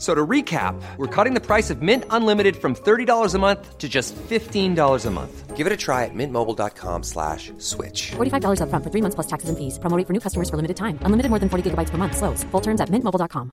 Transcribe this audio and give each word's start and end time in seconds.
F- 0.00 0.06
So 0.06 0.14
to 0.14 0.26
recap, 0.26 0.74
we're 0.96 1.24
cutting 1.24 1.34
the 1.34 1.46
price 1.46 1.68
of 1.68 1.82
Mint 1.82 2.04
Unlimited 2.08 2.56
from 2.56 2.74
$30 2.74 3.34
a 3.34 3.38
month 3.38 3.76
to 3.76 3.86
just 3.88 4.14
$15 4.30 5.06
a 5.06 5.10
month. 5.10 5.56
Give 5.58 5.66
it 5.66 5.72
a 5.74 5.76
try 5.76 6.04
at 6.06 6.14
mintmobile.com 6.14 7.02
slash 7.02 7.52
switch. 7.58 8.12
$45 8.16 8.60
upfront 8.62 8.82
for 8.82 8.90
three 8.90 9.02
months 9.02 9.14
plus 9.14 9.26
taxes 9.26 9.50
and 9.50 9.58
fees. 9.58 9.78
Promo 9.78 9.98
rate 9.98 10.06
for 10.06 10.14
new 10.14 10.20
customers 10.20 10.48
for 10.48 10.56
limited 10.56 10.78
time. 10.78 10.98
Unlimited 11.04 11.28
more 11.28 11.38
than 11.38 11.50
40 11.50 11.62
gigabytes 11.70 11.90
per 11.90 11.98
month. 11.98 12.16
Slows. 12.16 12.44
Full 12.44 12.62
terms 12.62 12.80
at 12.80 12.88
mintmobile.com. 12.88 13.50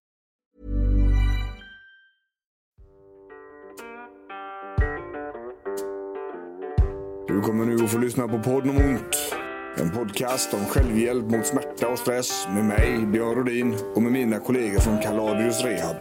Du 7.28 7.42
kommer 7.42 7.66
nu 7.66 7.76
att 7.84 7.92
få 7.92 7.98
lyssna 7.98 8.28
på 8.28 8.40
podden 8.40 8.70
om 8.70 8.78
ont. 8.78 9.34
En 9.78 9.92
podcast 9.92 10.54
om 10.54 10.66
självhjälp 10.66 11.26
mot 11.32 11.46
smärta 11.46 11.88
och 11.88 12.00
stress 12.00 12.48
med 12.54 12.66
mig, 12.66 13.06
Björn 13.06 13.36
Rodin 13.36 13.76
och 13.96 14.02
med 14.02 14.12
mina 14.12 14.40
kollegor 14.40 14.80
från 14.80 15.00
Kaladius 15.00 15.64
Rehab. 15.64 15.96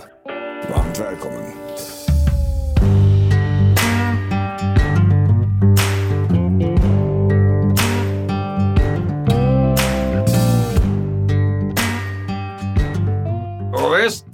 Varmt 0.70 0.98
välkommen. 1.00 1.52
Ja, 13.72 13.96
visst. 14.02 14.26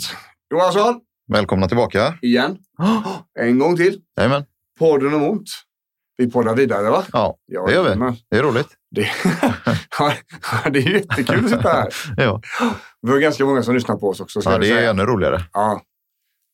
Johansson, 0.50 1.00
Välkomna 1.32 1.68
tillbaka. 1.68 2.14
igen. 2.22 2.58
En 3.40 3.58
gång 3.58 3.76
till. 3.76 4.00
Jajamän. 4.16 4.44
Podden 4.78 5.14
om 5.14 5.22
ont. 5.22 5.48
Vi 6.16 6.30
poddar 6.30 6.54
vidare, 6.56 6.90
va? 6.90 7.04
Ja, 7.12 7.36
Ja, 7.46 7.66
det 7.66 7.72
gör 7.72 7.82
vi. 7.82 7.88
jajamän. 7.88 8.16
Det 8.30 8.36
är 8.38 8.42
roligt. 8.42 8.68
Det, 8.90 9.00
det 10.70 10.78
är 10.78 10.88
jättekul 10.94 11.44
att 11.44 11.50
sitta 11.50 11.68
här. 11.68 11.88
Ja, 12.16 12.40
Vi 13.02 13.10
har 13.10 13.18
ganska 13.18 13.44
många 13.44 13.62
som 13.62 13.74
lyssnar 13.74 13.96
på 13.96 14.08
oss 14.08 14.20
också. 14.20 14.40
ja 14.44 14.58
det 14.58 14.66
är 14.70 14.76
säga. 14.76 14.90
ännu 14.90 15.02
roligare. 15.02 15.40
Ja, 15.52 15.80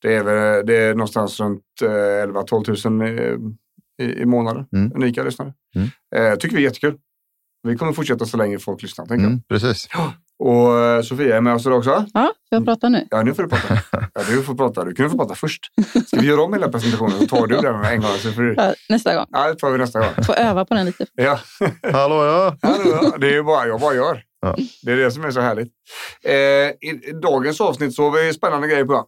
det 0.02 0.14
är, 0.14 0.22
väl, 0.24 0.66
det 0.66 0.76
är 0.76 0.94
någonstans 0.94 1.40
runt 1.40 1.62
eh, 1.82 1.88
11-12 1.88 2.90
000 2.90 3.38
i, 4.02 4.22
i, 4.22 4.24
månaden. 4.26 4.66
Mm. 4.72 4.92
Unika 4.94 5.22
lyssnare. 5.22 5.52
Mm. 5.76 5.88
Eh, 6.32 6.38
tycker 6.38 6.56
vi 6.56 6.62
är 6.62 6.66
jättekul. 6.66 6.96
Vi 7.62 7.76
kommer 7.76 7.92
fortsätta 7.92 8.26
så 8.26 8.36
länge 8.36 8.58
folk 8.58 8.82
lyssnar, 8.82 9.06
tänker 9.06 9.26
Mm, 9.26 9.42
precis. 9.48 9.88
jag. 9.92 10.12
Och 10.38 10.78
eh, 10.78 11.02
Sofia 11.02 11.36
är 11.36 11.40
med 11.40 11.54
oss 11.54 11.66
idag 11.66 11.78
också. 11.78 12.04
Ja, 12.14 12.32
jag 12.50 12.64
pratar 12.64 12.90
nu. 12.90 13.06
Ja, 13.10 13.22
nu 13.22 13.34
får 13.34 13.42
du 13.42 13.48
prata. 13.48 13.78
Ja, 14.14 14.22
du 14.30 14.42
får 14.42 14.54
prata. 14.54 14.84
Du 14.84 14.94
kunde 14.94 15.10
få 15.10 15.18
prata 15.18 15.34
först. 15.34 15.66
Ska 16.06 16.20
vi 16.20 16.26
göra 16.26 16.42
om 16.42 16.52
hela 16.52 16.68
presentationen? 16.68 17.18
Så 17.18 17.26
tar 17.26 17.46
du 17.46 17.56
den 17.56 17.84
en 17.84 18.00
gång. 18.00 18.10
Så 18.10 18.32
får 18.32 18.42
du... 18.42 18.54
Ja, 18.56 18.74
nästa 18.88 19.14
gång. 19.14 19.26
Ja, 19.30 19.48
det 19.48 19.54
tar 19.54 19.70
vi 19.70 19.78
nästa 19.78 19.98
gång. 20.00 20.24
Får 20.26 20.34
öva 20.34 20.64
på 20.64 20.74
den 20.74 20.86
lite. 20.86 21.06
Ja, 21.14 21.40
Hallå 21.92 22.24
ja! 22.24 22.56
Ja, 22.62 23.16
det 23.18 23.26
är 23.26 23.32
ju 23.32 23.42
bara 23.42 23.66
jag 23.66 23.80
bara 23.80 23.94
gör. 23.94 24.22
Ja. 24.40 24.56
Det 24.82 24.92
är 24.92 24.96
det 24.96 25.10
som 25.10 25.24
är 25.24 25.30
så 25.30 25.40
härligt. 25.40 25.72
Eh, 26.24 26.32
i, 26.34 27.12
dagens 27.22 27.60
avsnitt 27.60 27.94
så 27.94 28.10
har 28.10 28.22
vi 28.22 28.32
spännande 28.32 28.68
grejer 28.68 28.84
på. 28.84 29.06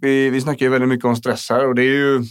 Vi, 0.00 0.30
vi 0.30 0.40
snackar 0.40 0.66
ju 0.66 0.72
väldigt 0.72 0.88
mycket 0.88 1.04
om 1.04 1.16
stress 1.16 1.50
här 1.50 1.66
och 1.66 1.74
det 1.74 1.82
är 1.82 1.94
ju 1.94 2.24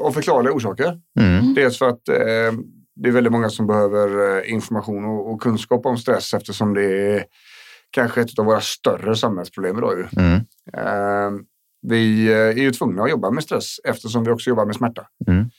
av 0.00 0.12
förklarliga 0.12 0.52
orsaker. 0.52 1.00
Mm. 1.20 1.54
Dels 1.54 1.78
för 1.78 1.88
att 1.88 2.08
eh, 2.08 2.58
det 2.96 3.08
är 3.08 3.12
väldigt 3.12 3.32
många 3.32 3.48
som 3.48 3.66
behöver 3.66 4.38
eh, 4.38 4.52
information 4.52 5.04
och, 5.04 5.32
och 5.32 5.42
kunskap 5.42 5.86
om 5.86 5.98
stress 5.98 6.34
eftersom 6.34 6.74
det 6.74 6.84
är 6.84 7.24
kanske 7.90 8.20
ett 8.20 8.38
av 8.38 8.44
våra 8.44 8.60
större 8.60 9.16
samhällsproblem 9.16 9.78
idag. 9.78 9.98
Ju. 9.98 10.22
Mm. 10.22 10.40
Eh, 10.76 11.40
vi 11.82 12.26
eh, 12.26 12.38
är 12.38 12.62
ju 12.62 12.70
tvungna 12.70 13.02
att 13.02 13.10
jobba 13.10 13.30
med 13.30 13.42
stress 13.42 13.76
eftersom 13.84 14.24
vi 14.24 14.30
också 14.30 14.50
jobbar 14.50 14.66
med 14.66 14.76
smärta. 14.76 15.06
Mm. 15.26 15.50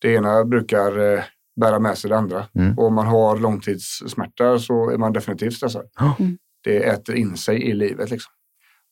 Det 0.00 0.14
ena 0.14 0.44
brukar 0.44 1.14
eh, 1.14 1.22
bära 1.60 1.78
med 1.78 1.98
sig 1.98 2.10
det 2.10 2.16
andra. 2.16 2.46
Mm. 2.54 2.78
Och 2.78 2.86
om 2.86 2.94
man 2.94 3.06
har 3.06 3.36
långtidssmärta 3.36 4.58
så 4.58 4.90
är 4.90 4.98
man 4.98 5.12
definitivt 5.12 5.54
stressad. 5.54 5.86
Mm. 6.18 6.38
Det 6.64 6.86
äter 6.86 7.14
in 7.14 7.36
sig 7.36 7.62
i 7.62 7.74
livet. 7.74 8.10
Liksom. 8.10 8.32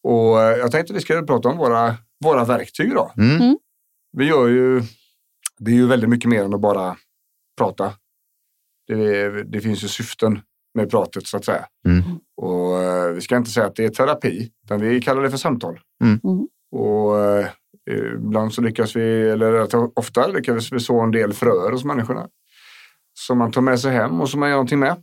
Och 0.07 0.43
eh, 0.43 0.59
jag 0.59 0.71
tänkte 0.71 0.93
att 0.93 0.97
vi 0.97 1.01
ska 1.01 1.23
prata 1.23 1.49
om 1.49 1.59
våra, 1.59 1.97
våra 2.25 2.45
verktyg 2.45 2.91
idag. 2.91 3.11
Mm. 3.19 3.59
Vi 4.17 4.25
gör 4.25 4.49
ju, 4.49 4.83
det 5.59 5.71
är 5.71 5.75
ju 5.75 5.87
väldigt 5.87 6.11
mycket 6.11 6.31
mer 6.31 6.45
än 6.45 6.55
att 6.55 6.61
bara 6.61 6.97
prata. 7.59 7.93
Det, 8.87 9.43
det 9.43 9.61
finns 9.61 9.85
ju 9.85 9.89
syften 9.89 10.41
med 10.75 10.91
pratet 10.91 11.27
så 11.27 11.37
att 11.37 11.45
säga. 11.45 11.67
Mm. 11.89 12.03
Och 12.37 12.83
eh, 12.83 13.13
vi 13.13 13.21
ska 13.21 13.37
inte 13.37 13.51
säga 13.51 13.67
att 13.67 13.77
det 13.77 13.85
är 13.85 13.89
terapi, 13.89 14.51
utan 14.65 14.81
vi 14.81 15.01
kallar 15.01 15.23
det 15.23 15.31
för 15.31 15.39
samtal. 15.39 15.81
Mm. 16.05 16.21
Mm. 16.25 16.49
Och 16.73 17.19
eh, 17.19 17.49
ibland 18.15 18.55
så 18.55 18.63
lyckas 18.63 18.97
vi, 18.97 19.29
eller 19.31 19.77
ofta 19.99 20.27
lyckas 20.27 20.73
vi 20.73 20.81
så 20.81 21.01
en 21.01 21.11
del 21.11 21.33
fröer 21.33 21.73
hos 21.73 21.85
människorna. 21.85 22.29
Som 23.15 23.39
man 23.39 23.53
tar 23.53 23.61
med 23.61 23.81
sig 23.81 23.93
hem 23.93 24.21
och 24.21 24.31
som 24.31 24.41
man 24.41 24.49
gör 24.49 24.57
någonting 24.57 24.79
med. 24.79 24.97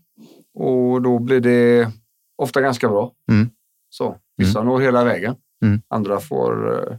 Och 0.53 1.01
då 1.01 1.19
blir 1.19 1.39
det 1.39 1.91
ofta 2.37 2.61
ganska 2.61 2.89
bra. 2.89 3.11
Mm. 3.31 3.49
Så, 3.89 4.17
vissa 4.37 4.63
når 4.63 4.79
hela 4.79 5.03
vägen. 5.03 5.35
Mm. 5.65 5.81
Andra 5.89 6.19
får 6.19 6.73
eh, 6.91 6.97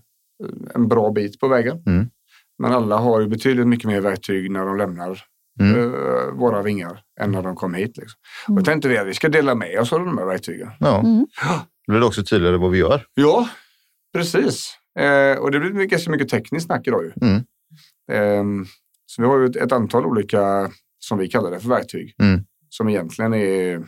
en 0.75 0.89
bra 0.89 1.11
bit 1.12 1.41
på 1.41 1.49
vägen. 1.49 1.83
Mm. 1.87 2.11
Men 2.59 2.72
alla 2.72 2.97
har 2.97 3.21
ju 3.21 3.28
betydligt 3.28 3.67
mycket 3.67 3.87
mer 3.87 4.00
verktyg 4.00 4.50
när 4.50 4.65
de 4.67 4.77
lämnar 4.77 5.21
Mm. 5.61 5.94
eh, 5.94 6.31
våra 6.33 6.62
vingar 6.62 7.00
än 7.21 7.33
när 7.33 7.43
de 7.43 7.56
kom 7.56 7.75
hit. 7.75 7.97
Liksom. 7.97 8.19
Mm. 8.49 8.59
Och 8.59 8.65
tänkte 8.65 8.89
vi 8.89 8.99
att 8.99 9.06
vi 9.06 9.15
ska 9.15 9.28
dela 9.28 9.55
med 9.55 9.81
oss 9.81 9.93
av 9.93 9.99
de 10.06 10.19
här 10.19 10.25
verktygen. 10.25 10.71
Ja. 10.81 10.99
Mm. 11.00 11.27
Då 11.87 11.93
blir 11.93 12.00
det 12.00 12.06
också 12.06 12.23
tydligare 12.25 12.56
vad 12.56 12.71
vi 12.71 12.78
gör. 12.78 13.03
Ja, 13.15 13.49
precis. 14.15 14.77
Eh, 14.99 15.39
och 15.39 15.50
det 15.50 15.61
blir 15.61 15.71
mycket- 15.73 15.91
ganska 15.91 16.11
mycket 16.11 16.28
tekniskt 16.28 16.67
snack 16.67 16.87
idag. 16.87 17.05
Ju. 17.05 17.12
Mm. 17.28 17.43
Ehm, 18.12 18.67
så 19.06 19.23
vi 19.23 19.28
har 19.28 19.39
ju 19.39 19.47
ett, 19.47 19.56
ett 19.56 19.73
antal 19.73 20.06
olika, 20.06 20.71
som 20.99 21.19
vi 21.19 21.28
kallar 21.28 21.50
det 21.50 21.61
för 21.61 21.69
verktyg, 21.69 22.15
Mm. 22.23 22.44
som 22.69 22.89
egentligen 22.89 23.34
är 23.34 23.84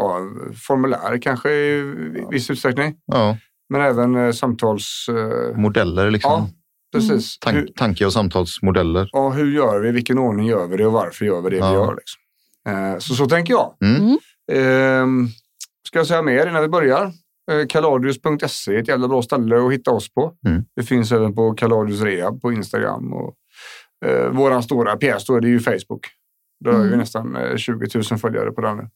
ja, 0.00 0.20
formulär 0.66 1.18
kanske 1.22 1.50
i 1.52 1.82
viss 2.30 2.50
utsträckning, 2.50 2.94
Ja. 3.06 3.36
men 3.68 3.80
även 3.80 4.16
eh, 4.16 4.32
samtals... 4.32 5.06
Eh, 5.08 5.56
Modeller 5.56 6.10
liksom. 6.10 6.30
ja, 6.32 6.48
precis. 6.92 7.38
Tank, 7.38 7.56
Hur, 7.56 7.66
tanke 7.66 8.06
och 8.06 8.12
samtalsmodeller. 8.12 9.08
ja, 9.12 9.30
hur 9.30 9.52
gör 9.52 9.80
vi? 9.80 9.90
Vilken 9.92 10.18
ordning 10.18 10.46
gör 10.46 10.66
vi 10.66 10.76
det 10.76 10.86
och 10.86 10.92
varför 10.92 11.24
gör 11.24 11.40
vi 11.40 11.50
det 11.50 11.56
Ja. 11.56 11.68
vi 11.70 11.74
gör? 11.74 11.96
Liksom. 11.96 12.20
Eh, 12.92 12.98
så 12.98 13.14
så 13.14 13.26
tänker 13.26 13.54
jag. 13.54 13.74
Mm. 13.84 14.18
Ehm, 14.52 15.28
ska 15.88 15.98
jag 15.98 16.06
säga 16.06 16.22
mer 16.22 16.46
innan 16.46 16.62
vi 16.62 16.68
börjar? 16.68 17.12
Kaladius.se 17.68 18.74
är 18.74 18.78
ett 18.78 18.88
jävla 18.88 19.08
bra 19.08 19.22
ställe 19.22 19.66
att 19.66 19.72
hitta 19.72 19.90
oss 19.90 20.14
på. 20.14 20.32
Mm. 20.46 20.64
Det 20.76 20.82
finns 20.82 21.12
även 21.12 21.34
på 21.34 21.52
Kaladius 21.54 22.00
Rehab 22.02 22.42
på 22.42 22.52
Instagram. 22.52 23.12
Och, 23.12 23.34
eh, 24.06 24.28
våran 24.30 24.62
stora 24.62 24.96
pjäs 24.96 25.26
då 25.26 25.34
är 25.36 25.40
det 25.40 25.48
ju 25.48 25.60
Facebook. 25.60 26.06
Där 26.64 26.72
har 26.72 26.78
vi 26.78 26.86
Mm. 26.86 26.98
nästan 26.98 27.36
eh, 27.36 27.56
20 27.56 27.86
000 28.10 28.18
följare 28.18 28.50
på 28.52 28.60
den 28.60 28.76
nu. 28.76 28.88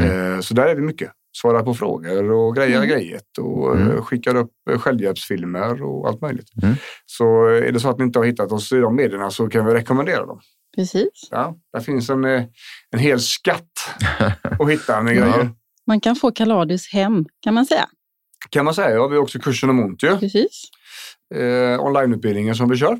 Mm. 0.00 0.34
Eh, 0.34 0.40
så 0.40 0.54
där 0.54 0.66
är 0.66 0.74
vi 0.74 0.82
mycket. 0.82 1.10
Svarar 1.36 1.62
på 1.62 1.74
frågor 1.74 2.30
och 2.30 2.56
grejer 2.56 2.76
Mm. 2.76 2.88
grejet 2.88 3.38
och 3.40 3.76
eh, 3.76 3.82
Mm. 3.86 4.02
skickar 4.02 4.34
upp 4.36 4.50
eh, 4.70 4.78
självhjälpsfilmer 4.78 5.82
och 5.82 6.08
allt 6.08 6.20
möjligt. 6.20 6.48
Mm. 6.62 6.74
Så 7.06 7.46
är 7.46 7.72
det 7.72 7.80
så 7.80 7.90
att 7.90 7.98
ni 7.98 8.04
inte 8.04 8.18
har 8.18 8.26
hittat 8.26 8.52
oss 8.52 8.72
i 8.72 8.76
de 8.76 8.96
medierna 8.96 9.30
så 9.30 9.48
kan 9.48 9.66
vi 9.66 9.74
rekommendera 9.74 10.26
dem. 10.26 10.40
Precis. 10.76 11.28
Ja, 11.30 11.56
där 11.72 11.80
finns 11.80 12.10
en, 12.10 12.24
en 12.24 12.98
hel 12.98 13.20
skatt 13.20 13.64
att 14.60 14.70
hitta 14.70 15.02
med 15.02 15.14
Ja. 15.16 15.20
grejer. 15.22 15.50
Man 15.86 16.00
kan 16.00 16.16
få 16.16 16.30
Kaladius 16.30 16.92
hem, 16.92 17.24
kan 17.40 17.54
man 17.54 17.66
säga. 17.66 17.86
kan 18.50 18.64
man 18.64 18.74
säga. 18.74 18.90
Ja, 18.90 19.06
vi 19.08 19.16
har 19.16 19.22
också 19.22 19.38
kursen 19.38 19.70
om 19.70 19.80
ont 19.80 20.02
ju. 20.02 20.18
Precis. 20.18 20.62
Eh, 21.34 21.80
onlineutbildningen 21.84 22.54
som 22.54 22.68
vi 22.70 22.76
kör. 22.76 22.98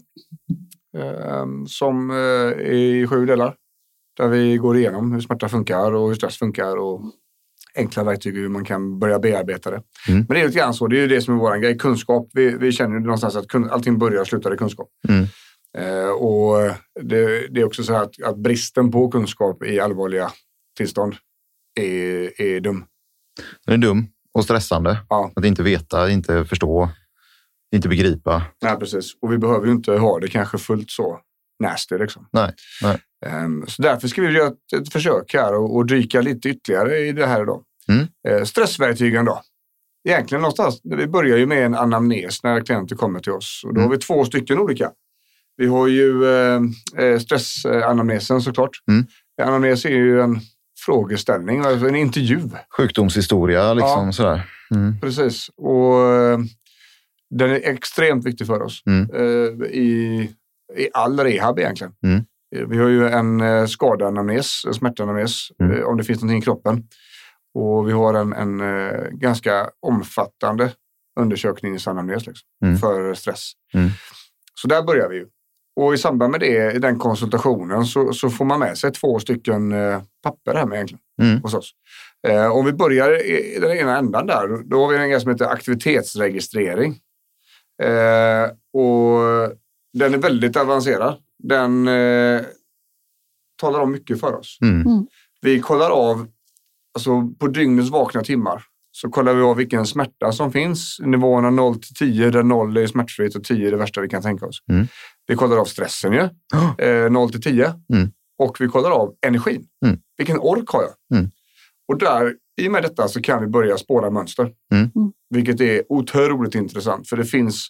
Eh, 0.99 1.47
som 1.67 2.11
eh, 2.11 2.17
är 2.17 2.73
i 2.73 3.07
sju 3.07 3.27
delar. 3.27 3.55
Där 4.21 4.29
vi 4.29 4.57
går 4.57 4.77
igenom 4.77 5.13
hur 5.13 5.21
smärta 5.21 5.49
funkar 5.49 5.93
och 5.93 6.09
hur 6.09 6.15
stress 6.15 6.39
funkar 6.39 6.77
och 6.77 7.03
enkla 7.75 8.05
verktyg 8.05 8.35
hur 8.35 8.49
man 8.49 8.65
kan 8.65 8.99
börja 8.99 9.19
bearbeta 9.19 9.71
det. 9.71 9.83
Mm. 10.09 10.25
Men 10.29 10.35
det 10.35 10.41
är 10.41 10.47
lite 10.47 10.59
grann 10.59 10.75
så. 10.75 10.87
Det 10.87 10.97
är 10.97 11.01
ju 11.01 11.09
det 11.09 11.23
som 11.23 11.35
är 11.35 11.39
vår 11.39 11.57
grej. 11.57 11.79
Kunskap. 11.79 12.29
Vi, 12.33 12.57
vi 12.57 12.73
känner 12.73 12.95
ju 12.95 13.01
någonstans 13.01 13.37
att 13.37 13.49
kun, 13.49 13.71
allting 13.71 13.99
börjar 13.99 14.21
och 14.21 14.27
slutar 14.27 14.55
i 14.55 14.57
kunskap. 14.57 14.89
Mm. 15.09 15.27
Eh, 15.79 16.11
och 16.11 16.57
det, 17.03 17.49
det 17.51 17.61
är 17.61 17.65
också 17.65 17.83
så 17.83 17.93
här 17.93 18.03
att, 18.03 18.23
att 18.23 18.37
bristen 18.39 18.91
på 18.91 19.11
kunskap 19.11 19.65
i 19.65 19.81
allvarliga 19.81 20.31
tillstånd 20.77 21.15
är, 21.81 22.41
är 22.43 22.61
dum. 22.61 22.85
Den 23.67 23.75
är 23.75 23.87
dum. 23.87 24.07
Och 24.35 24.45
stressande. 24.45 24.99
Ja. 25.09 25.33
Att 25.37 25.45
inte 25.45 25.63
veta, 25.63 26.11
inte 26.11 26.45
förstå, 26.45 26.91
inte 27.75 27.89
begripa. 27.89 28.43
Nej, 28.63 28.77
precis. 28.77 29.17
Och 29.23 29.33
vi 29.33 29.39
behöver 29.39 29.67
ju 29.67 29.73
inte 29.73 29.93
ha 29.93 30.19
det 30.19 30.29
kanske 30.29 30.59
fullt 30.59 30.91
så 30.91 31.21
nasty. 31.63 31.99
Liksom. 31.99 32.29
Nej, 32.33 32.55
nej. 32.83 32.99
Ehm, 33.27 33.65
Så 33.67 33.83
därför 33.83 34.09
ska 34.09 34.23
vi 34.23 34.33
göra 34.33 34.47
ett, 34.49 34.83
ett 34.83 34.93
försök 34.93 35.35
här 35.35 35.55
och, 35.55 35.77
och 35.77 35.87
dyka 35.87 36.21
lite 36.21 36.49
ytterligare 36.49 36.99
i 36.99 37.13
det 37.13 37.27
här 37.27 37.43
idag. 37.43 37.63
Mm. 37.89 38.07
Eh, 38.29 38.45
stressverktygen 38.45 39.25
då. 39.25 39.41
Egentligen 40.09 40.43
någonstans, 40.43 40.81
vi 40.85 41.07
börjar 41.07 41.37
ju 41.37 41.47
med 41.47 41.65
en 41.67 41.75
anamnes 41.75 42.43
när 42.43 42.61
klienter 42.61 42.97
kommer 42.97 43.21
till 43.21 43.33
oss. 43.33 43.63
Och 43.67 43.75
då 43.75 43.81
har 43.81 43.87
Mm. 43.87 43.99
vi 43.99 44.05
två 44.05 44.25
stycken 44.25 44.59
olika. 44.59 44.91
Vi 45.57 45.67
har 45.67 45.87
ju 45.87 46.25
eh, 46.25 46.61
eh, 47.05 47.19
stressanamnesen 47.19 48.41
såklart. 48.41 48.71
Mm. 48.89 49.07
Anamnes 49.43 49.85
är 49.85 49.91
ju 49.91 50.21
en 50.21 50.41
frågeställning, 50.87 51.61
alltså 51.61 51.89
en 51.89 51.97
intervju. 51.97 52.41
Sjukdomshistoria, 52.77 53.75
liksom 53.75 54.07
Ja. 54.07 54.13
sådär. 54.13 54.43
Mm. 54.75 55.01
Precis. 55.01 55.49
Och 55.57 55.95
den 57.31 57.51
är 57.51 57.61
extremt 57.71 58.27
viktig 58.27 58.47
för 58.47 58.63
oss 58.63 58.83
Mm. 58.87 59.11
eh, 59.15 59.67
i, 59.71 60.31
i 60.77 60.89
all 60.95 61.21
rehab 61.21 61.59
egentligen. 61.59 61.93
Eh, 62.57 62.67
Vi 62.69 62.79
har 62.79 62.89
ju 62.89 63.09
en 63.09 63.41
eh, 63.41 63.67
skadeanamnes, 63.67 64.65
en 64.67 64.75
smärtanamnes, 64.75 65.49
Mm. 65.61 65.77
eh, 65.77 65.85
om 65.85 65.97
det 65.97 66.05
finns 66.05 66.21
någonting 66.23 66.39
i 66.39 66.43
kroppen. 66.45 66.83
Och 67.55 67.89
vi 67.89 67.93
har 67.93 68.15
en, 68.15 68.33
en 68.33 68.63
ganska 69.19 69.71
omfattande 69.81 70.73
undersökningsanamnes 71.21 72.27
liksom, 72.27 72.47
Mm. 72.65 72.79
för 72.79 73.15
stress. 73.15 73.53
Mm. 73.75 73.89
Så 74.55 74.69
där 74.69 74.83
börjar 74.83 75.09
vi 75.09 75.17
ju. 75.17 75.27
Och 75.77 75.95
i 75.95 75.99
samband 75.99 76.31
med 76.31 76.41
det, 76.41 76.73
i 76.73 76.79
den 76.79 76.99
konsultationen, 76.99 77.85
så, 77.87 78.13
så 78.13 78.31
får 78.31 78.45
man 78.45 78.59
med 78.61 78.79
sig 78.79 78.93
två 78.93 79.19
stycken 79.19 79.75
papper 80.23 80.55
här 80.55 80.67
med 80.67 80.77
egentligen 80.77 81.01
Mm. 81.23 81.43
hos 81.43 81.55
oss. 81.55 81.71
Eh, 82.29 82.47
om 82.57 82.65
vi 82.67 82.73
börjar 82.73 83.25
i 83.31 83.59
den 83.61 83.71
ena 83.77 83.99
ändan 83.99 84.27
där, 84.27 84.63
då 84.71 84.81
har 84.81 84.89
vi 84.93 84.97
en 84.99 85.11
grej 85.11 85.21
som 85.21 85.31
heter 85.31 85.45
aktivitetsregistrering. 85.45 86.99
Eh, 87.83 88.45
och 88.81 89.21
den 89.93 90.15
är 90.15 90.19
väldigt 90.19 90.57
avancerad. 90.57 91.17
Den 91.43 91.89
eh, 91.89 92.43
talar 93.61 93.81
om 93.81 93.93
mycket 93.93 94.21
för 94.21 94.35
oss. 94.35 94.59
Mm. 94.63 95.07
Vi 95.41 95.61
kollar 95.61 95.91
av, 95.91 96.27
alltså 96.95 97.29
på 97.39 97.47
dygnets 97.47 97.91
vakna 97.91 98.23
timmar, 98.23 98.63
så 98.93 99.09
kollar 99.09 99.35
vi 99.35 99.43
av 99.43 99.57
vilken 99.57 99.87
smärta 99.87 100.33
som 100.33 100.53
finns. 100.53 100.97
Nivåerna 101.01 101.51
0 101.51 101.75
till 101.75 101.95
10, 101.95 102.31
där 102.31 102.43
0 102.43 102.77
är 102.77 102.87
smärtfritt 102.87 103.37
och 103.37 103.45
10 103.45 103.67
är 103.67 103.71
det 103.71 103.77
värsta 103.77 104.01
vi 104.01 104.09
kan 104.09 104.23
tänka 104.23 104.47
oss. 104.47 104.59
Mm. 104.71 104.87
Vi 105.27 105.37
kollar 105.37 105.57
av 105.57 105.65
stressen 105.65 106.13
ju, 106.13 106.29
Ja. 106.53 106.75
eh, 106.85 107.11
0 107.11 107.31
till 107.31 107.43
10. 107.43 107.75
Mm. 107.93 108.11
Och 108.39 108.61
vi 108.61 108.69
kollar 108.69 108.91
av 108.91 109.15
energin. 109.27 109.67
Mm. 109.87 109.99
Vilken 110.19 110.39
ork 110.39 110.69
har 110.69 110.83
jag? 110.83 111.19
Mm. 111.19 111.31
Och 111.89 111.99
där, 111.99 112.35
i 112.61 112.69
och 112.69 112.73
med 112.73 112.83
detta 112.83 113.09
så 113.09 113.21
kan 113.23 113.41
vi 113.41 113.47
börja 113.47 113.79
spåra 113.79 114.11
mönster. 114.11 114.53
Mm. 114.73 114.91
Mm. 114.97 115.13
Vilket 115.31 115.61
är 115.61 115.83
otroligt 115.89 116.55
intressant, 116.55 117.09
för 117.09 117.17
det 117.17 117.25
finns, 117.25 117.69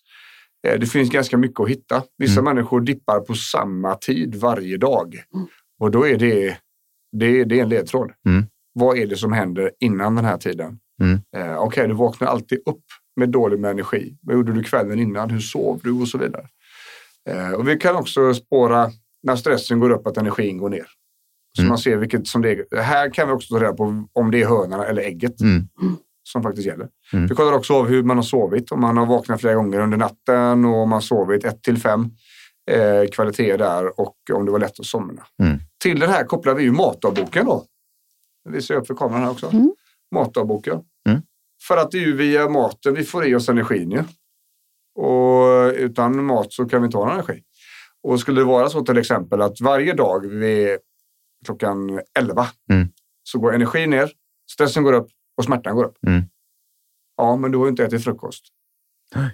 det 0.62 0.86
finns 0.86 1.10
ganska 1.10 1.36
mycket 1.36 1.60
att 1.60 1.68
hitta. 1.68 2.02
Vissa 2.18 2.40
Mm. 2.40 2.54
människor 2.54 2.80
dippar 2.80 3.20
på 3.20 3.34
samma 3.34 3.94
tid 3.94 4.34
varje 4.34 4.76
dag. 4.76 5.14
Och 5.80 5.90
då 5.90 6.06
är 6.06 6.18
det, 6.18 6.56
det, 7.12 7.44
det 7.44 7.58
är 7.58 7.62
en 7.62 7.68
ledtråd. 7.68 8.12
Mm. 8.26 8.44
Vad 8.72 8.98
är 8.98 9.06
det 9.06 9.16
som 9.16 9.32
händer 9.32 9.70
innan 9.80 10.14
den 10.14 10.24
här 10.24 10.36
tiden? 10.38 10.78
Mm. 11.02 11.20
Eh, 11.36 11.56
Okej, 11.58 11.88
du 11.88 11.94
vaknar 11.94 12.28
alltid 12.28 12.58
upp 12.66 12.84
med 13.16 13.28
dålig 13.28 13.60
med 13.60 13.70
energi. 13.70 14.16
Vad 14.22 14.36
gjorde 14.36 14.52
du 14.52 14.62
kvällen 14.62 14.98
innan? 14.98 15.30
Hur 15.30 15.40
sov 15.40 15.80
du? 15.84 15.90
Och 15.92 16.08
så 16.08 16.18
vidare. 16.18 16.48
Eh, 17.30 17.50
och 17.52 17.68
vi 17.68 17.76
kan 17.76 17.96
också 17.96 18.34
spåra 18.34 18.90
när 19.22 19.36
stressen 19.36 19.80
går 19.80 19.90
upp 19.90 20.06
att 20.06 20.16
energin 20.16 20.58
går 20.58 20.68
ner. 20.70 20.86
Så 21.56 21.62
Mm. 21.62 21.68
man 21.68 21.78
ser 21.78 21.96
vilket 21.96 22.26
som 22.26 22.42
det 22.42 22.50
är. 22.50 22.82
Här 22.82 23.10
kan 23.14 23.28
vi 23.28 23.34
också 23.34 23.54
ta 23.54 23.60
reda 23.64 23.72
på 23.72 24.04
om 24.12 24.30
det 24.30 24.42
är 24.42 24.48
hönan 24.48 24.80
eller 24.80 25.02
ägget 25.02 25.40
Mm. 25.40 25.68
Som 26.32 26.42
faktiskt 26.42 26.66
gäller. 26.66 26.88
Mm. 27.12 27.26
Vi 27.26 27.34
kollar 27.34 27.52
också 27.52 27.74
av 27.74 27.88
hur 27.88 28.02
man 28.02 28.16
har 28.16 28.24
sovit. 28.24 28.72
Om 28.72 28.80
man 28.80 28.96
har 28.96 29.06
vaknat 29.06 29.40
flera 29.40 29.54
gånger 29.54 29.80
under 29.80 29.98
natten 29.98 30.64
och 30.64 30.74
om 30.74 30.88
man 30.88 30.96
har 30.96 31.00
sovit 31.00 31.44
1 31.44 31.62
till 31.62 31.78
5 31.78 32.10
eh, 32.70 33.10
kvalitet 33.12 33.56
där 33.56 34.00
och 34.00 34.16
om 34.32 34.46
det 34.46 34.52
var 34.52 34.58
lätt 34.58 34.80
att 34.80 34.86
somna. 34.86 35.26
Mm. 35.42 35.58
Till 35.82 36.00
den 36.00 36.10
här 36.10 36.24
kopplar 36.24 36.54
vi 36.54 36.62
ju 36.62 36.72
matdagboken 36.72 37.46
då. 37.46 37.64
Det 38.44 38.50
visar 38.50 38.74
jag 38.74 38.80
upp 38.80 38.86
för 38.86 38.94
kameran 38.94 39.22
här 39.22 39.30
också. 39.30 39.50
Mm. 39.52 39.72
Matdagboken. 40.14 40.80
Mm. 41.08 41.22
För 41.68 41.76
att 41.76 41.90
det 41.90 41.98
är 41.98 42.02
ju 42.02 42.16
via 42.16 42.48
maten 42.48 42.94
vi 42.94 43.04
får 43.04 43.26
i 43.26 43.34
oss 43.34 43.48
energin 43.48 43.90
ju. 43.90 44.02
Och 45.02 45.72
utan 45.74 46.24
mat 46.24 46.52
så 46.52 46.64
kan 46.64 46.82
vi 46.82 46.86
inte 46.86 46.96
ha 46.96 47.04
någon 47.04 47.14
energi. 47.14 47.42
Och 48.02 48.20
skulle 48.20 48.40
det 48.40 48.44
vara 48.44 48.68
så 48.68 48.84
till 48.84 48.98
exempel 48.98 49.42
att 49.42 49.60
varje 49.60 49.92
dag 49.92 50.26
vid 50.26 50.78
klockan 51.46 52.00
11 52.18 52.46
Mm. 52.70 52.88
så 53.22 53.38
går 53.38 53.54
energin 53.54 53.90
ner, 53.90 54.10
stressen 54.52 54.82
går 54.82 54.92
upp 54.92 55.08
och 55.40 55.44
smärtan 55.44 55.76
går 55.76 55.84
upp. 55.84 55.96
Mm. 56.06 56.22
Ja, 57.16 57.36
men 57.36 57.50
du 57.52 57.58
har 57.58 57.64
ju 57.64 57.70
inte 57.70 57.84
ätit 57.84 58.04
frukost. 58.04 58.44
Nej. 59.14 59.30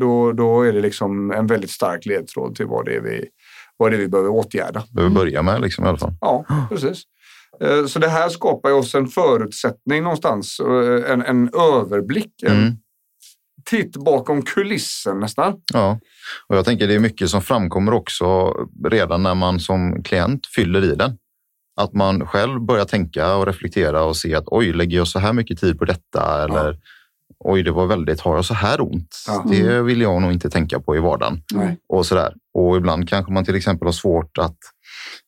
Då, 0.00 0.32
då 0.32 0.62
är 0.62 0.72
det 0.72 0.80
liksom 0.80 1.30
en 1.30 1.46
väldigt 1.46 1.70
stark 1.70 2.06
ledtråd 2.06 2.54
till 2.54 2.66
vad 2.66 2.84
det 2.84 2.94
är 2.96 3.00
vi, 3.00 3.28
vad 3.76 3.90
det 3.90 3.96
vi 3.96 4.08
behöver 4.08 4.30
åtgärda. 4.30 4.84
Behöver 4.92 5.14
börja 5.14 5.42
med 5.42 5.60
liksom, 5.60 5.84
i 5.84 5.88
alla 5.88 5.98
fall. 5.98 6.12
Ja, 6.20 6.44
precis. 6.68 7.02
Eh, 7.60 7.86
Så 7.86 7.98
det 7.98 8.08
här 8.08 8.28
skapar 8.28 8.68
ju 8.68 8.74
oss 8.74 8.94
en 8.94 9.06
förutsättning 9.06 10.02
någonstans, 10.02 10.60
eh, 10.60 11.10
en, 11.12 11.22
en 11.22 11.50
överblick, 11.54 12.42
en 12.42 12.52
Mm. 12.52 12.72
titt 13.64 13.96
bakom 13.96 14.42
kulissen 14.42 15.20
nästan. 15.20 15.60
Ja, 15.72 15.98
och 16.48 16.56
jag 16.56 16.64
tänker 16.64 16.88
det 16.88 16.94
är 16.94 16.98
mycket 17.00 17.30
som 17.30 17.42
framkommer 17.42 17.92
också 17.94 18.54
redan 18.84 19.22
när 19.22 19.34
man 19.34 19.60
som 19.60 20.02
klient 20.02 20.46
fyller 20.46 20.84
i 20.84 20.94
den. 20.94 21.18
Att 21.76 21.92
man 21.92 22.26
själv 22.26 22.60
börjar 22.60 22.84
tänka 22.84 23.34
och 23.36 23.46
reflektera 23.46 24.02
och 24.04 24.16
se 24.16 24.34
att 24.34 24.44
oj, 24.46 24.72
lägger 24.72 24.96
jag 24.96 25.08
så 25.08 25.18
här 25.18 25.32
mycket 25.32 25.60
tid 25.60 25.78
på 25.78 25.84
detta? 25.84 26.44
Eller 26.44 26.78
oj, 27.44 27.62
det 27.62 27.70
var 27.70 27.86
väldigt, 27.86 28.20
har 28.20 28.34
jag 28.34 28.44
så 28.44 28.54
här 28.54 28.80
ont? 28.80 29.16
Ja. 29.26 29.44
Det 29.50 29.82
vill 29.82 30.00
jag 30.00 30.22
nog 30.22 30.32
inte 30.32 30.50
tänka 30.50 30.80
på 30.80 30.96
i 30.96 30.98
vardagen. 31.00 31.42
Nej. 31.54 31.78
Och 31.88 32.06
sådär. 32.06 32.34
Och 32.54 32.76
ibland 32.76 33.08
kanske 33.08 33.32
man 33.32 33.44
till 33.44 33.54
exempel 33.56 33.86
har 33.86 33.92
svårt 33.92 34.38
att 34.38 34.56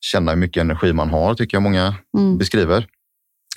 känna 0.01 0.31
hur 0.33 0.39
mycket 0.39 0.61
energi 0.61 0.93
man 0.93 1.11
har, 1.11 1.35
tycker 1.35 1.57
jag 1.57 1.63
många 1.63 1.95
Mm. 2.19 2.39
beskriver. 2.39 2.87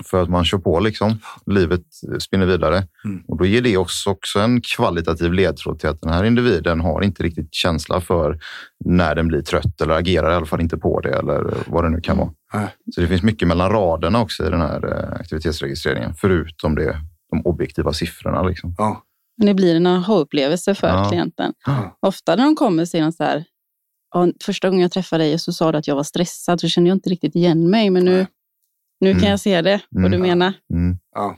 För 0.04 0.24
att 0.24 0.30
man 0.30 0.46
kör 0.46 0.58
på 0.58 0.80
liksom. 0.80 1.20
Livet 1.46 1.82
spinner 2.20 2.46
vidare. 2.46 2.84
Mm. 3.06 3.24
Och 3.28 3.38
då 3.38 3.46
ger 3.46 3.62
det 3.62 3.78
också, 3.78 4.10
också 4.10 4.40
en 4.40 4.62
kvalitativ 4.62 5.34
ledtråd 5.34 5.80
till 5.80 5.90
att 5.90 6.02
den 6.02 6.14
här 6.14 6.24
individen 6.24 6.80
har 6.80 7.02
inte 7.02 7.24
riktigt 7.24 7.54
känsla 7.54 8.02
för 8.02 8.40
när 8.86 9.16
den 9.16 9.28
blir 9.28 9.42
trött 9.42 9.82
eller 9.82 9.94
agerar 9.94 10.32
i 10.32 10.36
alla 10.36 10.46
fall 10.46 10.62
inte 10.62 10.78
på 10.78 11.00
det 11.02 11.10
eller 11.18 11.54
vad 11.68 11.84
det 11.84 11.90
nu 11.90 12.02
kan 12.02 12.18
vara. 12.18 12.30
Nej. 12.54 12.68
Så 12.96 13.02
det 13.02 13.08
finns 13.08 13.24
mycket 13.24 13.48
mellan 13.48 13.70
raderna 13.72 14.22
också 14.22 14.48
i 14.48 14.50
den 14.50 14.62
här 14.62 14.86
eh, 15.14 15.20
aktivitetsregistreringen, 15.20 16.14
förutom 16.16 16.76
det, 16.76 16.98
de 17.32 17.42
objektiva 17.46 17.94
siffrorna. 17.94 18.44
Liksom. 18.44 18.76
Ja. 18.78 19.04
Men 19.38 19.48
det 19.48 19.54
blir 19.54 19.76
en 19.76 19.88
aha-upplevelse 19.88 20.76
för 20.76 20.88
Ja. 20.88 21.10
klienten. 21.10 21.54
Ja. 21.66 21.98
Ofta 22.00 22.36
när 22.36 22.44
de 22.44 22.56
kommer 22.56 22.86
säger 22.86 23.04
de 23.06 23.12
så 23.12 23.24
här, 23.24 23.44
"Ja, 24.14 24.28
första 24.44 24.70
gången 24.70 24.82
jag 24.82 24.92
träffade 24.92 25.24
dig 25.24 25.40
så 25.40 25.54
sa 25.54 25.72
du 25.72 25.78
att 25.78 25.88
jag 25.88 25.96
var 25.96 26.04
stressad, 26.04 26.62
så 26.62 26.68
kände 26.68 26.90
jag 26.90 26.96
inte 26.96 27.10
riktigt 27.10 27.36
igen 27.36 27.70
mig, 27.70 27.90
men 27.90 28.06
nu, 28.06 28.16
Nej. 28.18 28.28
Nu 29.00 29.12
kan 29.12 29.20
Mm. 29.20 29.30
jag 29.30 29.40
se 29.40 29.62
det, 29.62 29.82
vad 29.90 30.06
Mm. 30.06 30.12
du 30.12 30.28
menar. 30.28 30.54
Mm. 30.74 30.98
Ja. 31.16 31.38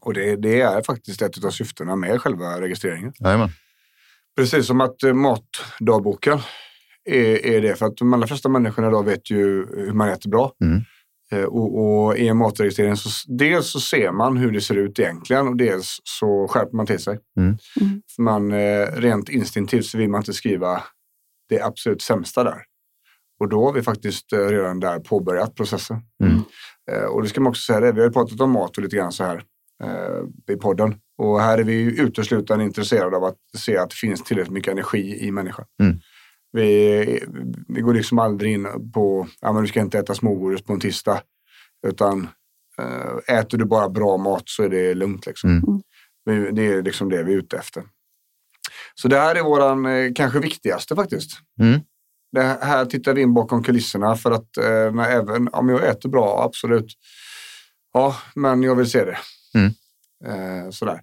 Och 0.00 0.14
det, 0.14 0.36
det 0.36 0.60
är 0.60 0.82
faktiskt 0.82 1.22
ett 1.22 1.44
av 1.44 1.50
syftena 1.50 1.96
med 1.96 2.20
själva 2.20 2.60
registreringen. 2.60 3.12
Jajamän. 3.20 3.48
Precis 4.36 4.66
som 4.66 4.80
att 4.80 5.02
eh, 5.02 5.12
matdagboken 5.14 6.38
är, 7.04 7.46
är 7.46 7.60
det. 7.62 7.74
För 7.76 7.86
att 7.86 7.96
de 7.96 8.12
allra 8.12 8.26
flesta 8.26 8.48
människorna 8.48 8.88
idag 8.88 9.04
vet 9.04 9.30
ju 9.30 9.66
hur 9.76 9.92
man 9.92 10.08
äter 10.08 10.30
bra. 10.30 10.52
Mm. 10.64 10.80
Eh, 11.32 11.44
Och, 11.44 12.04
och 12.06 12.16
i 12.16 12.28
en 12.28 12.36
matregistrering 12.36 12.96
så 12.96 13.32
dels 13.32 13.70
så 13.72 13.80
ser 13.80 14.12
man 14.12 14.36
hur 14.36 14.50
det 14.52 14.60
ser 14.60 14.74
ut 14.74 14.98
egentligen 14.98 15.48
och 15.48 15.56
dels 15.56 15.96
så 16.04 16.48
skärper 16.50 16.76
man 16.76 16.86
till 16.86 16.98
sig. 16.98 17.18
Mm. 17.36 17.56
Mm. 17.80 18.02
För 18.16 18.22
man 18.22 18.52
eh, 18.52 18.86
rent 18.96 19.28
instinktivt 19.28 19.86
så 19.86 19.98
vill 19.98 20.08
man 20.10 20.20
inte 20.20 20.32
skriva 20.32 20.82
det 21.48 21.60
absolut 21.62 22.02
sämsta 22.02 22.44
där. 22.44 22.62
Och 23.40 23.48
då 23.48 23.64
har 23.64 23.72
vi 23.72 23.82
faktiskt 23.82 24.32
redan 24.32 24.80
där 24.80 24.98
påbörjat 24.98 25.54
processen. 25.54 25.96
Mm. 26.24 26.42
Eh, 26.90 27.04
Och 27.04 27.22
det 27.22 27.28
ska 27.28 27.40
man 27.40 27.50
också 27.50 27.62
säga, 27.62 27.80
det. 27.80 27.92
vi 27.92 28.00
har 28.00 28.06
ju 28.06 28.12
pratat 28.12 28.40
om 28.40 28.50
mat 28.50 28.76
och 28.76 28.82
lite 28.82 28.96
grann 28.96 29.12
så 29.12 29.24
här 29.24 29.44
eh, 29.82 30.54
i 30.54 30.56
podden. 30.56 30.94
Och 31.18 31.40
här 31.40 31.58
är 31.58 31.64
vi 31.64 31.72
ju 31.72 31.90
uteslutande 31.90 32.64
intresserade 32.64 33.16
av 33.16 33.24
att 33.24 33.36
se 33.58 33.76
att 33.76 33.90
det 33.90 33.96
finns 33.96 34.22
tillräckligt 34.22 34.52
mycket 34.52 34.72
energi 34.72 35.26
i 35.26 35.30
människan. 35.30 35.64
Mm. 35.82 35.98
Vi, 36.52 37.24
vi 37.68 37.80
går 37.80 37.94
liksom 37.94 38.18
aldrig 38.18 38.52
in 38.52 38.92
på, 38.94 39.28
ja 39.40 39.52
men 39.52 39.62
du 39.62 39.68
ska 39.68 39.80
inte 39.80 39.98
äta 39.98 40.14
smågodis 40.14 40.62
på 40.62 40.72
en 40.72 40.80
tisdag. 40.80 41.22
Utan 41.86 42.28
eh, 42.78 43.36
äter 43.38 43.58
du 43.58 43.64
bara 43.64 43.88
bra 43.88 44.16
mat 44.16 44.42
så 44.46 44.62
är 44.62 44.68
det 44.68 44.94
lugnt 44.94 45.26
liksom. 45.26 45.50
Mm. 45.50 45.82
Vi, 46.24 46.50
det 46.52 46.66
är 46.66 46.82
liksom 46.82 47.08
det 47.08 47.22
vi 47.22 47.32
är 47.32 47.38
ute 47.38 47.56
efter. 47.56 47.82
Så 48.94 49.08
det 49.08 49.18
här 49.18 49.34
är 49.34 49.42
våran 49.42 50.14
kanske 50.14 50.38
viktigaste 50.38 50.96
faktiskt. 50.96 51.30
Mm. 51.60 51.80
Det 52.32 52.42
här 52.42 52.84
tittar 52.84 53.14
vi 53.14 53.22
in 53.22 53.34
bakom 53.34 53.62
kulisserna 53.62 54.16
för 54.16 54.30
att 54.30 54.56
eh, 54.56 54.92
när 54.92 55.10
även 55.10 55.48
om 55.48 55.68
jag 55.68 55.88
äter 55.88 56.08
bra, 56.08 56.42
absolut. 56.42 56.92
Ja, 57.92 58.16
men 58.34 58.62
jag 58.62 58.74
vill 58.74 58.90
se 58.90 59.04
det. 59.04 59.18
Mm. 59.54 59.72
Eh, 60.24 60.70
sådär. 60.70 61.00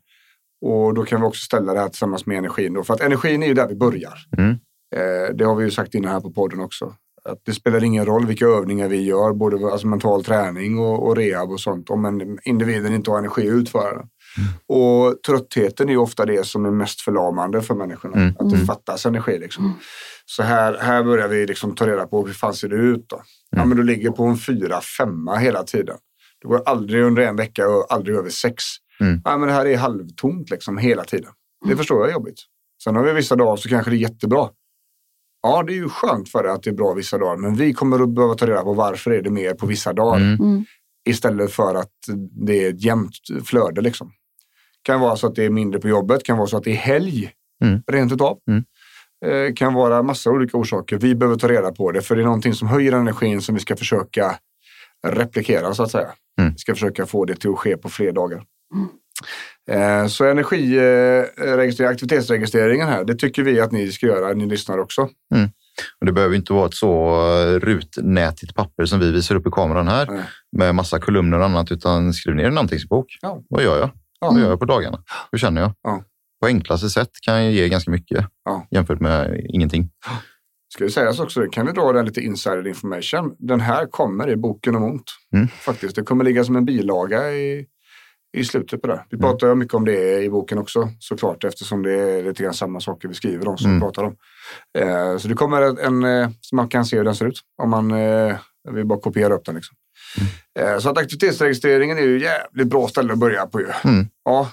Och 0.62 0.94
då 0.94 1.06
kan 1.06 1.22
vi 1.22 1.28
också 1.28 1.46
ställa 1.46 1.74
det 1.74 1.80
här 1.80 1.90
tillsammans 1.90 2.26
med 2.26 2.38
energin. 2.38 2.74
Då, 2.74 2.84
för 2.84 2.94
att 2.94 3.02
energin 3.02 3.44
är 3.44 3.48
ju 3.48 3.54
där 3.54 3.68
vi 3.68 3.76
börjar. 3.76 4.14
Mm. 4.38 4.52
Eh, 4.96 5.36
det 5.36 5.46
har 5.46 5.56
vi 5.56 5.64
ju 5.64 5.72
sagt 5.72 5.96
innan 5.96 6.12
här 6.12 6.20
på 6.20 6.32
podden 6.32 6.60
också. 6.60 6.94
Att 7.24 7.42
det 7.46 7.54
spelar 7.54 7.84
ingen 7.84 8.06
roll 8.06 8.26
vilka 8.26 8.46
övningar 8.46 8.88
vi 8.88 9.02
gör, 9.02 9.34
både 9.34 9.72
alltså 9.72 9.88
mental 9.88 10.24
träning 10.24 10.80
och, 10.80 11.08
och 11.08 11.16
rehab 11.16 11.52
och 11.52 11.60
sånt, 11.60 11.90
om 11.90 12.06
en, 12.06 12.40
individen 12.44 12.94
inte 12.94 13.12
har 13.12 13.18
energi 13.18 13.50
att 13.50 13.54
utföra 13.54 13.98
den. 13.98 14.08
Och 14.68 15.22
tröttheten 15.28 15.90
är 15.90 15.94
ju 15.94 15.98
ofta 16.00 16.26
det 16.26 16.46
som 16.46 16.66
är 16.66 16.72
mest 16.72 17.02
förlamande 17.02 17.62
för 17.62 17.76
människorna. 17.76 18.18
Mm. 18.18 18.36
Att 18.40 18.50
det 18.50 18.58
fattas 18.58 19.06
energi. 19.06 19.40
Liksom. 19.40 19.80
Så 20.26 20.44
här, 20.44 20.78
här 20.78 21.04
börjar 21.04 21.28
vi 21.28 21.48
liksom 21.48 21.76
ta 21.76 21.88
reda 21.88 22.08
på 22.08 22.26
hur 22.28 22.34
fan 22.34 22.54
ser 22.54 22.68
det 22.68 22.76
ut 22.76 23.06
då? 23.10 23.22
Ja, 23.50 23.66
men 23.66 23.78
du 23.78 23.84
ligger 23.84 24.12
på 24.12 24.24
en 24.24 24.38
fyra, 24.38 24.82
femma 24.82 25.36
hela 25.38 25.64
tiden. 25.64 25.98
Du 26.42 26.48
går 26.48 26.62
aldrig 26.66 27.04
under 27.04 27.22
en 27.24 27.36
vecka 27.36 27.68
och 27.70 27.94
aldrig 27.94 28.18
över 28.18 28.30
sex. 28.30 28.64
Mm. 29.02 29.22
Ja, 29.26 29.38
men 29.38 29.48
det 29.48 29.54
här 29.54 29.66
är 29.66 29.78
halvtomt 29.78 30.50
liksom 30.50 30.78
hela 30.78 31.04
tiden. 31.04 31.32
Det 31.68 31.78
förstår 31.78 32.00
jag 32.00 32.10
är 32.10 32.14
jobbigt. 32.14 32.40
Sen 32.84 32.96
har 32.96 33.04
vi 33.04 33.14
vissa 33.14 33.36
dagar 33.36 33.56
så 33.56 33.70
kanske 33.70 33.92
det 33.92 33.98
är 33.98 34.00
jättebra. 34.00 34.50
Ja, 35.42 35.64
det 35.68 35.74
är 35.74 35.76
ju 35.76 35.90
skönt 35.90 36.30
för 36.30 36.44
dig 36.44 36.52
att 36.52 36.64
det 36.64 36.70
är 36.70 36.74
bra 36.74 36.94
vissa 36.94 37.18
dagar, 37.18 37.38
men 37.38 37.56
vi 37.56 37.74
kommer 37.74 38.00
att 38.04 38.10
behöva 38.10 38.36
ta 38.36 38.48
reda 38.48 38.62
på 38.64 38.74
varför 38.74 39.12
är 39.12 39.22
det 39.22 39.30
mer 39.30 39.54
på 39.54 39.66
vissa 39.66 39.94
dagar 39.94 40.18
Mm. 40.20 40.40
Mm. 40.40 40.66
istället 41.10 41.52
för 41.52 41.76
att 41.76 41.92
det 42.48 42.66
är 42.66 42.70
ett 42.70 42.84
jämnt 42.84 43.14
flöde. 43.46 43.82
Liksom. 43.82 44.12
Kan 44.90 45.00
vara 45.00 45.16
så 45.16 45.28
att 45.28 45.36
det 45.36 45.46
är 45.46 45.50
mindre 45.50 45.80
på 45.80 45.88
jobbet, 45.90 46.24
kan 46.24 46.38
vara 46.38 46.48
så 46.48 46.58
att 46.58 46.64
det 46.64 46.72
är 46.72 46.76
helg 46.76 47.32
Mm. 47.64 47.82
rent 47.92 48.12
utav. 48.12 48.38
Mm. 48.50 48.64
Eh, 49.26 49.54
kan 49.54 49.74
vara 49.74 50.04
massa 50.04 50.30
olika 50.30 50.58
orsaker. 50.58 50.98
Vi 50.98 51.16
behöver 51.16 51.38
ta 51.38 51.48
reda 51.48 51.72
på 51.72 51.92
det, 51.92 52.02
för 52.02 52.16
det 52.16 52.22
är 52.22 52.26
någonting 52.26 52.54
som 52.54 52.68
höjer 52.68 52.92
energin 52.92 53.42
som 53.42 53.56
vi 53.56 53.62
ska 53.62 53.76
försöka 53.76 54.36
replikera 55.08 55.74
så 55.74 55.84
att 55.84 55.92
säga. 55.92 56.10
Mm. 56.42 56.52
Vi 56.52 56.58
ska 56.58 56.74
försöka 56.74 57.06
få 57.06 57.26
det 57.26 57.36
till 57.36 57.50
att 57.50 57.58
ske 57.58 57.78
på 57.78 57.90
fler 57.90 58.12
dagar. 58.12 58.44
Eh, 59.72 60.08
Så 60.08 60.26
energiregistrering, 60.26 61.90
aktivitetsregistreringen 61.92 62.88
här, 62.88 63.04
det 63.04 63.16
tycker 63.16 63.44
vi 63.44 63.60
att 63.60 63.72
ni 63.72 63.92
ska 63.92 64.06
göra, 64.06 64.34
ni 64.34 64.46
lyssnar 64.46 64.78
också. 64.78 65.02
Och 66.00 66.06
det 66.06 66.12
behöver 66.12 66.36
inte 66.36 66.54
vara 66.54 66.66
ett 66.66 66.74
så 66.76 67.16
eh, 67.42 67.60
rutnätigt 67.60 68.56
papper 68.56 68.86
som 68.86 69.00
vi 69.00 69.12
visar 69.12 69.36
upp 69.36 69.48
i 69.48 69.50
kameran 69.52 69.88
här 69.88 70.08
Nej. 70.12 70.24
med 70.58 70.76
massa 70.76 71.00
kolumner 71.00 71.40
och 71.40 71.46
annat, 71.46 71.72
utan 71.72 72.14
skriv 72.14 72.36
ner 72.36 72.46
en 72.48 72.58
anteckningsbok. 72.58 73.06
Ja. 73.22 73.42
Vad 73.50 73.64
gör 73.64 73.80
jag? 73.80 73.90
Ja. 74.22 74.28
Vad 74.32 74.40
gör 74.42 74.50
jag 74.50 74.60
på 74.60 74.66
dagarna? 74.66 75.04
Hur 75.32 75.40
känner 75.40 75.62
jag? 75.62 75.72
Ja. 75.84 76.04
På 76.42 76.48
enklaste 76.48 76.90
sätt 76.90 77.10
kan 77.26 77.44
jag 77.44 77.54
ge 77.54 77.70
ganska 77.70 77.92
mycket 77.92 78.26
Ja. 78.46 78.68
jämfört 78.72 79.00
med 79.00 79.46
ingenting. 79.50 79.90
Ska 80.74 80.84
det 80.84 80.90
sägas 80.92 81.20
också, 81.20 81.46
kan 81.52 81.66
vi 81.66 81.72
dra 81.72 81.92
den 81.94 82.06
lite 82.06 82.22
insider 82.22 82.68
information. 82.68 83.36
Den 83.40 83.60
här 83.60 83.86
kommer 83.86 84.30
i 84.30 84.36
boken 84.36 84.76
om 84.76 84.84
ont. 84.84 85.12
Mm. 85.36 85.48
Faktiskt, 85.48 85.96
det 85.96 86.04
kommer 86.04 86.24
ligga 86.24 86.44
som 86.44 86.56
en 86.56 86.66
bilaga 86.66 87.32
i, 87.32 87.66
i 88.38 88.44
slutet 88.44 88.82
på 88.82 88.88
det. 88.88 89.06
Vi 89.10 89.16
Mm. 89.18 89.30
pratar 89.30 89.56
mycket 89.56 89.74
om 89.74 89.86
det 89.86 90.24
i 90.24 90.30
boken 90.30 90.58
också 90.58 90.90
såklart 91.00 91.44
eftersom 91.44 91.84
det 91.84 91.94
är 91.94 92.24
lite 92.24 92.44
grann 92.44 92.54
samma 92.54 92.80
saker 92.80 93.08
vi 93.08 93.14
skriver 93.14 93.48
om 93.48 93.58
som 93.58 93.66
Mm. 93.72 93.80
vi 93.80 93.82
pratar 93.86 94.04
om. 94.04 94.16
Eh, 94.78 95.18
så 95.18 95.28
det 95.28 95.34
kommer 95.34 95.62
en, 95.62 95.78
en 95.78 96.04
eh, 96.24 96.30
så 96.42 96.56
man 96.56 96.68
kan 96.70 96.86
se 96.86 96.98
hur 96.98 97.04
den 97.04 97.16
ser 97.16 97.26
ut 97.26 97.40
om 97.64 97.70
man 97.70 97.92
eh, 97.92 98.36
vill 98.72 98.86
bara 98.86 99.00
kopiera 99.00 99.34
upp 99.34 99.46
den. 99.46 99.56
Liksom. 99.56 99.76
Mm. 100.18 100.74
Eh, 100.74 100.80
så 100.80 100.90
att 100.90 100.98
aktivitetsregistreringen 100.98 101.98
är 101.98 102.02
ju 102.02 102.22
jävligt 102.22 102.68
bra 102.68 102.88
ställe 102.88 103.14
att 103.14 103.20
börja 103.20 103.46
på 103.46 103.60
ju. 103.60 103.68
Mm. 103.84 104.08
Ja. 104.26 104.52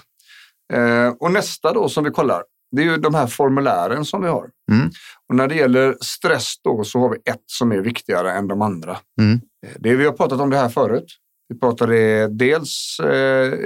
Eh, 0.73 1.07
och 1.19 1.31
nästa 1.31 1.73
då 1.73 1.89
som 1.89 2.03
vi 2.03 2.09
kollar, 2.09 2.43
det 2.71 2.81
är 2.81 2.85
ju 2.85 2.97
de 2.97 3.15
här 3.15 3.27
formulären 3.27 4.05
som 4.05 4.21
vi 4.21 4.27
har. 4.27 4.49
Mm. 4.71 4.89
Och 5.29 5.35
när 5.35 5.47
det 5.47 5.55
gäller 5.55 5.95
stress 6.01 6.53
då 6.63 6.83
så 6.83 6.99
har 6.99 7.09
vi 7.09 7.15
ett 7.31 7.43
som 7.45 7.71
är 7.71 7.81
viktigare 7.81 8.31
än 8.31 8.47
de 8.47 8.61
andra. 8.61 8.97
Mm. 9.21 9.41
Eh, 9.65 9.71
Det, 9.79 9.95
vi 9.95 10.05
har 10.05 10.13
pratat 10.13 10.41
om 10.41 10.49
det 10.49 10.57
här 10.57 10.69
förut. 10.69 11.15
Vi 11.49 11.59
pratade 11.59 12.27
dels 12.27 12.97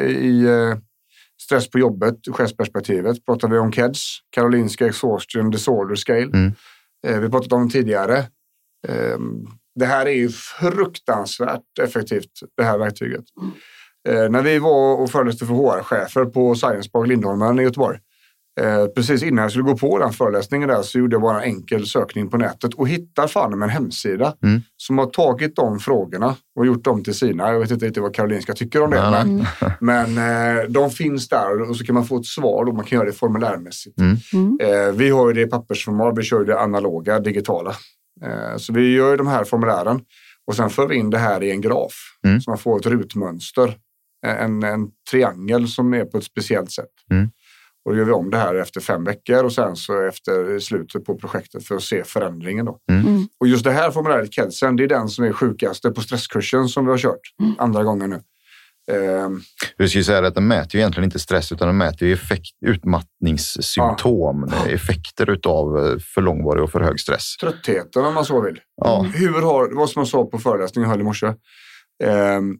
i 0.08 0.48
stress 1.42 1.70
på 1.70 1.80
jobbet, 1.80 2.16
chefsperspektivet, 2.32 3.26
pratade 3.26 3.54
vi 3.54 3.60
om 3.60 3.72
KEDS, 3.72 4.18
Karolinska 4.30 4.86
Exhaustion 4.88 5.50
Disorder 5.50 5.96
Scale. 5.96 6.30
Mm. 6.34 6.52
Vi 7.22 7.30
pratade 7.30 7.56
om 7.56 7.70
tidigare. 7.70 8.26
Det 9.80 9.86
här 9.86 10.06
är 10.06 10.14
ju 10.14 10.30
fruktansvärt 10.30 11.80
effektivt, 11.82 12.32
det 12.58 12.64
här 12.64 12.78
verktyget. 12.78 13.26
Eh, 14.10 14.30
när 14.30 14.42
vi 14.42 14.60
var 14.60 14.96
och 15.02 15.10
föreläste 15.12 15.46
för 15.46 15.54
HR-chefer 15.54 16.26
på 16.26 16.56
Science 16.56 16.90
Park 16.90 17.08
Lindholmen 17.08 17.60
i 17.60 17.64
Göteborg. 17.64 18.00
Eh, 18.62 18.86
precis 18.86 19.24
innan 19.24 19.42
jag 19.42 19.52
skulle 19.52 19.64
gå 19.64 19.78
på 19.78 19.98
den 20.00 20.14
föreläsningen 20.14 20.70
där 20.70 20.82
så 20.82 21.00
gjorde 21.00 21.14
jag 21.16 21.22
bara 21.22 21.44
en 21.44 21.56
enkel 21.56 21.86
sökning 21.88 22.30
på 22.30 22.38
nätet 22.38 22.74
och 22.74 22.88
hittar 22.88 23.28
fan 23.28 23.54
en 23.64 23.70
hemsida 23.70 24.34
Mm. 24.44 24.62
som 24.78 24.98
har 24.98 25.06
tagit 25.06 25.56
de 25.56 25.80
frågorna 25.80 26.36
och 26.56 26.66
gjort 26.66 26.84
dem 26.84 27.04
till 27.04 27.14
sina. 27.14 27.52
Jag 27.52 27.60
vet 27.60 27.72
inte 27.72 27.86
riktigt 27.86 28.04
vad 28.04 28.16
Karolinska 28.16 28.54
tycker 28.54 28.82
om 28.84 28.92
det. 28.92 29.10
Nej, 29.10 29.26
men 29.80 30.16
men 30.16 30.58
eh, 30.58 30.64
de 30.70 30.90
finns 30.90 31.30
där 31.30 31.70
och 31.70 31.76
så 31.76 31.86
kan 31.86 31.96
man 31.96 32.06
få 32.06 32.18
ett 32.18 32.26
svar 32.26 32.66
och 32.66 32.76
man 32.76 32.86
kan 32.86 32.96
göra 32.98 33.08
det 33.08 33.14
formulärmässigt. 33.14 34.00
Mm. 34.00 34.18
Mm. 34.34 34.58
Eh, 34.62 34.92
vi 34.96 35.10
har 35.10 35.28
ju 35.28 35.34
det 35.34 35.42
i 35.42 35.48
pappersformat, 35.48 36.18
vi 36.18 36.24
kör 36.24 36.44
det 36.46 36.60
analoga, 36.60 37.20
digitala. 37.20 37.76
Eh, 38.26 38.58
så 38.58 38.74
vi 38.74 38.94
gör 38.94 39.12
ju 39.12 39.18
de 39.18 39.28
här 39.28 39.44
formulären 39.44 40.02
och 40.48 40.56
sen 40.56 40.70
för 40.70 40.88
vi 40.88 40.96
in 40.96 41.10
det 41.10 41.18
här 41.18 41.44
i 41.44 41.52
en 41.52 41.62
graf 41.62 41.94
Mm. 42.26 42.42
så 42.42 42.52
man 42.52 42.58
får 42.58 42.80
ett 42.80 42.86
rutmönster. 42.86 43.78
En, 44.26 44.64
en 44.64 44.88
triangel 45.12 45.68
som 45.68 45.94
är 45.94 46.06
på 46.06 46.18
ett 46.18 46.24
speciellt 46.24 46.72
sätt. 46.72 46.90
Mm. 47.12 47.30
Och 47.86 47.92
då 47.92 47.98
gör 47.98 48.06
vi 48.06 48.12
om 48.12 48.30
det 48.30 48.38
här 48.38 48.56
efter 48.56 48.82
fem 48.82 49.04
veckor 49.04 49.44
och 49.44 49.54
sen 49.54 49.76
så 49.76 50.02
efter 50.02 50.60
slutet 50.60 51.06
på 51.06 51.18
projektet 51.18 51.68
för 51.68 51.76
att 51.76 51.84
se 51.84 52.04
förändringen. 52.04 52.66
Då. 52.66 52.80
Mm. 52.92 53.28
Och 53.40 53.48
just 53.48 53.64
det 53.64 53.72
här 53.72 53.92
formuläret, 53.92 54.34
Kedsen, 54.34 54.76
det 54.76 54.84
är 54.84 54.88
den 54.88 55.10
som 55.10 55.26
är 55.26 55.32
sjukaste 55.34 55.92
på 55.92 56.02
stresskursen 56.02 56.68
som 56.68 56.86
vi 56.86 56.92
har 56.92 56.98
kört 56.98 57.20
andra 57.58 57.84
gången 57.84 58.10
nu. 58.10 58.22
Ehm, 58.92 59.42
Vi 59.78 59.88
ska 59.90 59.98
ju 59.98 60.04
säga 60.04 60.28
att 60.28 60.36
den 60.36 60.48
mäter 60.48 60.76
ju 60.76 60.80
egentligen 60.80 61.04
inte 61.06 61.20
stress 61.20 61.52
utan 61.52 61.68
den 61.68 61.78
mäter 61.78 62.08
ju 62.08 62.14
effekt, 62.14 62.56
utmattningssymptom, 62.66 64.52
effekter 64.68 65.30
utav 65.30 65.78
eh, 65.78 66.00
för 66.00 66.22
långvarig 66.22 66.64
och 66.64 66.72
för 66.72 66.80
hög 66.82 67.00
stress. 67.00 67.36
tröttheten 67.42 68.06
om 68.06 68.14
man 68.14 68.26
så 68.26 68.42
vill. 68.42 68.60
Ja. 68.76 69.06
Hur 69.14 69.42
har, 69.42 69.68
det 69.70 69.76
var 69.76 69.88
som 69.88 70.00
jag 70.00 70.08
sa 70.08 70.26
på 70.26 70.38
föreläsningen 70.40 70.84
jag 70.90 70.92
höll 70.96 71.02
i 71.02 71.04
morse. 71.04 71.28
Ehm, 72.04 72.56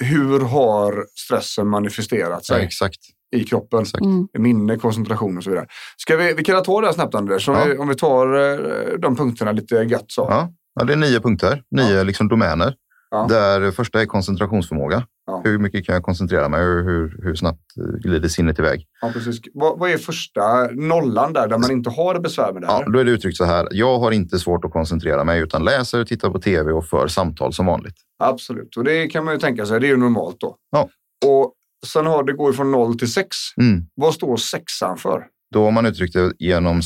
hur 0.00 0.40
har 0.40 1.06
stressen 1.26 1.68
manifesterat 1.68 2.30
Ja, 2.48 2.54
sig 2.54 2.64
exakt. 2.64 2.98
i 3.36 3.44
kroppen? 3.44 3.82
Exakt. 3.82 4.04
Mm. 4.04 4.28
Minne, 4.38 4.76
koncentration 4.76 5.36
och 5.36 5.44
så 5.44 5.50
vidare. 5.50 5.66
Ska 5.96 6.16
vi, 6.16 6.32
vi 6.34 6.44
kan 6.44 6.62
ta 6.62 6.80
det 6.80 6.86
här 6.86 6.94
snabbt 6.94 7.14
Anders, 7.14 7.48
om, 7.48 7.54
Ja. 7.54 7.64
vi, 7.64 7.76
om 7.78 7.88
vi 7.88 7.94
tar 7.94 8.34
eh, 8.34 8.98
de 8.98 9.16
punkterna 9.16 9.52
lite 9.52 9.74
gött 9.74 10.04
så. 10.08 10.26
Ja. 10.30 10.52
Ja, 10.74 10.84
det 10.84 10.92
är 10.92 10.96
nio 10.96 11.20
punkter, 11.20 11.62
nio 11.70 12.04
liksom 12.04 12.28
domäner. 12.28 12.74
Ja. 13.10 13.26
Där 13.28 13.70
första 13.70 14.00
är 14.02 14.06
koncentrationsförmåga. 14.06 15.06
Ja. 15.26 15.40
Hur 15.44 15.58
mycket 15.58 15.86
kan 15.86 15.94
jag 15.94 16.02
koncentrera 16.02 16.48
mig? 16.48 16.62
Hur, 16.62 16.84
hur, 16.84 17.20
hur 17.22 17.34
snabbt 17.34 17.60
eh, 17.76 18.00
glider 18.00 18.28
sinnet 18.28 18.58
iväg? 18.58 18.86
Ja, 19.00 19.10
precis. 19.12 19.40
Vad, 19.54 19.78
vad 19.78 19.90
är 19.90 19.98
första 19.98 20.66
nollan 20.72 21.32
där, 21.32 21.48
där 21.48 21.58
man 21.58 21.70
inte 21.70 21.90
har 21.90 22.20
besvär 22.20 22.52
med 22.52 22.62
det 22.62 22.66
här? 22.66 22.82
Ja, 22.86 22.90
då 22.90 22.98
är 22.98 23.04
det 23.04 23.10
uttryckt 23.10 23.36
så 23.36 23.44
här. 23.44 23.68
Jag 23.70 23.98
har 23.98 24.12
inte 24.12 24.38
svårt 24.38 24.64
att 24.64 24.72
koncentrera 24.72 25.24
mig 25.24 25.40
utan 25.40 25.64
läser, 25.64 26.00
och 26.00 26.06
tittar 26.06 26.30
på 26.30 26.38
tv 26.38 26.72
och 26.72 26.86
för 26.86 27.08
samtal 27.08 27.52
som 27.52 27.66
vanligt. 27.66 27.94
Absolut, 28.18 28.76
och 28.76 28.84
det 28.84 29.06
kan 29.06 29.24
man 29.24 29.34
ju 29.34 29.40
tänka 29.40 29.66
sig, 29.66 29.80
det 29.80 29.86
är 29.86 29.90
ju 29.90 29.96
normalt 29.96 30.36
då. 30.40 30.56
Ja. 30.70 30.88
Och 31.26 31.52
sen 31.86 32.06
har 32.06 32.24
det 32.24 32.32
går 32.32 32.52
från 32.52 32.70
0 32.70 32.98
till 32.98 33.12
6. 33.12 33.36
Mm. 33.56 33.86
Vad 33.94 34.14
står 34.14 34.36
sexan 34.36 34.96
för? 34.98 35.26
Då 35.52 35.64
har 35.64 35.70
man 35.70 35.86
uttryckt 35.86 36.14
det 36.14 36.32
genom 36.38 36.80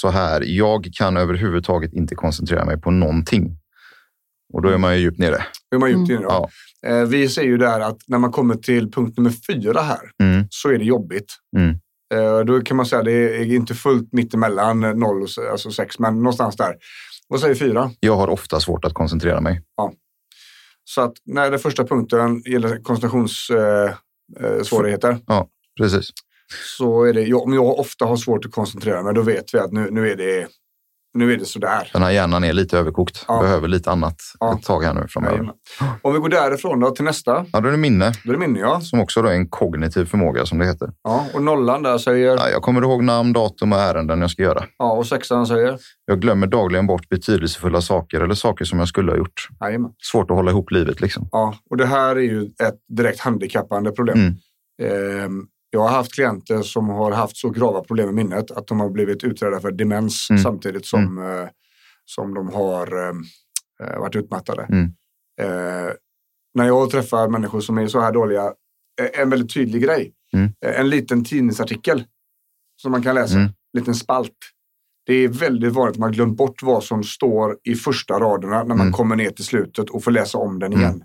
så 0.00 0.08
här. 0.08 0.42
Jag 0.46 0.88
kan 0.92 1.16
överhuvudtaget 1.16 1.92
inte 1.92 2.14
koncentrera 2.14 2.64
mig 2.64 2.80
på 2.80 2.90
någonting. 2.90 3.58
Och 4.52 4.62
då 4.62 4.68
är 4.68 4.78
man 4.78 4.94
ju 4.94 5.00
djupt 5.00 5.18
nere. 5.18 5.44
Hur 5.70 5.76
är 5.76 5.80
man 5.80 5.90
djupt 5.90 6.10
inne 6.10 6.20
då? 6.20 6.28
Ja. 6.28 6.48
Eh, 6.86 7.02
vi 7.04 7.28
ser 7.28 7.42
ju 7.42 7.56
där 7.58 7.80
att 7.80 7.96
när 8.06 8.18
man 8.18 8.32
kommer 8.32 8.54
till 8.54 8.90
punkt 8.92 9.16
nummer 9.16 9.32
fyra 9.52 9.80
här 9.80 10.10
Mm. 10.22 10.46
så 10.50 10.68
är 10.68 10.78
det 10.78 10.84
jobbigt. 10.84 11.34
Mm. 11.56 11.70
Eh, 12.14 12.40
då 12.44 12.60
kan 12.60 12.76
man 12.76 12.86
säga 12.86 12.98
att 12.98 13.04
det 13.04 13.36
är 13.40 13.44
inte 13.54 13.74
fullt 13.74 14.12
mittemellan 14.12 14.80
0 14.80 15.22
och 15.22 15.30
se- 15.30 15.48
alltså 15.48 15.70
6, 15.70 15.98
men 15.98 16.14
någonstans 16.16 16.56
där. 16.56 16.76
Vad 17.28 17.40
säger 17.40 17.54
fyra? 17.54 17.90
Jag 18.00 18.16
har 18.16 18.28
ofta 18.28 18.60
svårt 18.60 18.84
att 18.84 18.94
koncentrera 18.94 19.40
mig. 19.40 19.62
Så 20.84 21.00
att 21.00 21.12
när 21.24 21.50
den 21.50 21.60
första 21.60 21.84
punkten 21.84 22.42
gäller 22.46 22.82
koncentrationssvårigheter 22.82 23.94
eh, 24.40 24.56
eh, 24.56 24.62
svårigheter, 24.62 25.18
Precis. 25.80 26.10
så 26.76 27.04
är 27.04 27.12
det, 27.12 27.22
ja, 27.22 27.36
om 27.38 27.52
jag 27.52 27.78
ofta 27.78 28.04
har 28.04 28.16
svårt 28.16 28.44
att 28.44 28.52
koncentrera 28.52 29.02
mig, 29.02 29.14
då 29.14 29.22
vet 29.22 29.54
vi 29.54 29.58
att 29.58 29.72
nu, 29.72 29.88
nu, 29.90 30.10
är, 30.10 30.16
det, 30.16 30.46
nu 31.14 31.32
är 31.32 31.36
det 31.36 31.44
sådär. 31.44 31.90
Den 31.92 32.02
här 32.02 32.10
hjärnan 32.10 32.44
är 32.44 32.52
lite 32.52 32.78
överkokt. 32.78 33.24
Ja. 33.28 33.40
Behöver 33.42 33.68
lite 33.68 33.90
annat 33.90 34.16
Ja. 34.40 34.54
ett 34.58 34.64
tag 34.64 34.82
här 34.82 34.94
nu 34.94 35.06
framöver. 35.08 35.34
Jajamän. 35.36 35.54
Om 36.02 36.12
vi 36.12 36.18
går 36.18 36.28
därifrån 36.28 36.80
då 36.80 36.90
till 36.90 37.04
nästa, 37.04 37.46
Ja, 37.52 37.60
då 37.60 37.68
är 37.68 37.72
det 37.72 37.78
minne 37.78 38.12
då 38.24 38.30
är 38.30 38.34
det 38.34 38.38
minne 38.46 38.58
ja. 38.60 38.80
som 38.80 39.00
också 39.00 39.22
då 39.22 39.28
är 39.28 39.32
en 39.32 39.48
kognitiv 39.48 40.04
förmåga 40.04 40.46
som 40.46 40.58
det 40.58 40.66
heter. 40.66 40.88
ja. 41.02 41.26
Och 41.34 41.42
nollan 41.42 41.82
där 41.82 41.98
säger, 41.98 42.36
Ja, 42.36 42.48
jag 42.50 42.62
kommer 42.62 42.82
ihåg 42.82 43.02
namn, 43.04 43.32
datum 43.32 43.72
och 43.72 43.78
ärenden 43.78 44.20
jag 44.20 44.30
ska 44.30 44.42
göra. 44.42 44.64
ja, 44.78 44.92
och 44.92 45.06
sexan 45.06 45.46
säger, 45.46 45.78
Jag 46.06 46.20
glömmer 46.20 46.46
dagligen 46.46 46.86
bort 46.86 47.08
betydelsefulla 47.08 47.80
saker 47.80 48.20
eller 48.20 48.34
saker 48.34 48.64
som 48.64 48.78
jag 48.78 48.88
skulle 48.88 49.12
ha 49.12 49.18
gjort. 49.18 49.48
jajamän. 49.60 49.90
Svårt 50.12 50.30
att 50.30 50.36
hålla 50.36 50.50
ihop 50.50 50.70
livet 50.70 51.00
liksom. 51.00 51.28
Ja, 51.32 51.54
och 51.70 51.76
det 51.76 51.86
här 51.86 52.16
är 52.16 52.20
ju 52.20 52.42
ett 52.44 52.78
direkt 52.96 53.20
handikappande 53.20 53.90
problem. 53.90 54.18
Mm. 54.18 54.34
Ehm, 54.82 55.46
jag 55.70 55.80
har 55.80 55.88
haft 55.88 56.12
klienter 56.14 56.62
som 56.62 56.88
har 56.88 57.12
haft 57.12 57.36
så 57.36 57.50
grava 57.50 57.80
problem 57.84 58.06
med 58.06 58.14
minnet 58.14 58.50
att 58.50 58.66
de 58.66 58.80
har 58.80 58.90
blivit 58.90 59.24
utredda 59.24 59.60
för 59.60 59.70
demens 59.72 60.30
Mm. 60.30 60.42
samtidigt 60.42 60.86
som, 60.86 61.18
eh, 61.18 61.48
som 62.04 62.34
de 62.34 62.48
har 62.48 63.08
eh, 63.08 63.98
varit 64.00 64.16
utmattade. 64.16 64.62
Mm. 64.62 64.84
Eh, 65.40 65.92
när 66.54 66.66
jag 66.66 66.90
träffar 66.90 67.28
människor 67.28 67.60
som 67.60 67.78
är 67.78 67.86
så 67.86 68.00
här 68.00 68.12
dåliga, 68.12 68.44
eh, 69.00 69.20
en 69.20 69.30
väldigt 69.30 69.54
tydlig 69.54 69.82
grej. 69.82 70.12
Mm. 70.32 70.50
Eh, 70.66 70.80
en 70.80 70.90
liten 70.90 71.24
tidningsartikel 71.24 72.04
som 72.82 72.92
man 72.92 73.02
kan 73.02 73.14
läsa, 73.14 73.34
Mm. 73.34 73.46
en 73.46 73.80
liten 73.80 73.94
spalt. 73.94 74.32
Det 75.06 75.14
är 75.14 75.28
väldigt 75.28 75.72
vanligt 75.72 75.94
att 75.96 76.00
man 76.00 76.12
glömt 76.12 76.36
bort 76.36 76.62
vad 76.62 76.84
som 76.84 77.04
står 77.04 77.56
i 77.64 77.74
första 77.74 78.20
raderna 78.20 78.56
när 78.58 78.74
man 78.74 78.80
Mm. 78.80 78.92
kommer 78.92 79.16
ner 79.16 79.30
till 79.30 79.44
slutet 79.44 79.90
och 79.90 80.04
får 80.04 80.10
läsa 80.10 80.38
om 80.38 80.58
den 80.58 80.72
Mm. 80.72 80.80
igen. 80.84 81.04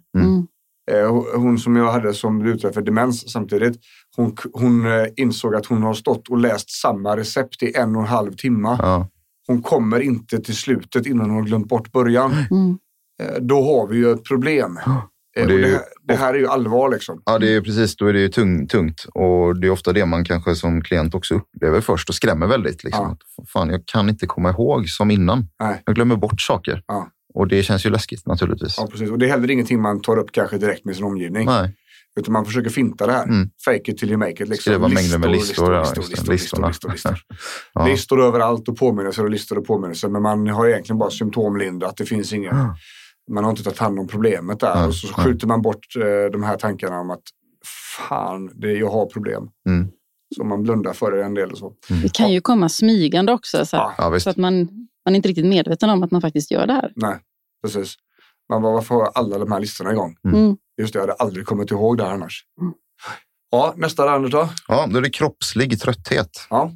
Eh, 0.92 1.24
hon 1.36 1.60
som 1.60 1.76
jag 1.76 1.92
hade 1.92 2.14
som 2.14 2.40
blev 2.40 2.56
utredd 2.56 2.74
för 2.74 2.82
demens 2.82 3.32
samtidigt, 3.32 3.80
hon, 4.16 4.36
hon 4.54 4.86
eh, 4.86 5.06
insåg 5.16 5.56
att 5.56 5.66
hon 5.66 5.84
har 5.84 5.94
stått 5.94 6.30
och 6.30 6.38
läst 6.38 6.70
samma 6.82 7.18
recept 7.18 7.64
i 7.64 7.76
en 7.76 7.96
och 7.96 8.02
en 8.02 8.08
halv 8.08 8.32
timme. 8.34 8.78
Ja. 8.82 9.10
Hon 9.48 9.62
kommer 9.62 10.00
inte 10.00 10.40
till 10.40 10.56
slutet 10.56 11.06
innan 11.06 11.30
hon 11.30 11.40
har 11.40 11.46
glömt 11.46 11.68
bort 11.68 11.92
början. 11.92 12.32
Mm. 12.52 12.78
Eh, 13.24 13.42
Då 13.42 13.56
har 13.64 13.88
vi 13.88 13.98
ju 13.98 14.12
ett 14.12 14.24
problem. 14.24 14.80
Och 14.86 15.42
Och 15.42 15.48
det 15.48 15.54
ju- 15.54 15.72
här, 15.72 15.82
det 16.08 16.16
här 16.16 16.34
är 16.34 16.38
ju 16.38 16.48
allvar 16.48 16.90
liksom. 16.92 17.22
Ja, 17.26 17.40
det 17.40 17.54
är 17.56 17.62
precis. 17.62 17.96
Då 17.96 18.08
är 18.08 18.14
det 18.14 18.20
ju 18.20 18.28
tung, 18.30 18.68
tungt 18.68 19.06
och 19.14 19.60
det 19.60 19.68
är 19.68 19.72
ofta 19.72 19.94
det 19.94 20.06
man 20.06 20.26
kanske 20.26 20.56
som 20.56 20.82
klient 20.82 21.16
också 21.16 21.36
upplever 21.36 21.82
först 21.82 22.10
och 22.10 22.16
skrämmer 22.16 22.48
väldigt. 22.48 22.84
Liksom. 22.84 23.18
Ja. 23.38 23.44
Fan, 23.54 23.70
jag 23.70 23.82
kan 23.86 24.10
inte 24.10 24.26
komma 24.28 24.50
ihåg 24.50 24.90
som 24.90 25.12
innan. 25.12 25.48
Nej. 25.60 25.82
Jag 25.86 25.96
glömmer 25.96 26.16
bort 26.16 26.42
saker 26.42 26.84
Ja. 26.88 27.08
Och 27.34 27.48
det 27.48 27.64
känns 27.64 27.86
ju 27.86 27.90
läskigt 27.90 28.28
naturligtvis. 28.28 28.76
Ja, 28.78 28.88
precis. 28.88 29.10
Och 29.10 29.20
det 29.20 29.26
är 29.26 29.30
heller 29.30 29.52
ingenting 29.52 29.82
man 29.82 30.02
tar 30.02 30.18
upp 30.18 30.32
kanske 30.32 30.58
direkt 30.58 30.86
med 30.86 30.96
sin 30.96 31.06
omgivning. 31.06 31.46
Nej, 31.46 31.76
Utan 32.20 32.34
man 32.34 32.46
försöker 32.46 32.70
finta 32.70 33.06
det 33.06 33.14
här. 33.14 33.24
Mm. 33.24 33.50
Fake 33.66 33.92
it 33.92 33.98
till 33.98 34.10
you 34.10 34.18
make 34.18 34.32
it. 34.32 34.40
Liksom. 34.40 34.58
skriva 34.58 34.88
mängder 34.88 35.18
med 35.18 35.32
listor. 35.32 35.74
ja, 35.74 35.80
listor, 35.80 36.02
listor, 36.02 36.32
listor, 36.34 36.68
listor, 36.68 36.92
listor. 36.92 37.20
Ja. 37.74 37.88
Listor 37.88 38.22
överallt 38.22 38.68
och 38.68 38.78
påminnelser 38.78 39.24
och 39.24 39.30
listor 39.30 39.58
och 39.58 39.66
påminnelser. 39.66 40.10
Men 40.10 40.22
man 40.22 40.48
har 40.48 40.68
egentligen 40.68 40.98
bara 40.98 41.10
symptomlindrat. 41.10 41.98
Det 41.98 42.06
finns 42.06 42.34
ingen... 42.34 42.56
Man 43.32 43.44
har 43.44 43.52
inte 43.52 43.64
tagit 43.64 43.80
hand 43.80 44.00
om 44.00 44.08
problemet 44.08 44.60
där. 44.60 44.68
Ja, 44.68 44.88
Och 44.88 44.96
så 44.96 45.08
ja. 45.18 45.24
skjuter 45.24 45.48
man 45.48 45.62
bort 45.62 45.96
eh, 45.96 46.32
de 46.32 46.44
här 46.44 46.58
tankarna 46.58 47.00
om 47.00 47.12
att 47.12 47.24
fan, 47.98 48.52
det, 48.54 48.72
jag 48.72 48.90
har 48.90 49.06
problem. 49.06 49.44
Mm. 49.70 49.88
Så 50.36 50.44
man 50.44 50.64
blundar 50.64 50.94
för 50.94 51.12
det 51.12 51.24
en 51.24 51.34
del 51.34 51.52
och 51.52 51.58
så. 51.58 51.74
Det 52.02 52.14
kan 52.14 52.32
ju 52.32 52.42
komma 52.42 52.70
smygande 52.70 53.32
också. 53.32 53.66
Så, 53.66 53.94
Ja, 53.98 54.20
så 54.20 54.30
att 54.30 54.38
man, 54.38 54.68
man 55.06 55.14
är 55.14 55.16
inte 55.16 55.30
riktigt 55.30 55.46
medveten 55.46 55.90
om 55.90 56.04
att 56.04 56.12
man 56.12 56.22
faktiskt 56.22 56.52
gör 56.52 56.68
det 56.68 56.74
här. 56.74 56.92
Nej, 56.96 57.18
precis. 57.66 57.96
Man 58.50 58.62
bara, 58.62 58.74
varför 58.74 58.96
har 58.96 59.12
alla 59.16 59.38
de 59.38 59.52
här 59.52 59.60
listorna 59.60 59.92
igång? 59.92 60.16
Mm. 60.28 60.58
Just 60.82 60.94
det, 60.94 60.98
jag 61.00 61.02
hade 61.08 61.14
aldrig 61.14 61.46
kommit 61.46 61.72
ihåg 61.72 61.98
det 61.98 62.04
här 62.04 62.12
annars. 62.14 62.44
Mm. 62.62 62.74
Ja, 63.52 63.74
nästa 63.78 64.10
Anders 64.12 64.32
då? 64.32 64.50
Ja, 64.68 64.88
då 64.92 64.98
är 64.98 65.02
det 65.02 65.10
kroppslig 65.10 65.82
trötthet. 65.82 66.30
Ja. 66.50 66.72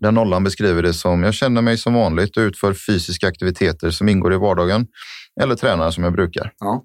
Där 0.00 0.12
nollan 0.12 0.44
beskriver 0.44 0.82
det 0.82 0.94
som 0.94 1.22
jag 1.22 1.34
känner 1.34 1.62
mig 1.62 1.78
som 1.78 1.94
vanligt 1.94 2.36
och 2.36 2.40
utför 2.40 2.74
fysiska 2.74 3.28
aktiviteter 3.28 3.90
som 3.90 4.08
ingår 4.08 4.34
i 4.34 4.36
vardagen 4.36 4.86
eller 5.40 5.54
tränar 5.54 5.90
som 5.90 6.04
jag 6.04 6.12
brukar. 6.12 6.52
ja. 6.58 6.84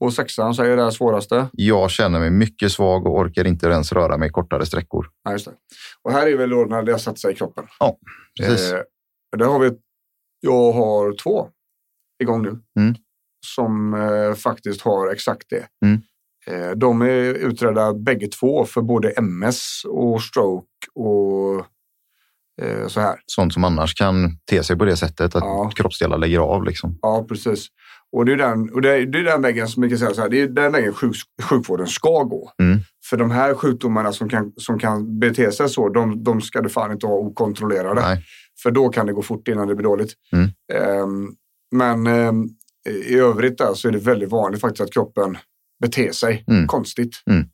Och 0.00 0.12
sexan 0.12 0.54
säger 0.54 0.76
det 0.76 0.82
här 0.82 0.90
svåraste. 0.90 1.48
Jag 1.52 1.90
känner 1.90 2.18
mig 2.20 2.30
mycket 2.30 2.72
svag 2.72 3.06
och 3.06 3.16
orkar 3.18 3.46
inte 3.46 3.66
ens 3.66 3.92
röra 3.92 4.16
mig 4.16 4.30
kortare 4.30 4.66
sträckor. 4.66 5.06
Ja, 5.24 5.32
just 5.32 5.44
det. 5.44 5.52
Och 6.02 6.12
här 6.12 6.26
är 6.26 6.36
väl 6.36 6.50
då 6.50 6.64
när 6.64 6.82
det 6.82 6.92
har 6.92 6.98
satt 6.98 7.18
sig 7.18 7.32
i 7.32 7.34
kroppen. 7.34 7.64
Ja, 7.78 7.96
precis. 8.40 8.72
Eh, 8.72 8.80
där 9.36 9.46
har 9.46 9.58
vi, 9.58 9.70
jag 10.40 10.72
har 10.72 11.12
två 11.22 11.48
igång 12.22 12.42
nu. 12.42 12.48
Mm. 12.78 12.94
Som 13.46 13.94
eh, 13.94 14.34
faktiskt 14.34 14.80
har 14.80 15.12
exakt 15.12 15.46
det. 15.50 15.66
Mm. 15.86 16.00
Eh, 16.46 16.70
de 16.76 17.02
är 17.02 17.34
utredda 17.34 17.94
bägge 17.94 18.26
två 18.26 18.64
för 18.64 18.82
både 18.82 19.10
MS 19.10 19.82
och 19.88 20.22
stroke 20.22 20.66
och 20.94 21.64
eh, 22.62 22.86
så 22.86 23.00
här. 23.00 23.20
Sånt 23.26 23.52
som 23.52 23.64
annars 23.64 23.94
kan 23.94 24.38
te 24.50 24.62
sig 24.62 24.76
på 24.78 24.84
det 24.84 24.96
sättet 24.96 25.34
att 25.34 25.42
Ja. 25.44 25.70
kroppsdelar 25.74 26.18
lägger 26.18 26.38
av. 26.38 26.64
Liksom. 26.64 26.98
Ja, 27.02 27.24
precis. 27.28 27.66
Och 28.12 28.24
det 28.24 28.32
är 28.32 28.36
den, 28.36 28.70
och 28.72 28.82
det 28.82 28.96
är, 28.96 29.06
det 29.06 29.18
är 29.18 29.24
den 29.24 29.42
vägen 29.42 29.68
som 29.68 29.88
kan 29.88 29.98
säga 29.98 30.14
så 30.14 30.20
här, 30.20 30.28
det 30.28 30.40
är 30.40 30.48
den 30.48 30.72
vägen 30.72 30.92
sjuk, 30.94 31.16
sjukvården 31.42 31.86
ska 31.86 32.22
gå. 32.22 32.52
Mm. 32.62 32.78
För 33.10 33.16
de 33.16 33.30
här 33.30 33.54
sjukdomarna 33.54 34.12
som 34.12 34.28
kan, 34.28 34.52
som 34.56 34.78
kan 34.78 35.18
bete 35.18 35.52
sig 35.52 35.68
så, 35.68 35.88
de, 35.88 36.24
de 36.24 36.40
ska 36.40 36.60
du 36.60 36.68
fan 36.68 36.92
inte 36.92 37.06
ha 37.06 37.14
okontrollerade. 37.14 38.00
Nej. 38.00 38.24
För 38.62 38.70
då 38.70 38.88
kan 38.88 39.06
det 39.06 39.12
gå 39.12 39.22
fort 39.22 39.48
innan 39.48 39.68
det 39.68 39.74
blir 39.74 39.84
dåligt. 39.84 40.12
Mm. 40.32 40.50
Ehm, 40.72 41.32
men 41.72 42.06
ehm, 42.06 42.48
i 43.06 43.14
övrigt 43.18 43.58
där 43.58 43.74
så 43.74 43.88
är 43.88 43.92
det 43.92 43.98
väldigt 43.98 44.28
vanligt 44.30 44.60
faktiskt 44.60 44.80
att 44.80 44.92
kroppen 44.92 45.38
beter 45.80 46.12
sig 46.12 46.44
Mm. 46.48 46.66
konstigt. 46.66 47.22
Mm. 47.30 47.46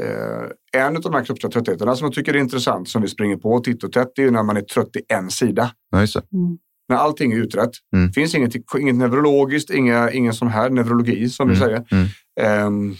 Eh, 0.00 0.80
en 0.82 0.96
av 0.96 1.02
de 1.02 1.14
här 1.14 1.24
kroppsliga 1.24 1.50
tröttheterna 1.52 1.96
som 1.96 2.04
jag 2.04 2.14
tycker 2.14 2.34
är 2.34 2.38
intressant, 2.38 2.88
som 2.88 3.02
vi 3.02 3.08
springer 3.08 3.36
på 3.36 3.60
titt 3.60 3.84
och 3.84 3.92
tätt, 3.92 4.12
det 4.14 4.22
är 4.22 4.26
ju 4.26 4.30
när 4.30 4.42
man 4.42 4.56
är 4.56 4.60
trött 4.60 4.96
i 4.96 5.02
en 5.08 5.30
sida. 5.30 5.70
Det. 5.90 5.96
Mm. 5.98 6.58
När 6.88 6.96
allting 6.96 7.32
är 7.32 7.36
utrett. 7.36 7.70
Mm. 7.94 8.12
finns 8.12 8.34
inget, 8.34 8.54
inget 8.78 8.94
neurologiskt, 8.94 9.70
inga, 9.70 10.10
ingen 10.10 10.32
sån 10.34 10.48
här 10.48 10.70
neurologi 10.70 11.28
som 11.28 11.48
vi 11.48 11.56
Mm. 11.56 11.66
säger. 11.68 11.84
Mm. 11.92 12.06
Ehm, 12.40 12.94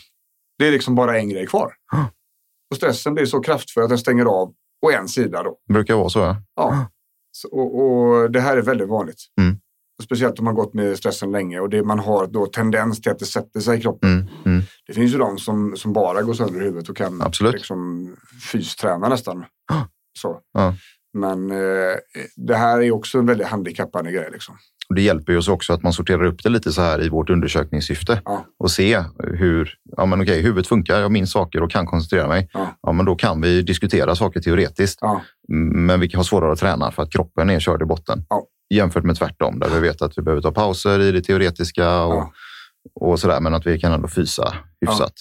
det 0.58 0.66
är 0.68 0.72
liksom 0.72 0.94
bara 0.94 1.18
en 1.18 1.28
grej 1.28 1.46
kvar. 1.46 1.72
Och 2.70 2.76
stressen 2.76 3.14
blir 3.14 3.26
så 3.26 3.40
kraftfull 3.40 3.82
att 3.82 3.88
den 3.88 3.98
stänger 3.98 4.24
av 4.24 4.52
på 4.84 4.90
en 4.92 5.08
sida. 5.08 5.42
Då. 5.42 5.56
Det 5.66 5.72
brukar 5.72 5.94
vara 5.94 6.08
så. 6.08 6.18
Ja. 6.18 6.36
Ja. 6.56 6.86
Och, 7.50 7.82
och 7.82 8.30
det 8.30 8.40
här 8.40 8.56
är 8.56 8.62
väldigt 8.62 8.88
vanligt. 8.88 9.24
Mm. 9.40 9.56
Speciellt 10.02 10.38
om 10.38 10.44
man 10.44 10.54
gått 10.54 10.74
med 10.74 10.98
stressen 10.98 11.32
länge 11.32 11.60
och 11.60 11.70
det, 11.70 11.82
man 11.82 11.98
har 11.98 12.26
då 12.26 12.46
tendens 12.46 13.00
till 13.00 13.12
att 13.12 13.18
det 13.18 13.26
sätter 13.26 13.60
sig 13.60 13.78
i 13.78 13.82
kroppen. 13.82 14.10
Mm. 14.10 14.28
Mm. 14.44 14.62
Det 14.86 14.92
finns 14.92 15.14
ju 15.14 15.18
de 15.18 15.38
som, 15.38 15.76
som 15.76 15.92
bara 15.92 16.22
går 16.22 16.34
sönder 16.34 16.60
i 16.60 16.64
huvudet 16.64 16.88
och 16.88 16.96
kan 16.96 17.22
Absolut. 17.22 17.52
liksom 17.52 18.10
fysträna 18.52 19.08
nästan. 19.08 19.44
Ah. 19.72 19.82
Så. 20.18 20.40
Ja. 20.52 20.74
Men 21.18 21.50
eh, 21.50 21.96
det 22.36 22.56
här 22.56 22.82
är 22.82 22.90
också 22.92 23.18
en 23.18 23.26
väldigt 23.26 23.46
handikappande 23.46 24.12
grej. 24.12 24.28
Liksom. 24.32 24.56
Och 24.92 24.96
det 24.96 25.02
hjälper 25.02 25.32
ju 25.32 25.38
oss 25.38 25.48
också 25.48 25.72
att 25.72 25.82
man 25.82 25.92
sorterar 25.92 26.24
upp 26.24 26.42
det 26.42 26.48
lite 26.48 26.72
så 26.72 26.82
här 26.82 27.02
i 27.04 27.08
vårt 27.08 27.30
undersökningssyfte 27.30 28.22
Ja. 28.24 28.46
och 28.58 28.70
se 28.70 29.04
hur 29.18 29.74
ja, 29.96 30.06
men 30.06 30.22
okej, 30.22 30.42
huvudet 30.42 30.66
funkar. 30.66 31.00
Jag 31.00 31.12
minns 31.12 31.32
saker 31.32 31.62
och 31.62 31.70
kan 31.70 31.86
koncentrera 31.86 32.28
mig. 32.28 32.50
Ja. 32.52 32.76
Ja, 32.82 32.92
men 32.92 33.06
då 33.06 33.14
kan 33.16 33.40
vi 33.40 33.62
diskutera 33.62 34.14
saker 34.14 34.40
teoretiskt. 34.40 34.98
Ja. 35.00 35.22
Men 35.48 36.00
vi 36.00 36.08
kan 36.08 36.18
ha 36.18 36.24
svårare 36.24 36.52
att 36.52 36.58
träna 36.58 36.90
för 36.92 37.02
att 37.02 37.12
kroppen 37.12 37.50
är 37.50 37.60
körd 37.60 37.82
i 37.82 37.84
botten. 37.84 38.24
Jämfört 38.74 39.04
med 39.04 39.16
tvärtom 39.16 39.58
där 39.58 39.70
vi 39.70 39.80
vet 39.80 40.02
att 40.02 40.18
vi 40.18 40.22
behöver 40.22 40.42
ta 40.42 40.52
pauser 40.52 41.00
i 41.00 41.12
det 41.12 41.20
teoretiska 41.22 42.02
och, 42.02 42.32
och 43.00 43.20
sådär. 43.20 43.40
Men 43.40 43.54
att 43.54 43.66
vi 43.66 43.78
kan 43.78 43.92
ändå 43.92 44.08
fysa 44.08 44.54
hyfsat. 44.80 45.14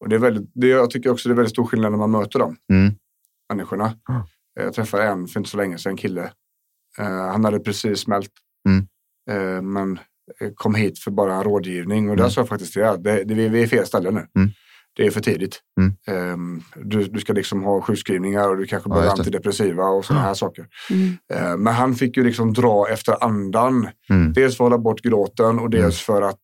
Och 0.00 0.08
det 0.08 0.14
är 0.16 0.20
väldigt, 0.20 0.50
det, 0.54 0.68
jag 0.68 0.90
tycker 0.90 1.10
också 1.10 1.28
det 1.28 1.32
är 1.32 1.36
väldigt 1.36 1.52
stor 1.52 1.66
skillnad 1.66 1.90
när 1.92 1.98
man 1.98 2.10
möter 2.10 2.38
dem 2.38 2.56
Mm. 2.72 2.94
människorna. 3.52 3.92
Ja. 4.08 4.26
Jag 4.60 4.74
träffade 4.74 5.02
en 5.04 5.26
för 5.26 5.40
inte 5.40 5.50
så 5.50 5.56
länge 5.56 5.78
sedan, 5.78 5.90
en 5.90 5.96
kille. 5.96 6.30
Eh, 6.98 7.06
han 7.06 7.44
hade 7.44 7.58
precis 7.58 8.00
smält. 8.00 8.30
Mm. 8.66 8.86
Eh, 9.30 9.62
men 9.62 9.98
eh, 10.40 10.50
kom 10.54 10.74
hit 10.74 10.98
för 10.98 11.10
bara 11.10 11.42
rådgivning. 11.42 12.10
Och 12.10 12.16
där 12.16 12.24
Mm. 12.24 12.30
sa 12.30 12.40
jag 12.40 12.48
faktiskt 12.48 12.72
till 12.72 12.82
er, 12.82 12.96
det, 12.96 13.24
det, 13.24 13.48
vi 13.48 13.62
är 13.62 13.66
fel 13.66 13.86
ställe 13.86 14.10
nu. 14.10 14.26
Mm. 14.36 14.50
Det 14.96 15.06
är 15.06 15.10
för 15.10 15.20
tidigt. 15.20 15.60
Mm. 15.80 15.94
Eh, 16.08 16.36
du, 16.84 17.04
du 17.04 17.20
ska 17.20 17.32
liksom 17.32 17.62
ha 17.64 17.82
sjukskrivningar 17.82 18.48
och 18.48 18.56
du 18.56 18.66
kanske 18.66 18.88
Ja, 18.90 18.94
behöver 18.94 19.16
det. 19.16 19.20
antidepressiva 19.20 19.84
och 19.84 20.04
sådana 20.04 20.24
här 20.24 20.34
saker. 20.34 20.66
Mm. 20.90 21.16
Eh, 21.32 21.56
men 21.56 21.74
han 21.74 21.94
fick 21.94 22.16
ju 22.16 22.24
liksom 22.24 22.52
dra 22.52 22.88
efter 22.88 23.24
andan. 23.24 23.88
Mm. 24.10 24.32
Dels 24.32 24.56
för 24.56 24.64
att 24.64 24.70
hålla 24.70 24.78
bort 24.82 25.00
gråten 25.00 25.58
och 25.58 25.70
dels 25.70 26.00
för 26.00 26.22
att, 26.22 26.40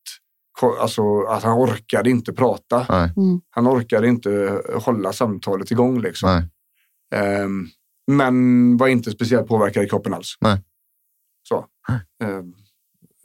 alltså, 0.81 1.23
att 1.23 1.43
han 1.43 1.59
orkade 1.59 2.11
inte 2.11 2.33
prata. 2.33 2.87
Nej, 2.89 3.11
Han 3.51 3.69
orkade 3.69 4.09
inte 4.09 4.63
hålla 4.75 5.13
samtalet 5.13 5.71
igång. 5.71 6.01
Liksom. 6.01 6.29
nej. 6.31 6.49
Ehm, 7.23 7.67
men 8.11 8.77
var 8.77 8.89
inte 8.89 9.11
speciellt 9.11 9.49
påverkad 9.49 9.85
i 9.85 9.89
kroppen 9.89 10.15
alls. 10.15 10.37
Nej. 10.41 10.61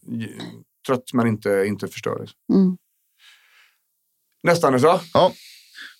J- 0.07 0.39
trött 0.87 1.13
men 1.13 1.27
inte, 1.27 1.63
inte 1.67 1.87
förstörd. 1.87 2.29
Mm. 2.53 2.77
Nästan 4.43 4.79
så. 4.79 4.99
Ja, 5.13 5.31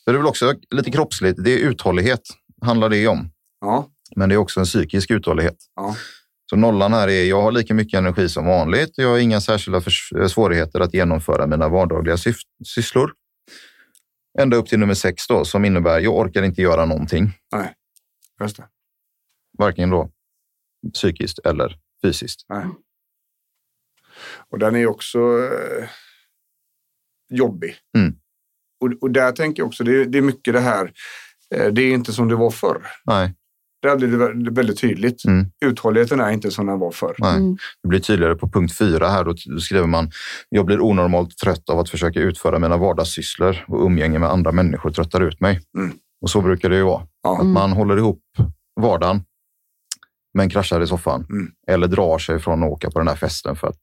det 0.06 0.12
är 0.12 0.16
väl 0.16 0.26
också 0.26 0.54
lite 0.70 0.92
kroppsligt. 0.92 1.44
Det 1.44 1.52
är 1.52 1.58
uthållighet, 1.60 2.22
handlar 2.62 2.90
det 2.90 3.08
om. 3.08 3.30
Ja. 3.62 3.90
Men 4.16 4.30
det 4.30 4.36
är 4.36 4.38
också 4.38 4.60
en 4.60 4.66
psykisk 4.66 5.12
uthållighet. 5.12 5.58
Ja. 5.76 5.96
Så 6.50 6.56
nollan 6.56 6.94
här 6.94 7.08
är, 7.08 7.24
jag 7.24 7.42
har 7.42 7.52
lika 7.52 7.74
mycket 7.74 7.98
energi 7.98 8.30
som 8.30 8.46
vanligt. 8.46 8.92
Jag 8.96 9.10
har 9.10 9.18
inga 9.18 9.42
särskilda 9.42 9.82
eh, 10.18 10.28
svårigheter 10.28 10.80
att 10.80 10.94
genomföra 10.94 11.48
mina 11.48 11.70
vardagliga 11.70 12.16
syf- 12.16 12.46
sysslor. 12.66 13.14
Ända 14.40 14.58
upp 14.58 14.68
till 14.68 14.80
nummer 14.80 14.94
sex 14.94 15.28
då, 15.28 15.46
som 15.46 15.66
innebär, 15.66 16.00
jag 16.00 16.16
orkar 16.16 16.44
inte 16.44 16.62
göra 16.62 16.86
någonting. 16.86 17.32
Nej. 17.52 17.74
Just 18.42 18.58
det. 18.58 18.68
Varken 19.58 19.90
då 19.90 20.12
psykiskt 20.94 21.40
eller 21.40 21.78
fysiskt. 22.06 22.46
Nej. 22.50 22.66
Och 24.50 24.60
den 24.60 24.76
är 24.76 24.80
ju 24.80 24.88
också 24.88 25.20
eh, 25.20 25.90
jobbig. 27.30 27.76
Mm. 27.98 28.16
Och, 28.82 28.92
och 29.02 29.12
där 29.12 29.32
tänker 29.32 29.62
jag 29.62 29.68
också, 29.68 29.84
det 29.84 30.02
är, 30.02 30.06
det 30.06 30.18
är 30.18 30.22
mycket 30.22 30.54
det 30.54 30.60
här, 30.60 30.92
eh, 31.56 31.68
det 31.68 31.82
är 31.82 31.94
inte 31.94 32.14
som 32.14 32.28
det 32.28 32.36
var 32.36 32.52
förr. 32.52 32.88
Nej, 33.06 33.34
Där 33.82 33.96
blir 33.96 34.08
det 34.46 34.52
väldigt 34.52 34.80
tydligt. 34.80 35.26
Mm. 35.26 35.46
Uthålligheten 35.66 36.20
är 36.20 36.32
inte 36.32 36.52
som 36.52 36.66
den 36.66 36.80
var 36.80 36.92
förr. 36.92 37.16
nej. 37.18 37.38
Mm. 37.38 37.58
Det 37.84 37.90
blir 37.90 38.00
tydligare 38.00 38.36
på 38.36 38.50
punkt 38.50 38.78
fyra 38.78 39.08
här. 39.08 39.24
Då 39.24 39.36
då 39.46 39.60
skriver 39.60 39.88
man, 39.88 40.12
jag 40.50 40.66
blir 40.66 40.82
onormalt 40.82 41.38
trött 41.38 41.70
av 41.70 41.80
att 41.80 41.90
försöka 41.90 42.20
utföra 42.20 42.60
mina 42.60 42.78
vardagssysslor 42.78 43.66
och 43.68 43.86
umgänge 43.86 44.20
med 44.20 44.30
andra 44.30 44.52
människor 44.52 44.92
tröttar 44.92 45.22
ut 45.22 45.42
mig. 45.42 45.62
Mm. 45.78 45.98
Och 46.22 46.30
så 46.30 46.42
brukar 46.42 46.70
det 46.70 46.76
ju 46.76 46.84
vara. 46.84 47.08
Ja. 47.24 47.40
Att 47.40 47.46
man 47.46 47.72
håller 47.72 47.98
ihop 47.98 48.22
vardagen 48.82 49.22
men 50.38 50.50
kraschar 50.50 50.82
i 50.82 50.88
soffan. 50.88 51.26
Mm. 51.30 51.52
Eller 51.68 51.88
drar 51.88 52.18
sig 52.18 52.40
från 52.40 52.64
att 52.64 52.70
åka 52.70 52.92
på 52.92 53.00
den 53.00 53.08
här 53.08 53.16
festen 53.16 53.56
för 53.56 53.68
att 53.68 53.78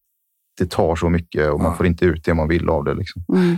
det 0.59 0.71
tar 0.71 0.97
så 0.97 1.09
mycket 1.09 1.51
och 1.51 1.61
man 1.61 1.71
Ja. 1.71 1.77
får 1.77 1.87
inte 1.87 2.05
ut 2.05 2.25
det 2.25 2.35
man 2.35 2.49
vill 2.49 2.69
av 2.69 2.85
det. 2.85 2.95
Liksom. 2.95 3.25
Mm. 3.33 3.57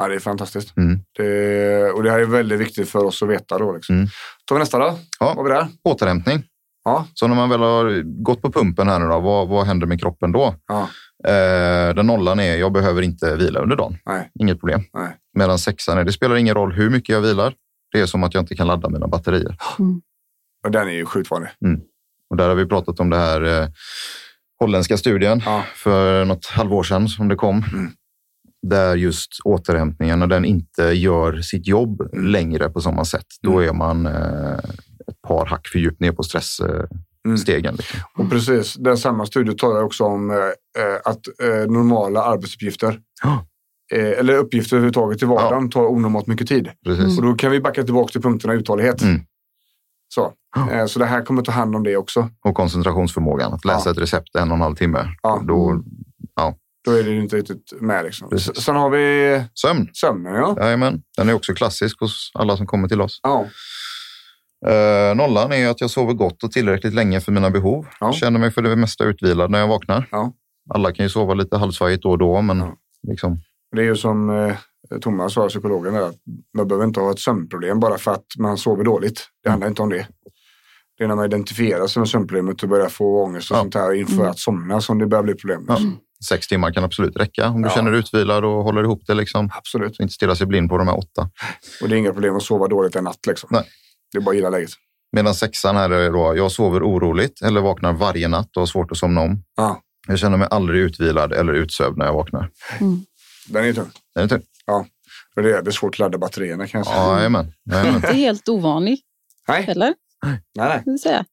Ja, 0.00 0.08
det 0.08 0.14
är 0.14 0.18
fantastiskt. 0.20 0.76
Mm. 0.76 0.98
Det, 1.18 1.90
och 1.90 2.02
det 2.02 2.10
här 2.10 2.18
är 2.20 2.24
väldigt 2.24 2.60
viktigt 2.60 2.88
för 2.88 3.04
oss 3.04 3.22
att 3.22 3.28
veta 3.28 3.58
då. 3.58 3.72
Liksom. 3.72 3.94
Mm. 3.96 4.08
Tar 4.46 4.54
vi 4.54 4.58
nästa 4.58 4.78
då? 4.78 4.98
Ja. 5.20 5.26
Vad 5.26 5.36
har 5.36 5.44
vi 5.44 5.50
där? 5.50 5.68
Återhämtning. 5.84 6.42
Ja. 6.84 7.06
Så 7.14 7.26
när 7.26 7.34
man 7.36 7.48
väl 7.50 7.60
har 7.60 8.02
gått 8.22 8.42
på 8.42 8.52
pumpen 8.52 8.88
här 8.88 8.98
nu 8.98 9.06
då, 9.08 9.20
vad, 9.20 9.48
vad 9.48 9.66
händer 9.66 9.86
med 9.86 10.00
kroppen 10.00 10.32
då? 10.32 10.54
Ja. 10.66 10.88
Eh, 11.30 11.94
den 11.94 12.06
nollan 12.06 12.40
är, 12.40 12.56
jag 12.56 12.72
behöver 12.72 13.02
inte 13.02 13.36
vila 13.36 13.60
under 13.60 13.76
dagen. 13.76 13.96
Nej. 14.06 14.30
Inget 14.40 14.60
problem. 14.60 14.82
Nej. 14.94 15.16
Medan 15.38 15.58
sexan 15.58 15.98
är, 15.98 16.04
det 16.04 16.12
spelar 16.12 16.36
ingen 16.36 16.54
roll 16.54 16.72
hur 16.72 16.90
mycket 16.90 17.12
jag 17.12 17.20
vilar. 17.20 17.54
Det 17.92 18.00
är 18.00 18.06
som 18.06 18.24
att 18.24 18.34
jag 18.34 18.42
inte 18.42 18.56
kan 18.56 18.66
ladda 18.66 18.88
mina 18.88 19.06
batterier. 19.08 19.56
Och 20.64 20.70
den 20.70 20.88
är 20.88 20.92
ju 20.92 21.06
sjukt 21.06 21.30
vanlig. 21.30 21.50
Och 22.30 22.36
där 22.36 22.48
har 22.48 22.54
vi 22.54 22.66
pratat 22.66 23.00
om 23.00 23.10
det 23.10 23.16
här 23.16 23.62
eh, 23.62 23.68
holländska 24.60 24.96
studien 24.96 25.42
Ja. 25.44 25.64
för 25.74 26.24
något 26.24 26.46
halvår 26.46 26.82
sedan 26.82 27.08
som 27.08 27.28
det 27.28 27.36
kom. 27.36 27.64
Mm. 27.72 27.90
Där 28.66 28.96
just 28.96 29.40
återhämtningen, 29.44 30.18
när 30.18 30.26
den 30.26 30.44
inte 30.44 30.82
gör 30.82 31.40
sitt 31.40 31.66
jobb 31.66 32.10
längre 32.14 32.68
på 32.70 32.80
samma 32.80 33.04
sätt, 33.04 33.26
då 33.42 33.52
Mm. 33.60 33.68
är 33.68 33.72
man 33.72 34.06
eh, 34.06 34.58
ett 35.08 35.22
par 35.28 35.46
hack 35.46 35.68
för 35.68 35.78
djupt 35.78 36.00
ner 36.00 36.12
på 36.12 36.22
stressstegen. 36.22 36.88
Mm. 37.24 37.34
Eh, 37.34 37.36
stegen, 37.40 37.74
liksom. 37.74 38.00
Och 38.18 38.30
precis, 38.30 38.74
den 38.74 38.96
samma 38.96 39.26
studie 39.26 39.52
talar 39.56 39.82
också 39.82 40.04
om 40.04 40.30
eh, 40.30 40.36
eh, 40.36 40.96
att 41.04 41.20
eh, 41.42 41.70
normala 41.70 42.22
arbetsuppgifter 42.22 43.00
Ja. 43.22 43.46
eh, 43.92 44.18
eller 44.18 44.34
uppgifter 44.36 44.76
överhuvudtaget 44.76 45.22
i 45.22 45.26
vardagen 45.26 45.70
tar 45.70 45.82
onormalt 45.86 46.26
mycket 46.26 46.48
tid. 46.48 46.68
Precis. 46.84 47.18
Och 47.18 47.24
då 47.24 47.34
kan 47.34 47.50
vi 47.50 47.60
backa 47.60 47.82
tillbaka 47.82 48.12
till 48.12 48.22
punkterna 48.22 48.54
uthållighet. 48.54 49.02
Mm. 49.02 49.20
Så. 50.14 50.32
Eh, 50.72 50.86
så 50.86 50.98
det 50.98 51.04
här 51.06 51.22
kommer 51.22 51.42
ta 51.42 51.52
hand 51.52 51.76
om 51.76 51.82
det 51.82 51.96
också. 51.96 52.28
Och 52.44 52.54
koncentrationsförmågan, 52.54 53.52
att 53.52 53.64
läsa 53.64 53.88
Ja. 53.88 53.92
ett 53.92 53.98
recept 53.98 54.36
en 54.38 54.48
och 54.50 54.54
en 54.56 54.60
halv 54.62 54.74
timme. 54.74 55.08
Ja. 55.22 55.42
Då, 55.48 55.82
Då 56.84 56.92
är 56.92 57.02
det 57.02 57.14
inte 57.16 57.36
riktigt 57.36 57.72
med. 57.80 58.04
Liksom. 58.04 58.28
Precis. 58.30 58.56
Sen 58.56 58.76
har 58.76 58.90
vi 58.90 59.42
sömn, 59.54 59.88
sömnen. 59.92 60.34
Ja. 60.34 60.56
Jajamän. 60.60 61.02
den 61.16 61.28
är 61.28 61.34
också 61.34 61.54
klassisk 61.54 62.00
hos 62.00 62.30
alla 62.34 62.56
som 62.56 62.66
kommer 62.66 62.88
till 62.88 63.00
oss. 63.00 63.20
Ja. 63.22 63.46
Eh, 64.70 65.14
nollan 65.14 65.52
är 65.52 65.68
att 65.68 65.80
jag 65.80 65.90
sover 65.90 66.12
gott 66.14 66.44
och 66.44 66.52
tillräckligt 66.52 66.94
länge 66.94 67.20
för 67.20 67.32
mina 67.32 67.50
behov. 67.50 67.86
Ja. 68.00 68.12
Känner 68.12 68.40
mig 68.40 68.50
för 68.50 68.62
det 68.62 68.76
mesta 68.76 69.04
utvilad 69.04 69.50
när 69.50 69.58
jag 69.58 69.68
vaknar. 69.68 70.08
Ja. 70.10 70.32
Alla 70.74 70.92
kan 70.92 71.04
ju 71.04 71.08
sova 71.10 71.34
lite 71.34 71.56
halvsvajigt 71.56 72.02
då 72.02 72.10
och 72.10 72.18
då, 72.18 72.40
men 72.42 72.58
Ja. 72.58 72.74
liksom, 73.08 73.40
Det 73.76 73.80
är 73.82 73.86
ju 73.86 73.96
som 73.96 74.30
eh, 74.30 74.56
Thomas 75.00 75.32
sa, 75.34 75.48
psykologen, 75.48 75.96
att 75.96 76.14
man 76.56 76.68
behöver 76.68 76.84
inte 76.86 77.00
ha 77.00 77.10
ett 77.10 77.18
sömnproblem 77.18 77.80
bara 77.80 77.98
för 77.98 78.10
att 78.12 78.24
man 78.38 78.58
sover 78.58 78.84
dåligt. 78.84 79.28
Det 79.44 79.50
handlar 79.50 79.68
inte 79.68 79.82
om 79.82 79.88
det. 79.90 80.06
Det 80.98 81.04
är 81.04 81.08
när 81.08 81.16
man 81.16 81.24
identifierar 81.24 81.86
sig 81.86 82.00
med 82.00 82.08
sömnproblemet 82.08 82.62
och 82.62 82.68
börjar 82.68 82.88
få 82.88 83.22
ångest 83.24 83.50
och 83.50 83.56
Ja. 83.56 83.60
sånt 83.60 83.74
här 83.74 83.92
inför 83.94 84.26
att 84.26 84.38
somna 84.38 84.80
som 84.80 84.98
det 84.98 85.06
börjar 85.06 85.22
bli 85.22 85.34
problem. 85.34 85.64
Ja. 85.68 85.78
sex 86.28 86.48
timmar 86.48 86.72
kan 86.72 86.84
absolut 86.84 87.16
räcka 87.16 87.48
om 87.48 87.62
du 87.62 87.68
Ja. 87.68 87.74
känner 87.74 87.90
dig 87.90 88.00
utvilad 88.00 88.44
och 88.44 88.64
håller 88.64 88.82
ihop 88.82 89.02
det. 89.06 89.14
Liksom. 89.14 89.50
Absolut. 89.54 89.96
Så 89.96 90.02
inte 90.02 90.14
stirra 90.14 90.36
sig 90.36 90.46
blind 90.46 90.68
på 90.70 90.78
de 90.78 90.88
här 90.88 90.98
åtta. 90.98 91.30
Och 91.82 91.88
det 91.88 91.94
är 91.96 91.98
inga 91.98 92.12
problem 92.12 92.36
att 92.36 92.42
sova 92.42 92.68
dåligt 92.68 92.96
en 92.96 93.04
natt. 93.04 93.26
Liksom. 93.26 93.48
Nej. 93.52 93.64
Det 94.12 94.18
är 94.18 94.22
bara 94.22 94.30
att 94.30 94.36
gilla 94.36 94.50
läget. 94.50 94.70
Medan 95.12 95.34
sexan 95.34 95.76
här 95.76 95.90
är 95.90 96.10
då, 96.10 96.36
jag 96.36 96.52
sover 96.52 96.82
oroligt 96.82 97.42
eller 97.42 97.60
vaknar 97.60 97.92
varje 97.92 98.28
natt 98.28 98.56
och 98.56 98.60
har 98.60 98.66
svårt 98.66 98.92
att 98.92 98.98
somna 98.98 99.20
om. 99.20 99.42
Ja, 99.56 99.80
Jag 100.08 100.18
känner 100.18 100.36
mig 100.36 100.48
aldrig 100.50 100.80
utvilad 100.82 101.32
eller 101.32 101.52
utsövd 101.52 101.96
när 101.98 102.06
jag 102.06 102.12
vaknar. 102.12 102.50
den 103.48 103.64
är 103.64 103.72
tung. 103.72 103.90
Är 104.14 104.26
det 104.26 104.40
inte? 104.68 104.84
För 105.34 105.42
det 105.42 105.56
är 105.56 105.62
det 105.62 105.72
svårt 105.72 105.94
att 105.94 105.98
ladda 105.98 106.18
batterierna 106.18 106.66
kan 106.66 106.78
jag 106.78 106.86
säga. 106.86 106.98
Ja, 106.98 107.16
jajamän. 107.16 107.52
jajamän. 107.70 107.94
Inte 107.94 108.12
helt 108.12 108.48
ovanlig 108.48 109.00
Nej, 109.48 109.62
heller, 109.62 109.94
nej, 110.26 110.40
nej. 110.56 110.82
vill 110.86 110.98
säga. 111.00 111.24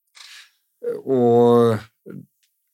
Och 1.03 1.73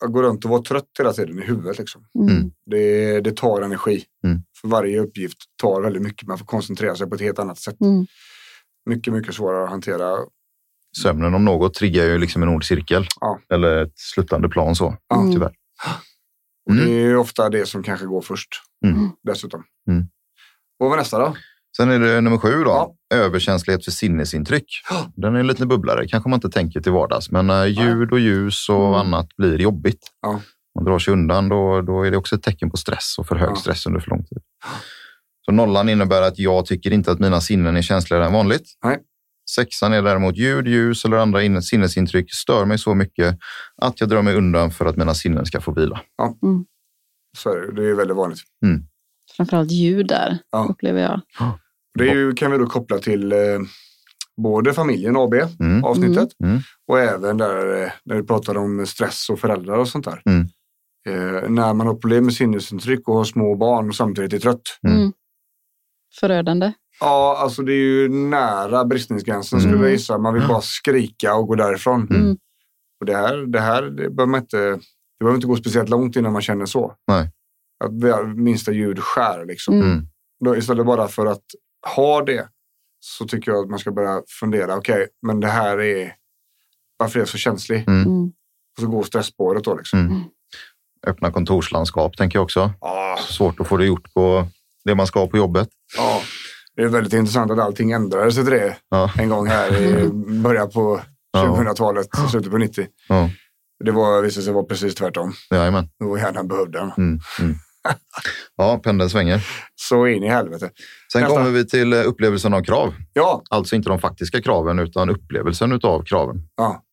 att 0.05 0.11
gå 0.13 0.21
runt 0.21 0.45
och 0.45 0.51
vara 0.51 0.61
trött 0.61 0.89
hela 0.99 1.13
tiden 1.13 1.39
i 1.39 1.45
huvudet. 1.45 1.79
Liksom. 1.79 2.05
Mm. 2.19 2.51
Det, 2.65 3.21
det 3.21 3.37
tar 3.37 3.61
energi. 3.61 4.03
Mm. 4.23 4.43
För 4.61 4.67
varje 4.67 4.99
uppgift 4.99 5.37
tar 5.61 5.81
väldigt 5.81 6.01
mycket. 6.01 6.27
Man 6.27 6.37
får 6.37 6.45
koncentrera 6.45 6.95
sig 6.95 7.09
på 7.09 7.15
ett 7.15 7.21
helt 7.21 7.39
annat 7.39 7.59
sätt. 7.59 7.81
Mm. 7.81 8.05
Mycket, 8.89 9.13
mycket 9.13 9.35
svårare 9.35 9.63
att 9.63 9.69
hantera. 9.69 10.17
Sömnen 11.01 11.33
om 11.33 11.45
något 11.45 11.73
triggar 11.73 12.03
ju 12.05 12.17
liksom 12.17 12.43
en 12.43 12.49
ond 12.49 12.63
cirkel. 12.63 13.07
Ja. 13.19 13.39
Eller 13.53 13.83
ett 13.83 13.93
sluttande 13.95 14.49
plan 14.49 14.75
så, 14.75 14.97
Ja. 15.07 15.29
tyvärr. 15.33 15.53
Och 16.65 16.71
Mm. 16.71 16.85
Det 16.85 16.91
är 16.91 16.99
ju 16.99 17.17
ofta 17.17 17.49
det 17.49 17.65
som 17.65 17.83
kanske 17.83 18.05
går 18.05 18.21
först. 18.21 18.49
Mm. 18.85 19.09
Dessutom. 19.23 19.63
Mm. 19.87 20.03
Vad 20.83 20.89
var 20.89 20.97
nästa 20.97 21.19
då? 21.19 21.35
Sen 21.77 21.91
är 21.91 21.99
det 21.99 22.21
nummer 22.21 22.37
sju 22.37 22.63
då. 22.63 22.69
Ja. 22.69 22.95
Överkänslighet 23.17 23.85
för 23.85 23.91
sinnesintryck. 23.91 24.65
Ja. 24.89 25.11
Den 25.15 25.35
är 25.35 25.39
en 25.39 25.47
liten 25.47 25.67
bubblare. 25.67 26.07
kanske 26.07 26.29
man 26.29 26.37
inte 26.37 26.49
tänker 26.49 26.81
till 26.81 26.91
vardags. 26.91 27.31
Men 27.31 27.47
när 27.47 27.65
ljud 27.65 28.11
och 28.11 28.19
ljus 28.19 28.69
och 28.69 28.75
Mm. 28.87 28.93
annat 28.93 29.27
blir 29.37 29.61
jobbigt. 29.61 30.07
Ja. 30.21 30.41
Man 30.75 30.85
drar 30.85 30.99
sig 30.99 31.13
undan. 31.13 31.49
Då, 31.49 31.81
då 31.81 32.03
är 32.03 32.11
det 32.11 32.17
också 32.17 32.35
ett 32.35 32.43
tecken 32.43 32.69
på 32.71 32.77
stress 32.77 33.15
och 33.19 33.27
för 33.27 33.35
hög 33.35 33.49
Ja. 33.49 33.55
stress 33.55 33.85
under 33.85 33.99
för 33.99 34.09
lång 34.09 34.23
tid. 34.23 34.37
Så 35.45 35.51
nollan 35.51 35.89
innebär 35.89 36.21
att 36.21 36.39
jag 36.39 36.65
tycker 36.65 36.91
inte 36.93 37.11
att 37.11 37.19
mina 37.19 37.41
sinnen 37.41 37.77
är 37.77 37.81
känsligare 37.81 38.25
än 38.25 38.33
vanligt. 38.33 38.65
Nej. 38.83 38.99
Sexan 39.55 39.93
är 39.93 40.01
däremot 40.01 40.37
ljud, 40.37 40.67
ljus 40.67 41.05
eller 41.05 41.17
andra 41.17 41.43
in- 41.43 41.61
sinnesintryck 41.61 42.33
stör 42.33 42.65
mig 42.65 42.77
så 42.77 42.93
mycket 42.95 43.37
att 43.81 43.99
jag 43.99 44.09
drar 44.09 44.21
mig 44.21 44.35
undan 44.35 44.71
för 44.71 44.85
att 44.85 44.97
mina 44.97 45.13
sinnen 45.13 45.45
ska 45.45 45.61
få 45.61 45.71
vila. 45.73 46.01
Så 47.37 47.49
är 47.53 47.61
det, 47.61 47.71
det 47.81 47.89
är 47.89 47.93
väldigt 47.93 48.17
vanligt. 48.17 48.39
Framförallt 49.37 49.71
ljud 49.71 50.07
där, 50.07 50.37
Ja. 50.51 50.67
upplever 50.69 51.01
jag. 51.01 51.21
Det 51.99 52.09
är 52.09 52.15
ju, 52.15 52.33
kan 52.33 52.51
vi 52.51 52.57
då 52.57 52.65
koppla 52.65 52.97
till 52.99 53.31
eh, 53.31 53.37
både 54.41 54.73
familjen 54.73 55.17
AB, 55.17 55.33
Mm. 55.59 55.83
avsnittet, 55.83 56.29
Mm. 56.43 56.59
och 56.87 56.99
även 56.99 57.37
där, 57.37 57.83
eh, 57.83 57.91
när 58.05 58.15
vi 58.15 58.23
pratade 58.23 58.59
om 58.59 58.85
stress 58.85 59.29
och 59.29 59.39
föräldrar 59.39 59.77
och 59.77 59.87
sånt 59.87 60.05
där. 60.05 60.21
Mm. 60.25 60.41
Eh, 61.09 61.49
när 61.49 61.73
man 61.73 61.87
har 61.87 61.93
problem 61.95 62.25
med 62.25 62.33
sinnesintryck 62.33 63.07
och 63.07 63.15
har 63.15 63.23
små 63.23 63.55
barn 63.55 63.89
och 63.89 63.95
samtidigt 63.95 64.33
är 64.33 64.39
trött. 64.39 64.61
Mm. 64.87 64.97
Mm. 64.99 65.13
Förödande. 66.19 66.71
Ja, 66.99 67.37
alltså 67.39 67.61
det 67.61 67.73
är 67.73 67.77
ju 67.77 68.09
nära 68.09 68.85
bristningsgränsen 68.85 69.59
skulle 69.59 69.73
Mm. 69.73 69.83
jag 69.85 69.91
gissa. 69.91 70.17
Man 70.17 70.33
vill 70.33 70.47
bara 70.47 70.61
skrika 70.61 71.35
och 71.35 71.47
gå 71.47 71.55
därifrån. 71.55 72.07
Mm. 72.09 72.37
Och 72.99 73.05
det 73.05 73.15
här, 73.17 73.37
det 73.37 73.59
här 73.59 73.81
det 73.81 74.09
behöver 74.09 74.25
man 74.25 74.39
inte, 74.41 74.57
det 74.57 74.79
behöver 75.19 75.35
inte 75.35 75.47
gå 75.47 75.55
speciellt 75.55 75.89
långt 75.89 76.15
innan 76.15 76.33
man 76.33 76.41
känner 76.41 76.65
så. 76.65 76.93
Nej. 77.07 77.31
Att 77.83 78.01
det 78.01 78.23
minsta 78.35 78.71
ljud 78.71 78.99
skär 78.99 79.45
liksom. 79.45 79.81
Mm. 79.81 80.07
Då, 80.45 80.55
istället 80.57 80.85
bara 80.85 81.07
för 81.07 81.25
att 81.25 81.43
ha 81.95 82.21
det 82.23 82.47
så 82.99 83.25
tycker 83.25 83.51
jag 83.51 83.63
att 83.63 83.69
man 83.69 83.79
ska 83.79 83.91
börja 83.91 84.21
fundera. 84.39 84.75
Okej, 84.77 85.07
men 85.21 85.39
det 85.39 85.47
här 85.47 85.81
är 85.81 86.15
varför 86.97 87.19
är 87.19 87.21
jag 87.21 87.27
så 87.29 87.37
känslig? 87.37 87.83
Mm. 87.87 88.01
Mm. 88.01 88.27
Och 88.77 88.81
så 88.81 88.87
går 88.87 89.03
stressspåret 89.03 89.63
då 89.63 89.75
liksom. 89.75 89.99
Mm. 89.99 90.21
Öppna 91.07 91.31
kontorslandskap 91.31 92.17
tänker 92.17 92.37
jag 92.37 92.43
också. 92.43 92.71
Ja, 92.81 93.17
Svårt 93.29 93.59
att 93.59 93.67
få 93.67 93.77
det 93.77 93.85
gjort 93.85 94.13
på 94.13 94.47
det 94.85 94.95
man 94.95 95.07
ska 95.07 95.27
på 95.27 95.37
jobbet. 95.37 95.69
ja. 95.97 96.21
Det 96.75 96.81
är 96.83 96.87
väldigt 96.87 97.13
intressant 97.13 97.51
att 97.51 97.59
allting 97.59 97.91
ändrades 97.91 98.35
till 98.35 98.45
det 98.45 98.77
Ja. 98.89 99.11
en 99.17 99.29
gång 99.29 99.47
här 99.47 99.81
i 99.81 100.09
början 100.43 100.69
på 100.69 101.01
Ja. 101.31 101.45
2000-talet, 101.45 102.07
slutet 102.31 102.51
på 102.51 102.57
90. 102.57 102.87
Det 103.85 103.91
var, 103.91 104.21
visade 104.21 104.43
sig 104.43 104.53
vara 104.53 104.63
precis 104.65 104.95
tvärtom. 104.95 105.33
Jajamän. 105.51 105.89
Det 105.99 106.05
var 106.05 106.17
hjärnan 106.17 106.47
behövde 106.47 106.79
den. 106.79 106.91
Mm. 106.97 107.19
Mm. 107.39 107.55
Ja, 108.55 108.79
pendeln 108.83 109.09
svänger. 109.09 109.47
Så 109.75 110.07
in 110.07 110.23
i 110.23 110.27
helvete. 110.29 110.69
Sen 111.11 111.21
Nästa. 111.21 111.37
kommer 111.37 111.51
vi 111.51 111.67
till 111.67 111.93
eh, 111.93 111.99
upplevelsen 112.07 112.53
av 112.53 112.61
krav. 112.63 112.93
Ja, 113.13 113.43
Alltså 113.49 113.75
inte 113.75 113.89
de 113.89 113.99
faktiska 113.99 114.41
kraven 114.41 114.79
utan 114.79 115.09
upplevelsen 115.09 115.79
av 115.83 116.03
kraven. 116.03 116.35
ja. 116.55 116.83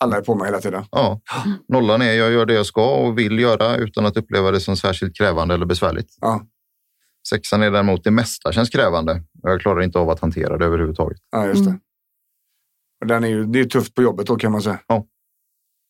Alla 0.00 0.16
är 0.16 0.20
på 0.20 0.34
mig 0.34 0.46
hela 0.46 0.60
tiden. 0.60 0.84
Ja. 0.90 1.20
Nollan 1.68 2.02
är 2.02 2.12
jag 2.12 2.32
gör 2.32 2.46
det 2.46 2.54
jag 2.54 2.66
ska 2.66 2.94
och 2.94 3.18
vill 3.18 3.38
göra 3.38 3.76
utan 3.76 4.06
att 4.06 4.16
uppleva 4.16 4.50
det 4.50 4.60
som 4.60 4.76
särskilt 4.76 5.16
krävande 5.16 5.54
eller 5.54 5.66
besvärligt. 5.66 6.16
Ja, 6.20 6.42
Sexan 7.28 7.62
är 7.62 7.70
däremot 7.70 8.04
det 8.04 8.10
mesta 8.10 8.52
känns 8.52 8.70
krävande 8.70 9.12
och 9.42 9.50
jag 9.50 9.60
klarar 9.60 9.82
inte 9.82 9.98
av 9.98 10.10
att 10.10 10.20
hantera 10.20 10.58
det 10.58 10.64
överhuvudtaget. 10.64 11.18
ja 11.30 11.46
just 11.46 11.64
det. 11.64 11.70
Mm. 11.70 11.80
Och 13.00 13.06
den 13.06 13.24
är 13.24 13.28
ju, 13.28 13.44
det 13.46 13.60
är 13.60 13.64
tufft 13.64 13.94
på 13.94 14.02
jobbet 14.02 14.26
då 14.26 14.36
kan 14.36 14.52
man 14.52 14.62
säga. 14.62 14.78
Ja. 14.86 15.06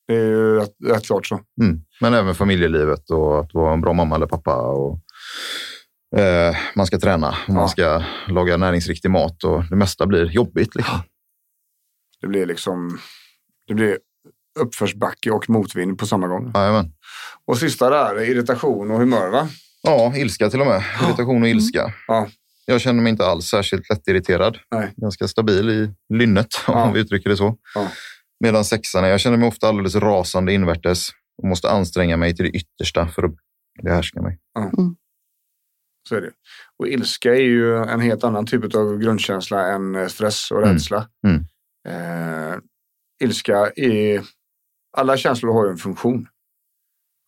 Det 0.09 0.15
är 0.15 0.25
ju 0.25 0.55
rätt, 0.59 0.73
rätt 0.87 1.07
klart 1.07 1.27
så. 1.27 1.41
Mm. 1.63 1.81
Men 2.01 2.15
även 2.15 2.35
familjelivet 2.35 3.11
och 3.11 3.41
att 3.41 3.55
vara 3.55 3.73
en 3.73 3.81
bra 3.81 3.93
mamma 3.93 4.15
eller 4.15 4.27
pappa. 4.27 4.57
Och, 4.57 5.01
eh, 6.21 6.57
man 6.75 6.87
ska 6.87 6.99
träna 6.99 7.29
och 7.49 7.55
man 7.55 7.63
Ja. 7.63 7.69
ska 7.69 8.03
laga 8.29 8.57
näringsriktig 8.57 9.11
mat 9.11 9.45
och 9.45 9.65
det 9.71 9.77
mesta 9.77 10.07
blir 10.07 10.25
jobbigt. 10.25 10.75
Liksom. 10.75 10.99
Det 12.21 12.27
blir 12.27 12.47
liksom 12.47 12.99
det 13.67 13.75
blir 13.75 13.99
uppförsbacke 14.61 15.31
och 15.31 15.51
motvind 15.51 15.99
på 15.99 16.07
samma 16.07 16.27
gång. 16.29 16.53
Jajamän. 16.55 16.93
Och 17.47 17.59
sista 17.59 17.91
där 17.91 18.15
är 18.15 18.25
irritation 18.31 18.91
och 18.91 18.99
humör 18.99 19.29
va? 19.31 19.49
Ja, 19.83 20.13
ilska 20.17 20.51
till 20.51 20.61
och 20.61 20.67
med. 20.67 20.83
Irritation 21.07 21.43
och 21.43 21.49
ilska. 21.49 21.95
Ja. 22.07 22.29
Jag 22.67 22.81
känner 22.81 23.03
mig 23.03 23.11
inte 23.11 23.27
alls 23.27 23.47
särskilt 23.47 23.91
lättirriterad. 23.91 24.59
Nej. 24.71 24.93
Ganska 24.97 25.29
stabil 25.29 25.71
i 25.71 25.91
lynnet, 26.15 26.47
Ja. 26.67 26.85
om 26.85 26.93
vi 26.93 27.01
uttrycker 27.01 27.31
det 27.31 27.37
så. 27.37 27.57
Ja. 27.75 27.89
Medan 28.41 28.65
sexan, 28.65 29.05
är- 29.05 29.09
jag 29.09 29.21
känner 29.21 29.37
mig 29.37 29.49
ofta 29.49 29.69
alldeles 29.69 29.95
rasande 29.95 30.53
invärtes 30.53 31.09
och 31.43 31.49
måste 31.49 31.71
anstränga 31.71 32.17
mig 32.17 32.37
till 32.37 32.45
det 32.45 32.51
yttersta 32.59 33.09
för 33.09 33.23
att 33.23 33.35
behärska 33.83 34.23
mig. 34.23 34.39
Så 36.09 36.15
är 36.17 36.21
det. 36.21 36.31
Och 36.79 36.89
ilska 36.89 37.31
är 37.35 37.41
ju 37.41 37.77
en 37.77 38.01
helt 38.01 38.25
annan 38.25 38.47
typ 38.47 38.75
av 38.75 38.99
grundkänsla 38.99 39.67
än 39.73 39.95
eh, 39.95 40.07
stress 40.07 40.51
och 40.51 40.59
Mm. 40.63 40.73
rädsla. 40.73 41.09
Mm. 41.27 41.45
Eh, 41.89 42.59
ilska 43.25 43.73
är... 43.77 44.23
Alla 44.97 45.17
känslor 45.17 45.53
har 45.53 45.65
ju 45.65 45.71
en 45.71 45.77
funktion. 45.77 46.29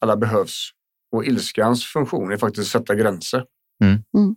Alla 0.01 0.17
behövs. 0.17 0.71
Och 1.13 1.25
ilskans 1.25 1.85
funktion 1.85 2.33
är 2.33 2.37
faktiskt 2.37 2.75
att 2.75 2.81
sätta 2.83 2.95
gränser. 2.95 3.45
Mm. 3.85 3.93
Mm. 4.19 4.37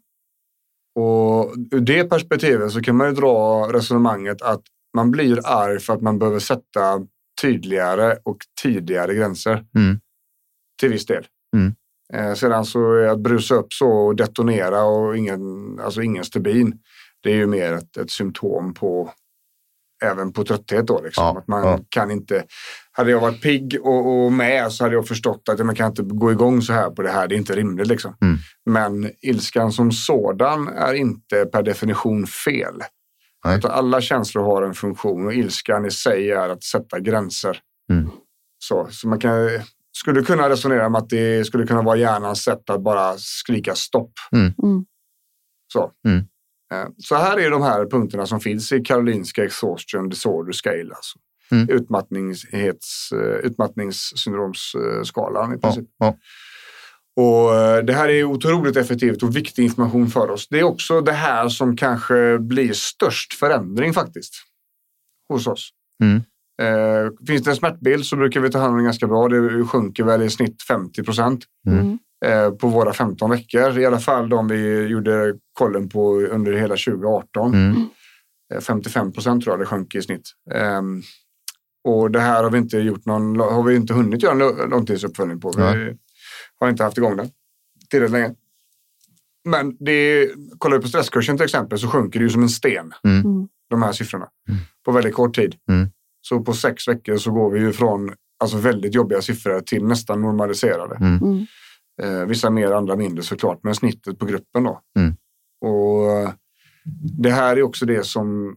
Och 0.96 1.54
ur 1.72 1.82
det 1.82 2.04
perspektivet 2.04 2.72
så 2.72 2.82
kan 2.82 2.96
man 2.98 3.08
ju 3.08 3.14
dra 3.14 3.68
resonemanget 3.74 4.42
att 4.42 4.62
man 4.94 5.12
blir 5.12 5.48
arg 5.48 5.80
för 5.80 5.94
att 5.94 6.02
man 6.02 6.20
behöver 6.20 6.40
sätta 6.40 7.08
tydligare 7.42 8.18
och 8.24 8.38
tidigare 8.62 9.16
gränser. 9.16 9.66
Mm. 9.76 10.00
Till 10.80 10.90
viss 10.90 11.06
del. 11.06 11.28
Mm. 11.56 11.74
Eh, 12.14 12.34
sedan 12.34 12.66
så 12.66 13.10
att 13.10 13.20
brusa 13.20 13.56
upp 13.56 13.74
så 13.74 13.90
och 13.90 14.16
detonera 14.16 14.84
och 14.84 15.18
ingen, 15.18 15.42
alltså 15.80 16.02
ingen 16.02 16.24
stubin. 16.24 16.80
Det 17.24 17.32
är 17.32 17.36
ju 17.36 17.48
mer 17.48 17.74
ett, 17.74 17.98
ett 17.98 18.12
symptom 18.12 18.74
på 18.74 19.14
även 20.04 20.34
på 20.34 20.44
trötthet 20.44 20.88
då. 20.88 21.02
Liksom. 21.02 21.24
Ja, 21.24 21.38
Att 21.38 21.48
man 21.48 21.64
ja. 21.64 21.80
kan 21.90 22.12
inte, 22.12 22.44
hade 22.92 23.12
jag 23.12 23.20
varit 23.20 23.42
pigg 23.42 23.78
och, 23.82 24.26
och 24.26 24.32
med 24.32 24.72
så 24.72 24.84
hade 24.84 24.96
jag 24.96 25.08
förstått 25.08 25.50
att 25.50 25.66
man 25.66 25.76
kan 25.76 25.90
inte 25.90 26.04
gå 26.04 26.32
igång 26.32 26.62
så 26.62 26.74
här 26.74 26.90
på 26.90 27.02
det 27.02 27.12
här. 27.12 27.28
Det 27.28 27.36
är 27.36 27.38
inte 27.38 27.56
rimligt 27.56 27.88
liksom. 27.88 28.16
Mm. 28.22 28.38
Men 28.66 29.12
ilskan 29.22 29.72
som 29.72 29.92
sådan 29.92 30.68
är 30.68 30.94
inte 30.94 31.46
per 31.46 31.64
definition 31.64 32.28
fel. 32.28 32.82
Nej. 33.44 33.58
Utan 33.58 33.72
alla 33.72 34.02
känslor 34.02 34.44
har 34.44 34.62
en 34.62 34.74
funktion 34.74 35.26
och 35.26 35.34
ilskan 35.34 35.86
i 35.86 35.92
sig 35.92 36.32
är 36.32 36.50
att 36.50 36.64
sätta 36.64 37.00
gränser. 37.00 37.60
Mm. 37.90 38.10
Så, 38.60 38.88
så 38.92 39.08
man 39.08 39.20
kan, 39.20 39.50
skulle 39.92 40.24
kunna 40.24 40.50
resonera 40.50 40.88
om 40.88 40.96
att 40.96 41.10
det 41.10 41.46
skulle 41.46 41.68
kunna 41.68 41.82
vara 41.82 41.96
hjärnans 41.98 42.44
sätt 42.44 42.70
att 42.70 42.82
bara 42.82 43.18
skrika 43.18 43.76
stopp. 43.76 44.12
Mm. 44.32 44.54
Så. 45.74 45.92
Mm. 46.08 46.18
Eh, 46.74 46.88
så 46.98 47.16
här 47.16 47.40
är 47.40 47.50
de 47.50 47.62
här 47.62 47.86
punkterna 47.86 48.26
som 48.26 48.40
finns 48.40 48.72
i 48.72 48.82
Karolinska 48.82 49.44
Exhaustion 49.46 50.10
Disorder 50.10 50.54
Scale. 50.54 50.94
Alltså. 50.96 51.20
Mm. 51.52 51.70
Eh, 51.70 51.76
utmattningssyndromsskalan 53.46 55.52
i 55.52 55.56
Ja, 55.62 55.64
princip. 55.68 55.86
ja. 55.98 56.18
Och 57.16 57.56
eh, 57.56 57.84
det 57.84 57.94
här 57.94 58.10
är 58.10 58.24
otroligt 58.24 58.78
effektivt 58.78 59.24
och 59.24 59.36
viktig 59.36 59.64
information 59.64 60.08
för 60.08 60.32
oss. 60.32 60.48
Det 60.50 60.60
är 60.60 60.64
också 60.64 61.02
det 61.02 61.12
här 61.12 61.50
som 61.50 61.76
kanske 61.78 62.40
blir 62.40 62.74
störst 62.74 63.34
förändring 63.34 63.94
faktiskt 63.94 64.34
hos 65.30 65.48
oss. 65.48 65.70
Mm. 66.04 66.22
Eh, 66.62 67.12
finns 67.28 67.44
det 67.44 67.50
en 67.52 67.56
smärtbild 67.56 68.06
så 68.06 68.16
brukar 68.16 68.40
vi 68.40 68.50
ta 68.50 68.58
hand 68.60 68.70
om 68.72 68.76
den 68.76 68.86
ganska 68.86 69.08
bra. 69.08 69.28
Det 69.28 69.66
sjunker 69.66 70.04
väl 70.04 70.22
i 70.22 70.30
snitt 70.30 70.64
50 70.64 71.04
procent 71.04 71.44
Mm. 71.68 72.00
eh, 72.26 72.52
på 72.52 72.68
våra 72.68 72.94
15 72.94 73.30
veckor. 73.30 73.80
I 73.80 73.86
alla 73.86 74.00
fall 74.00 74.30
de 74.30 74.48
vi 74.48 74.82
gjorde 74.88 75.34
kollen 75.54 75.90
på 75.90 76.16
under 76.22 76.54
hela 76.54 76.76
2018. 76.76 77.54
Mm. 77.54 77.76
Eh, 78.54 78.60
55 78.62 79.12
procent 79.12 79.44
tror 79.44 79.54
jag 79.54 79.60
det 79.62 79.66
sjönk 79.66 79.96
i 79.96 80.02
snitt. 80.02 80.30
Ehm, 80.54 81.02
och 81.88 82.12
det 82.12 82.20
här 82.20 82.44
har 82.44 82.52
vi 82.52 82.58
inte 82.58 82.78
gjort 82.78 83.06
någon, 83.06 83.40
har 83.40 83.64
vi 83.64 83.76
inte 83.76 83.94
hunnit 83.94 84.24
göra 84.24 84.64
en 84.64 84.70
långtidsuppföljning 84.70 85.40
på. 85.40 85.52
Vi. 85.58 85.98
Har 86.64 86.70
inte 86.70 86.84
haft 86.84 86.98
igång 86.98 87.18
den 87.18 87.30
tillräckligt 87.90 88.12
länge. 88.12 88.36
Men 89.46 89.78
det, 89.80 90.30
kollar 90.58 90.78
vi 90.78 90.82
på 90.82 90.88
stresskursen 90.88 91.38
till 91.38 91.44
exempel 91.44 91.80
så 91.80 91.88
sjunker 91.88 92.20
det 92.20 92.24
ju 92.24 92.30
som 92.30 92.44
en 92.44 92.50
sten. 92.50 92.94
Mm. 93.04 93.48
De 93.70 93.82
här 93.82 93.92
siffrorna. 93.92 94.28
Mm. 94.50 94.62
På 94.86 94.92
väldigt 94.92 95.14
kort 95.14 95.36
tid. 95.36 95.56
Mm. 95.70 95.90
Så 96.22 96.40
på 96.40 96.54
sex 96.54 96.88
veckor 96.88 97.18
så 97.18 97.32
går 97.32 97.52
vi 97.52 97.60
ju 97.60 97.74
från 97.74 98.14
alltså, 98.40 98.58
väldigt 98.58 98.96
jobbiga 98.96 99.22
siffror 99.22 99.60
till 99.60 99.86
nästan 99.86 100.22
normaliserade. 100.22 100.96
Mm. 100.96 101.18
Mm. 101.18 101.46
Eh, 102.02 102.28
vissa 102.28 102.50
mer, 102.50 102.72
andra 102.72 102.96
mindre 102.96 103.24
såklart. 103.24 103.60
Men 103.64 103.76
snittet 103.76 104.20
på 104.20 104.26
gruppen 104.26 104.64
då. 104.64 104.82
Mm. 105.00 105.16
Och 105.62 106.34
det 107.20 107.32
här 107.32 107.58
är 107.58 107.64
också 107.64 107.86
det 107.86 108.06
som 108.06 108.56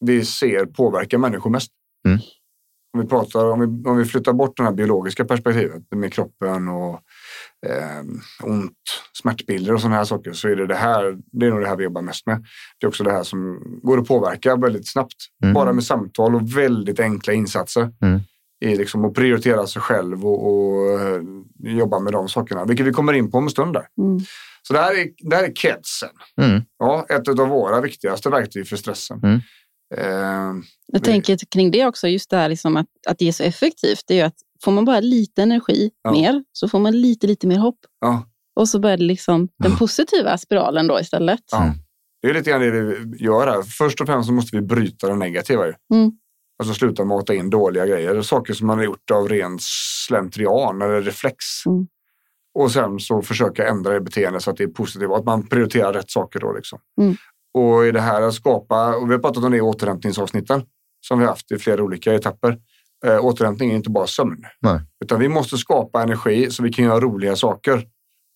vi 0.00 0.24
ser 0.24 0.66
påverkar 0.66 1.18
människor 1.18 1.50
mest. 1.50 1.72
Mm. 2.06 2.18
Om 2.94 3.00
vi, 3.00 3.06
pratar, 3.06 3.50
om, 3.50 3.60
vi, 3.60 3.90
om 3.90 3.96
vi 3.96 4.04
flyttar 4.04 4.32
bort 4.32 4.56
det 4.56 4.62
här 4.62 4.72
biologiska 4.72 5.24
perspektivet 5.24 5.82
med 5.94 6.12
kroppen 6.12 6.68
och 6.68 7.00
eh, 7.68 8.02
ont, 8.42 8.72
smärtbilder 9.22 9.74
och 9.74 9.80
sådana 9.80 9.96
här 9.96 10.04
saker 10.04 10.32
så 10.32 10.48
är 10.48 10.56
det 10.56 10.66
det 10.66 10.74
här, 10.74 11.16
det 11.32 11.46
är 11.46 11.50
nog 11.50 11.60
det 11.60 11.68
här 11.68 11.76
vi 11.76 11.84
jobbar 11.84 12.02
mest 12.02 12.26
med. 12.26 12.44
Det 12.80 12.86
är 12.86 12.88
också 12.88 13.04
det 13.04 13.12
här 13.12 13.22
som 13.22 13.62
går 13.82 13.98
att 13.98 14.08
påverka 14.08 14.56
väldigt 14.56 14.88
snabbt. 14.88 15.16
Mm. 15.42 15.54
Bara 15.54 15.72
med 15.72 15.84
samtal 15.84 16.34
och 16.34 16.56
väldigt 16.56 17.00
enkla 17.00 17.32
insatser. 17.32 17.90
Mm. 18.02 18.20
I 18.60 18.76
liksom 18.76 19.04
att 19.04 19.14
prioritera 19.14 19.66
sig 19.66 19.82
själv 19.82 20.26
och, 20.26 20.46
och 20.46 21.00
eh, 21.00 21.22
jobba 21.58 21.98
med 21.98 22.12
de 22.12 22.28
sakerna. 22.28 22.64
Vilket 22.64 22.86
vi 22.86 22.92
kommer 22.92 23.12
in 23.12 23.30
på 23.30 23.38
om 23.38 23.44
en 23.44 23.50
stund 23.50 23.72
där. 23.72 23.86
Mm. 24.00 24.20
Så 24.62 24.72
det 24.72 24.78
här 24.78 24.98
är, 24.98 25.08
det 25.30 25.36
här 25.36 25.44
är 25.44 25.52
kedsen. 25.52 26.08
Mm. 26.40 26.62
Ja, 26.78 27.06
ett 27.08 27.28
av 27.28 27.48
våra 27.48 27.80
viktigaste 27.80 28.30
verktyg 28.30 28.68
för 28.68 28.76
stressen. 28.76 29.20
Mm. 29.22 29.40
Eh, 29.94 30.62
Jag 30.92 31.04
tänker 31.04 31.38
kring 31.50 31.70
det 31.70 31.86
också, 31.86 32.08
just 32.08 32.30
det 32.30 32.36
här 32.36 32.48
liksom 32.48 32.76
att, 32.76 32.86
att 33.08 33.18
det 33.18 33.28
är 33.28 33.32
så 33.32 33.42
effektivt. 33.42 34.02
Det 34.06 34.14
är 34.14 34.18
ju 34.18 34.24
att 34.24 34.38
får 34.64 34.72
man 34.72 34.84
bara 34.84 35.00
lite 35.00 35.42
energi 35.42 35.90
Ja. 36.02 36.12
mer 36.12 36.44
så 36.52 36.68
får 36.68 36.78
man 36.78 37.00
lite, 37.00 37.26
lite 37.26 37.46
mer 37.46 37.58
hopp. 37.58 37.78
ja, 38.00 38.24
Och 38.56 38.68
så 38.68 38.78
börjar 38.78 38.96
det 38.96 39.04
liksom 39.04 39.48
den 39.58 39.76
positiva 39.76 40.38
spiralen 40.38 40.86
då 40.86 41.00
istället. 41.00 41.40
ja. 41.50 41.74
Det 42.22 42.30
är 42.30 42.34
lite 42.34 42.50
grann 42.50 42.60
det 42.60 42.70
vi 42.70 43.16
gör 43.24 43.46
här. 43.46 43.62
Först 43.62 44.00
och 44.00 44.06
främst 44.06 44.26
så 44.26 44.32
måste 44.32 44.56
vi 44.56 44.62
bryta 44.62 45.08
det 45.08 45.14
negativa. 45.16 45.66
Ju. 45.66 45.72
Mm. 45.94 46.12
Alltså 46.58 46.74
sluta 46.74 47.04
mata 47.04 47.34
in 47.34 47.50
dåliga 47.50 47.86
grejer. 47.86 48.22
Saker 48.22 48.54
som 48.54 48.66
man 48.66 48.78
har 48.78 48.84
gjort 48.84 49.10
av 49.10 49.28
ren 49.28 49.58
slentrian 49.60 50.82
eller 50.82 51.02
reflex. 51.02 51.36
Mm. 51.66 51.86
Och 52.54 52.70
sen 52.72 53.00
så 53.00 53.22
försöka 53.22 53.68
ändra 53.68 53.92
det 53.92 54.00
beteendet 54.00 54.42
så 54.42 54.50
att 54.50 54.56
det 54.56 54.64
är 54.64 54.68
positivt. 54.68 55.08
och 55.10 55.16
Att 55.18 55.24
man 55.24 55.46
prioriterar 55.48 55.92
rätt 55.92 56.10
saker 56.10 56.40
då. 56.40 56.52
Liksom. 56.52 56.78
Mm. 57.00 57.16
Och 57.54 57.86
i 57.86 57.92
det 57.92 58.00
här 58.00 58.22
att 58.22 58.34
skapa, 58.34 58.96
och 58.96 59.08
vi 59.10 59.14
har 59.14 59.20
pratat 59.20 59.44
om 59.44 59.50
det 59.50 59.56
i 59.56 59.60
återhämtningsavsnitten 59.60 60.62
som 61.00 61.18
vi 61.18 61.24
har 61.24 61.32
haft 61.32 61.52
i 61.52 61.58
flera 61.58 61.82
olika 61.82 62.14
etapper. 62.14 62.58
Eh, 63.06 63.24
återhämtning 63.24 63.70
är 63.70 63.76
inte 63.76 63.90
bara 63.90 64.06
sömn. 64.06 64.44
Nej. 64.60 64.80
Utan 65.04 65.20
vi 65.20 65.28
måste 65.28 65.56
skapa 65.58 66.02
energi 66.02 66.50
så 66.50 66.62
vi 66.62 66.72
kan 66.72 66.84
göra 66.84 67.00
roliga 67.00 67.36
saker. 67.36 67.86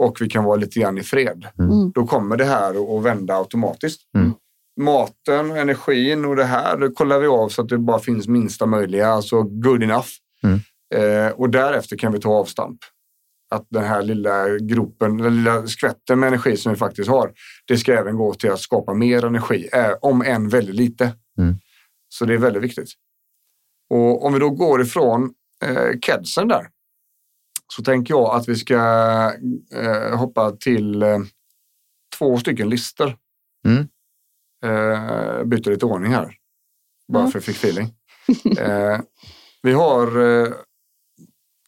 Och 0.03 0.16
vi 0.20 0.29
kan 0.29 0.44
vara 0.44 0.57
lite 0.57 0.81
grann 0.81 0.99
i 0.99 1.03
fred. 1.03 1.46
Mm. 1.59 1.90
Då 1.94 2.07
kommer 2.07 2.37
det 2.37 2.44
här 2.44 2.70
att- 2.70 2.90
att 2.99 3.03
vända 3.05 3.35
automatiskt. 3.35 4.01
Mm. 4.16 4.33
Maten, 4.81 5.51
energin 5.51 6.25
och 6.25 6.37
det 6.37 6.44
här 6.44 6.77
det 6.77 6.90
kollar 6.90 7.18
vi 7.18 7.27
av 7.27 7.49
så 7.49 7.62
att 7.62 7.68
det 7.68 7.79
bara 7.79 7.99
finns 7.99 8.29
minsta 8.29 8.66
möjliga, 8.66 9.09
alltså 9.09 9.42
good 9.42 9.83
enough. 9.83 10.09
Mm. 10.42 10.61
Eh, 10.94 11.33
och 11.33 11.51
därefter 11.51 11.96
kan 11.96 12.12
vi 12.12 12.20
ta 12.20 12.29
avstamp. 12.31 12.79
Att 13.55 13.66
den 13.70 13.85
här 13.85 14.03
lilla 14.03 14.59
gropen, 14.59 15.16
den 15.18 15.37
lilla 15.37 15.66
skvätten 15.66 16.20
med 16.20 16.27
energi 16.27 16.57
som 16.57 16.73
vi 16.73 16.79
faktiskt 16.79 17.09
har, 17.11 17.33
det 17.66 17.77
ska 17.79 17.92
även 17.94 18.16
gå 18.16 18.35
till 18.35 18.51
att 18.51 18.61
skapa 18.61 18.94
mer 18.94 19.25
energi, 19.25 19.68
eh, 19.73 19.92
om 20.01 20.23
än 20.23 20.49
väldigt 20.49 20.75
lite. 20.75 21.05
Mm. 21.38 21.55
Så 22.09 22.25
det 22.25 22.35
är 22.35 22.38
väldigt 22.38 22.62
viktigt. 22.62 22.88
Och 23.90 24.24
om 24.26 24.33
vi 24.33 24.38
då 24.38 24.50
går 24.50 24.83
ifrån 24.83 25.35
eh, 25.64 25.98
kedsen 26.00 26.48
där, 26.48 26.68
så 27.72 27.83
tänker 27.83 28.14
jag 28.14 28.35
att 28.35 28.48
vi 28.48 28.57
ska 28.57 28.76
eh, 29.74 30.16
hoppa 30.18 30.50
till 30.50 31.03
eh, 31.03 31.18
två 32.18 32.38
stycken 32.38 32.68
listor. 32.68 33.16
Mm. 33.66 33.88
Eh, 34.64 35.44
byter 35.44 35.70
lite 35.70 35.87
ordning 35.87 36.12
här. 36.12 36.35
Bara 37.12 37.20
Mm. 37.20 37.33
för 37.33 37.38
jag 37.38 37.44
fick 37.44 37.57
feeling. 37.57 37.94
eh, 38.59 39.00
vi 39.62 39.72
har 39.72 40.07
eh, 40.20 40.53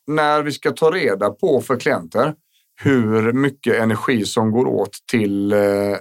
när 0.07 0.43
vi 0.43 0.53
ska 0.53 0.71
ta 0.71 0.91
reda 0.91 1.31
på 1.31 1.61
för 1.61 1.81
klienter 1.81 2.35
hur 2.83 3.33
mycket 3.33 3.75
energi 3.77 4.25
som 4.25 4.51
går 4.51 4.67
åt 4.67 4.99
till, 5.11 5.53
eh, 5.53 5.97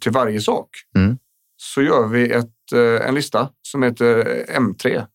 till 0.00 0.12
varje 0.12 0.40
sak. 0.40 0.68
Mm. 0.96 1.18
Så 1.56 1.82
gör 1.82 2.06
vi 2.06 2.30
ett, 2.32 2.50
en 2.78 3.14
lista 3.14 3.48
som 3.62 3.82
heter 3.82 4.24
M3. 4.48 5.06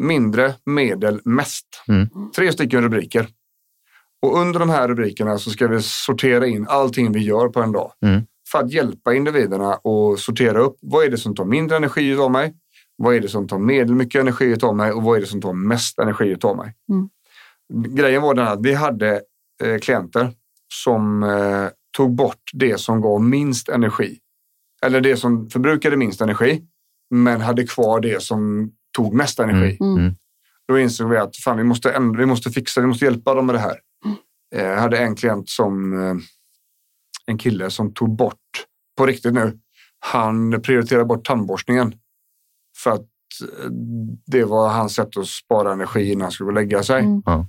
Mindre, 0.00 0.54
medel, 0.64 1.20
mest. 1.24 1.66
Mm. 1.88 2.08
Tre 2.36 2.52
stycken 2.52 2.82
rubriker. 2.82 3.28
Och 4.22 4.38
under 4.38 4.60
de 4.60 4.70
här 4.70 4.88
rubrikerna 4.88 5.38
så 5.38 5.50
ska 5.50 5.68
vi 5.68 5.82
sortera 5.82 6.46
in 6.46 6.66
allting 6.68 7.12
vi 7.12 7.20
gör 7.20 7.48
på 7.48 7.62
en 7.62 7.72
dag. 7.72 7.92
Mm. 8.02 8.22
För 8.52 8.58
att 8.58 8.72
hjälpa 8.72 9.14
individerna 9.14 9.72
att 9.72 10.18
sortera 10.18 10.58
upp. 10.60 10.76
Vad 10.80 11.04
är 11.04 11.10
det 11.10 11.18
som 11.18 11.34
tar 11.34 11.44
mindre 11.44 11.76
energi 11.76 12.16
av 12.16 12.30
mig? 12.30 12.54
Vad 12.96 13.14
är 13.14 13.20
det 13.20 13.28
som 13.28 13.48
tar 13.48 13.58
medelmycket 13.58 14.20
energi 14.20 14.56
av 14.62 14.76
mig? 14.76 14.92
Och 14.92 15.02
vad 15.02 15.16
är 15.16 15.20
det 15.20 15.26
som 15.26 15.40
tar 15.40 15.52
mest 15.52 15.98
energi 15.98 16.36
av 16.42 16.56
mig? 16.56 16.74
Mm. 16.88 17.08
Grejen 17.94 18.22
var 18.22 18.34
den 18.34 18.48
att 18.48 18.62
vi 18.62 18.74
hade 18.74 19.20
eh, 19.62 19.78
klienter 19.78 20.32
som 20.74 21.22
eh, 21.22 21.68
tog 21.96 22.14
bort 22.14 22.50
det 22.52 22.80
som 22.80 23.00
gav 23.00 23.22
minst 23.22 23.68
energi. 23.68 24.18
Eller 24.82 25.00
det 25.00 25.16
som 25.16 25.50
förbrukade 25.50 25.96
minst 25.96 26.20
energi. 26.20 26.62
Men 27.10 27.40
hade 27.40 27.66
kvar 27.66 28.00
det 28.00 28.22
som 28.22 28.72
tog 28.96 29.14
mest 29.14 29.38
energi. 29.38 29.76
Mm. 29.80 29.98
Mm. 29.98 30.14
Då 30.68 30.78
insåg 30.78 31.10
vi 31.10 31.16
att 31.16 31.36
fan, 31.36 31.56
vi, 31.56 31.64
måste 31.64 31.92
ändra, 31.92 32.18
vi 32.20 32.26
måste 32.26 32.50
fixa, 32.50 32.80
vi 32.80 32.86
måste 32.86 33.04
hjälpa 33.04 33.34
dem 33.34 33.46
med 33.46 33.54
det 33.54 33.58
här. 33.58 33.80
Eh, 34.54 34.64
Jag 34.64 34.80
hade 34.80 34.98
en 34.98 35.16
klient 35.16 35.48
som, 35.48 36.02
eh, 36.02 36.16
en 37.26 37.38
kille 37.38 37.70
som 37.70 37.94
tog 37.94 38.16
bort, 38.16 38.66
på 38.96 39.06
riktigt 39.06 39.34
nu, 39.34 39.58
han 39.98 40.62
prioriterade 40.62 41.04
bort 41.04 41.26
tandborstningen. 41.26 41.94
För 42.76 42.90
att 42.90 43.00
eh, 43.42 43.70
det 44.26 44.44
var 44.44 44.68
hans 44.68 44.94
sätt 44.94 45.16
att 45.16 45.26
spara 45.26 45.72
energi 45.72 46.12
innan 46.12 46.22
han 46.22 46.32
skulle 46.32 46.44
gå 46.44 46.50
och 46.50 46.54
lägga 46.54 46.82
sig. 46.82 47.04
Mm. 47.04 47.22
Ja. 47.26 47.46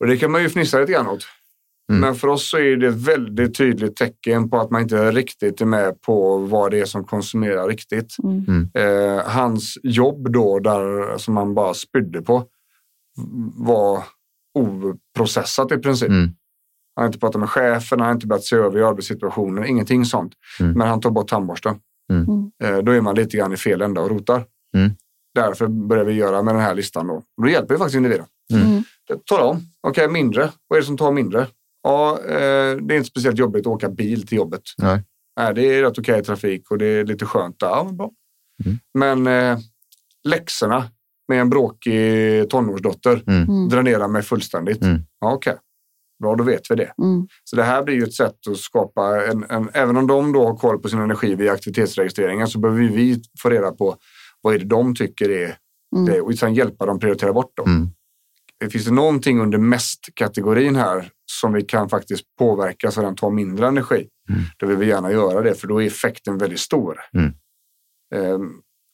Och 0.00 0.06
det 0.06 0.16
kan 0.16 0.30
man 0.30 0.42
ju 0.42 0.48
fnissa 0.48 0.78
lite 0.78 0.92
grann 0.92 1.06
åt. 1.06 1.26
Mm. 1.90 2.00
Men 2.00 2.14
för 2.14 2.28
oss 2.28 2.50
så 2.50 2.58
är 2.58 2.76
det 2.76 2.86
ett 2.86 3.08
väldigt 3.08 3.56
tydligt 3.56 3.96
tecken 3.96 4.50
på 4.50 4.60
att 4.60 4.70
man 4.70 4.82
inte 4.82 5.10
riktigt 5.10 5.60
är 5.60 5.66
med 5.66 6.00
på 6.02 6.38
vad 6.38 6.70
det 6.70 6.80
är 6.80 6.84
som 6.84 7.04
konsumerar 7.04 7.68
riktigt. 7.68 8.16
Mm. 8.22 8.70
Eh, 8.74 9.24
hans 9.24 9.78
jobb 9.82 10.32
då, 10.32 10.58
där 10.58 11.18
som 11.18 11.36
han 11.36 11.54
bara 11.54 11.74
spydde 11.74 12.22
på, 12.22 12.44
var 13.54 14.04
oprocessat 14.54 15.72
i 15.72 15.78
princip. 15.78 16.08
Mm. 16.08 16.30
Han 16.96 17.02
har 17.02 17.06
inte 17.06 17.18
pratat 17.18 17.40
med 17.40 17.50
chefen, 17.50 18.00
han 18.00 18.06
har 18.06 18.14
inte 18.14 18.26
börjat 18.26 18.44
se 18.44 18.56
över 18.56 18.80
arbetssituationen, 18.80 19.66
ingenting 19.66 20.04
sånt. 20.04 20.32
Mm. 20.60 20.72
Men 20.72 20.88
han 20.88 21.00
tar 21.00 21.10
bort 21.10 21.28
tandborsten. 21.28 21.76
Mm. 22.12 22.24
Mm. 22.28 22.50
Eh, 22.64 22.84
då 22.84 22.92
är 22.92 23.00
man 23.00 23.14
lite 23.14 23.36
grann 23.36 23.52
i 23.52 23.56
fel 23.56 23.82
ända 23.82 24.00
och 24.00 24.10
rotar. 24.10 24.44
Mm. 24.76 24.90
Därför 25.34 25.66
börjar 25.66 26.04
vi 26.04 26.12
göra 26.12 26.42
med 26.42 26.54
den 26.54 26.62
här 26.62 26.74
listan 26.74 27.06
då. 27.06 27.22
Då 27.42 27.48
hjälper 27.48 27.74
vi 27.74 27.78
faktiskt 27.78 27.96
individen. 27.96 28.26
Mm. 28.52 28.82
Tala 29.24 29.44
om, 29.44 29.60
okej 29.80 30.08
mindre, 30.08 30.50
vad 30.68 30.76
är 30.76 30.80
det 30.80 30.86
som 30.86 30.96
tar 30.96 31.12
mindre? 31.12 31.46
Ja, 31.84 32.18
eh, 32.24 32.76
det 32.76 32.94
är 32.94 32.96
inte 32.96 33.04
speciellt 33.10 33.38
jobbigt 33.38 33.60
att 33.60 33.66
åka 33.72 33.88
bil 33.88 34.26
till 34.26 34.36
jobbet. 34.38 34.62
Nej. 34.78 35.02
Nej, 35.40 35.54
det 35.54 35.62
är 35.74 35.82
rätt 35.82 35.98
okej 35.98 36.24
trafik 36.24 36.70
och 36.70 36.78
det 36.78 36.86
är 36.86 37.04
lite 37.04 37.26
skönt. 37.26 37.60
där. 37.60 37.66
Ja, 37.66 37.84
men 37.84 37.96
bra. 37.96 38.10
Mm. 38.64 38.78
Men 39.24 39.26
eh, 39.52 39.58
läxorna 40.28 40.84
med 41.28 41.40
en 41.40 41.50
bråkig 41.50 42.50
tonårsdotter 42.50 43.22
Mm. 43.26 43.42
Mm. 43.48 43.68
dränerar 43.68 44.08
mig 44.08 44.22
fullständigt. 44.22 44.82
Mm. 44.82 45.02
Ja, 45.20 45.32
okej. 45.32 45.56
Bra, 46.22 46.34
då 46.36 46.44
vet 46.44 46.70
vi 46.70 46.74
det. 46.74 46.92
Mm. 47.02 47.26
Så 47.44 47.56
det 47.56 47.62
här 47.62 47.82
blir 47.82 47.94
ju 47.94 48.02
ett 48.02 48.14
sätt 48.14 48.48
att 48.50 48.56
skapa 48.58 49.26
en, 49.26 49.44
en 49.50 49.68
även 49.72 49.96
om 49.96 50.06
de 50.06 50.32
då 50.32 50.46
har 50.46 50.56
koll 50.56 50.78
på 50.78 50.88
sin 50.88 50.98
energi 50.98 51.34
via 51.34 51.52
aktivitetsregistreringen 51.52 52.48
så 52.48 52.58
behöver 52.58 52.80
vi 52.82 53.22
få 53.42 53.48
reda 53.50 53.72
på 53.72 53.96
vad 54.40 54.54
är 54.54 54.58
det 54.58 54.64
de 54.64 54.94
tycker 54.94 55.30
är 55.30 55.56
Mm. 55.96 56.06
det 56.06 56.20
och 56.20 56.34
sen 56.34 56.54
hjälpa 56.54 56.86
dem 56.86 56.98
prioritera 56.98 57.32
bort 57.32 57.56
dem. 57.56 57.66
Mm. 58.60 58.70
Finns 58.70 58.84
det 58.84 58.90
någonting 58.90 59.40
under 59.40 59.58
mest-kategorin 59.58 60.76
här 60.76 61.10
som 61.26 61.52
vi 61.52 61.62
kan 61.62 61.88
faktiskt 61.88 62.24
påverka 62.38 62.90
så 62.90 63.02
den 63.02 63.16
tar 63.16 63.30
mindre 63.30 63.66
energi, 63.66 64.08
Mm. 64.30 64.42
då 64.58 64.66
vill 64.66 64.76
vi 64.76 64.86
gärna 64.86 65.12
göra 65.12 65.42
det 65.42 65.54
för 65.54 65.66
då 65.68 65.82
är 65.82 65.86
effekten 65.86 66.38
väldigt 66.38 66.60
stor. 66.60 67.00
Mm. 67.14 67.32
Ehm, 68.14 68.50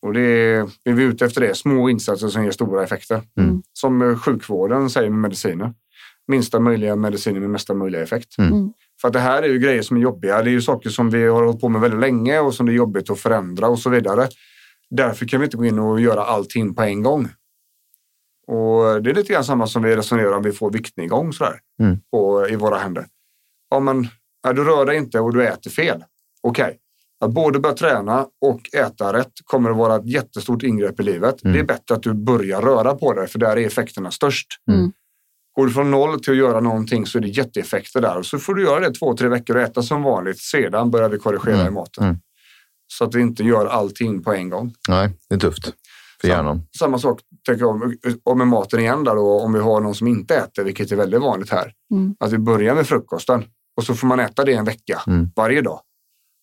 och 0.06 0.12
det 0.12 0.20
är, 0.20 0.70
är 0.84 0.92
vi 0.92 1.02
ute 1.02 1.24
efter 1.24 1.40
det, 1.40 1.54
små 1.54 1.88
insatser 1.88 2.28
som 2.28 2.44
ger 2.44 2.50
stora 2.50 2.84
effekter. 2.84 3.22
Mm. 3.38 3.62
Som 3.72 4.02
eh, 4.02 4.18
sjukvården 4.18 4.90
säger 4.90 5.10
med 5.10 5.18
mediciner. 5.18 5.74
Minsta 6.28 6.60
möjliga 6.60 6.96
mediciner 6.96 7.40
med 7.40 7.50
mesta 7.50 7.74
möjliga 7.74 8.02
effekt. 8.02 8.38
Mm. 8.38 8.52
Mm. 8.52 8.72
För 9.00 9.08
att 9.08 9.14
det 9.14 9.20
här 9.20 9.42
är 9.42 9.48
ju 9.48 9.58
grejer 9.58 9.82
som 9.82 9.96
är 9.96 10.00
jobbiga. 10.00 10.42
Det 10.42 10.50
är 10.50 10.52
ju 10.52 10.62
saker 10.62 10.90
som 10.90 11.10
vi 11.10 11.26
har 11.26 11.42
hållit 11.42 11.60
på 11.60 11.68
med 11.68 11.80
väldigt 11.80 12.00
länge 12.00 12.38
och 12.40 12.54
som 12.54 12.66
det 12.66 12.72
är 12.72 12.76
jobbigt 12.76 13.10
att 13.10 13.18
förändra 13.20 13.68
och 13.68 13.78
så 13.78 13.90
vidare. 13.90 14.28
Därför 14.90 15.26
kan 15.26 15.40
vi 15.40 15.44
inte 15.44 15.56
gå 15.56 15.64
in 15.64 15.78
och 15.78 16.00
göra 16.00 16.24
allting 16.24 16.74
på 16.74 16.82
en 16.82 17.02
gång. 17.02 17.28
Och 18.50 19.02
det 19.02 19.10
är 19.10 19.14
lite 19.14 19.32
grann 19.32 19.44
samma 19.44 19.66
som 19.66 19.82
vi 19.82 19.96
resonerar 19.96 20.32
om 20.32 20.42
vi 20.42 20.52
får 20.52 20.70
viktnedgång 20.70 21.32
sådär, 21.32 21.58
Mm. 21.82 21.98
på, 22.12 22.48
i 22.48 22.56
våra 22.56 22.78
händer. 22.78 23.06
Ja, 23.70 23.80
men 23.80 24.08
ja, 24.42 24.52
du 24.52 24.64
rör 24.64 24.86
dig 24.86 24.96
inte 24.96 25.20
och 25.20 25.34
du 25.34 25.46
äter 25.46 25.70
fel. 25.70 26.04
Okej, 26.42 26.78
att 27.24 27.30
både 27.30 27.58
börja 27.60 27.74
träna 27.76 28.26
och 28.40 28.74
äta 28.74 29.12
rätt 29.12 29.32
kommer 29.44 29.70
att 29.70 29.76
vara 29.76 29.96
ett 29.96 30.06
jättestort 30.08 30.62
ingrepp 30.62 31.00
i 31.00 31.02
livet. 31.02 31.44
Mm. 31.44 31.54
Det 31.54 31.60
är 31.60 31.64
bättre 31.64 31.94
att 31.94 32.02
du 32.02 32.14
börjar 32.14 32.62
röra 32.62 32.94
på 32.94 33.12
dig 33.12 33.26
för 33.28 33.38
där 33.38 33.56
är 33.58 33.66
effekterna 33.66 34.10
störst. 34.10 34.46
Mm. 34.70 34.92
Går 35.56 35.66
du 35.66 35.72
från 35.72 35.90
noll 35.90 36.20
till 36.20 36.32
att 36.32 36.36
göra 36.38 36.60
någonting 36.60 37.06
så 37.06 37.18
är 37.18 37.22
det 37.22 37.28
jätteeffekter 37.28 38.00
där. 38.00 38.16
Och 38.16 38.26
så 38.26 38.38
får 38.38 38.54
du 38.54 38.62
göra 38.64 38.80
det 38.80 38.94
två, 38.94 39.16
tre 39.16 39.28
veckor 39.28 39.56
och 39.56 39.62
äta 39.62 39.82
som 39.82 40.02
vanligt. 40.02 40.38
Sedan 40.40 40.90
börjar 40.90 41.08
vi 41.08 41.18
korrigera 41.18 41.54
Mm. 41.60 41.66
i 41.66 41.70
maten. 41.70 42.04
Mm. 42.04 42.16
Så 42.86 43.04
att 43.04 43.14
vi 43.14 43.20
inte 43.20 43.44
gör 43.44 43.66
allting 43.66 44.22
på 44.22 44.32
en 44.32 44.48
gång. 44.50 44.74
Nej, 44.88 45.10
det 45.28 45.34
är 45.34 45.38
tufft 45.38 45.72
för 46.20 46.28
hjärnan. 46.28 46.62
Samma 46.78 46.98
sak 46.98 47.20
tänker 47.46 47.62
jag 47.64 47.70
om, 47.70 47.94
om 48.24 48.38
med 48.38 48.46
maten 48.46 48.80
igen 48.80 49.04
där 49.04 49.14
då, 49.14 49.40
om 49.40 49.52
vi 49.52 49.58
har 49.60 49.80
någon 49.80 49.94
som 49.94 50.06
inte 50.06 50.36
äter, 50.36 50.64
vilket 50.64 50.92
är 50.92 50.96
väldigt 50.96 51.20
vanligt 51.20 51.50
här. 51.50 51.72
Mm. 51.94 52.14
Att 52.20 52.32
vi 52.32 52.38
börjar 52.38 52.74
med 52.74 52.86
frukosten 52.86 53.44
och 53.76 53.84
så 53.84 53.94
får 53.94 54.06
man 54.06 54.20
äta 54.20 54.44
det 54.44 54.52
en 54.52 54.64
vecka 54.64 55.00
Mm. 55.06 55.30
varje 55.36 55.60
dag. 55.62 55.80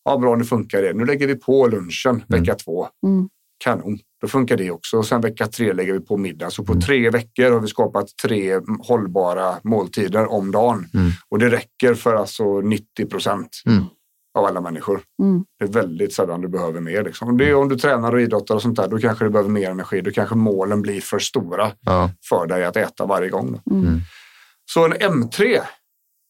Ja, 0.05 0.17
bra, 0.17 0.35
nu 0.35 0.43
funkar 0.43 0.81
det. 0.81 0.93
Nu 0.93 1.05
lägger 1.05 1.27
vi 1.27 1.35
på 1.35 1.67
lunchen 1.67 2.23
vecka 2.27 2.55
två. 2.55 2.87
Mm. 3.05 3.29
Kanon, 3.63 3.99
då 4.21 4.27
funkar 4.27 4.57
det 4.57 4.71
också. 4.71 4.97
Och 4.97 5.05
sen 5.05 5.21
vecka 5.21 5.47
tre 5.47 5.73
lägger 5.73 5.93
vi 5.93 5.99
på 5.99 6.17
middag. 6.17 6.49
Så 6.49 6.63
på 6.63 6.71
Mm. 6.71 6.81
tre 6.81 7.09
veckor 7.09 7.51
har 7.51 7.59
vi 7.59 7.67
skapat 7.67 8.05
tre 8.23 8.59
hållbara 8.87 9.55
måltider 9.63 10.31
om 10.31 10.51
dagen. 10.51 10.85
Mm. 10.93 11.11
Och 11.29 11.39
det 11.39 11.49
räcker 11.49 11.93
för 11.93 12.15
alltså 12.15 12.61
90 12.61 13.05
procent 13.05 13.49
Mm. 13.65 13.83
Av 14.37 14.45
alla 14.45 14.61
människor. 14.61 15.01
Mm. 15.23 15.43
Det 15.59 15.65
är 15.65 15.69
väldigt 15.69 16.13
sällan 16.13 16.41
du 16.41 16.47
behöver 16.47 16.79
mer. 16.81 17.03
Liksom. 17.03 17.37
Det 17.37 17.49
är 17.49 17.55
om 17.55 17.69
du 17.69 17.75
tränar 17.75 18.11
och 18.13 18.21
idrottar 18.21 18.55
och 18.55 18.61
sånt 18.61 18.75
där, 18.77 18.87
då 18.87 18.97
kanske 18.97 19.25
du 19.25 19.29
behöver 19.29 19.49
mer 19.49 19.69
energi. 19.71 20.01
Då 20.01 20.11
kanske 20.11 20.35
målen 20.35 20.81
blir 20.81 21.01
för 21.01 21.19
stora 21.19 21.71
Ja. 21.81 22.09
för 22.29 22.47
dig 22.47 22.65
att 22.65 22.77
äta 22.77 23.05
varje 23.05 23.29
gång. 23.29 23.59
då. 23.65 23.75
Mm. 23.75 23.99
Så 24.65 24.85
en 24.85 24.93
M3, 24.93 25.59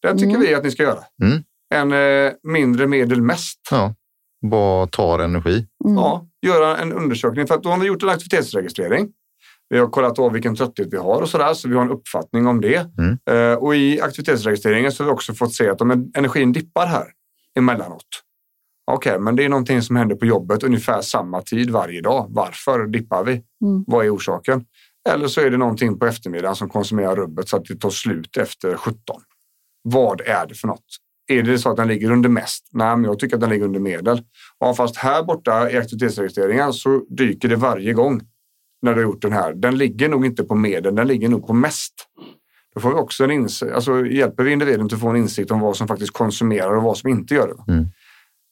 den 0.01 0.17
tycker 0.17 0.29
Mm. 0.35 0.41
vi 0.41 0.53
att 0.55 0.63
ni 0.63 0.71
ska 0.71 0.83
göra. 0.83 0.99
Mm. 1.23 1.43
En 1.75 1.91
eh, 2.27 2.33
mindre 2.43 2.87
medel 2.87 3.21
mest. 3.21 3.59
ja. 3.71 3.93
Vad 4.41 4.91
tar 4.91 5.19
energi? 5.19 5.67
Mm. 5.85 5.97
Ja, 5.97 6.25
göra 6.47 6.77
en 6.77 6.93
undersökning. 6.93 7.47
För 7.47 7.55
att 7.55 7.63
då 7.63 7.69
har 7.69 7.77
vi 7.79 7.87
gjort 7.87 8.03
en 8.03 8.09
aktivitetsregistrering. 8.09 9.07
Vi 9.69 9.79
har 9.79 9.87
kollat 9.87 10.19
av 10.19 10.31
vilken 10.33 10.55
trötthet 10.55 10.87
vi 10.91 10.97
har 10.97 11.21
och 11.21 11.29
sådär, 11.29 11.53
så 11.53 11.67
vi 11.69 11.75
har 11.75 11.81
en 11.81 11.91
uppfattning 11.91 12.47
om 12.47 12.61
det. 12.61 12.87
Mm. 12.97 13.17
Eh, 13.29 13.57
och 13.57 13.75
i 13.75 14.01
aktivitetsregistreringen 14.01 14.91
så 14.91 15.03
har 15.03 15.05
vi 15.05 15.13
också 15.15 15.33
fått 15.33 15.53
se 15.53 15.69
att 15.69 15.81
om 15.81 16.11
energin 16.15 16.51
dippar 16.51 16.85
här 16.85 17.05
emellanåt. 17.57 18.05
Okej, 18.91 19.19
men 19.19 19.35
det 19.35 19.45
är 19.45 19.49
någonting 19.49 19.81
som 19.81 19.95
händer 19.95 20.15
på 20.15 20.25
jobbet 20.25 20.63
ungefär 20.63 21.01
samma 21.01 21.41
tid 21.41 21.69
varje 21.69 22.01
dag. 22.01 22.25
Varför 22.29 22.87
dippar 22.87 23.23
vi? 23.23 23.31
Mm. 23.31 23.83
Vad 23.87 24.05
är 24.05 24.15
orsaken? 24.15 24.65
Eller 25.09 25.27
så 25.27 25.41
är 25.41 25.49
det 25.49 25.57
någonting 25.57 25.99
på 25.99 26.05
eftermiddagen 26.05 26.55
som 26.55 26.69
konsumerar 26.69 27.15
rubbet 27.15 27.49
så 27.49 27.57
att 27.57 27.65
det 27.65 27.75
tar 27.75 27.89
slut 27.89 28.37
efter 28.37 28.77
17. 28.77 28.99
Vad 29.83 30.21
är 30.21 30.47
det 30.47 30.55
för 30.55 30.67
något? 30.67 30.85
Är 31.27 31.43
det 31.43 31.59
så 31.59 31.69
att 31.69 31.77
den 31.77 31.87
ligger 31.87 32.11
under 32.11 32.29
mest? 32.29 32.69
Nej, 32.71 32.97
men 32.97 33.03
jag 33.03 33.19
tycker 33.19 33.35
att 33.35 33.41
den 33.41 33.49
ligger 33.49 33.65
under 33.65 33.79
medel. 33.79 34.21
Ja, 34.59 34.73
fast 34.73 34.97
här 34.97 35.23
borta 35.23 35.71
i 35.71 35.77
aktivitetsregistreringen 35.77 36.73
så 36.73 37.05
dyker 37.09 37.49
det 37.49 37.55
varje 37.55 37.93
gång 37.93 38.21
när 38.81 38.93
du 38.93 39.01
har 39.01 39.11
gjort 39.11 39.21
den 39.21 39.33
här. 39.33 39.53
Den 39.53 39.77
ligger 39.77 40.09
nog 40.09 40.25
inte 40.25 40.43
på 40.43 40.55
medel, 40.55 40.95
den 40.95 41.07
ligger 41.07 41.29
nog 41.29 41.47
på 41.47 41.53
mest. 41.53 41.93
Då 42.77 42.81
får 42.81 42.89
vi 42.89 42.95
också 42.95 43.23
en 43.23 43.31
insikt, 43.31 43.71
alltså 43.71 44.05
hjälper 44.05 44.43
vi 44.43 44.51
individen 44.51 44.89
till 44.89 44.95
att 44.95 45.01
få 45.01 45.09
en 45.09 45.15
insikt 45.15 45.51
om 45.51 45.59
vad 45.59 45.77
som 45.77 45.87
faktiskt 45.87 46.13
konsumerar 46.13 46.75
och 46.75 46.83
vad 46.83 46.97
som 46.97 47.09
inte 47.09 47.33
gör 47.33 47.47
det. 47.47 47.73
Mm. 47.73 47.85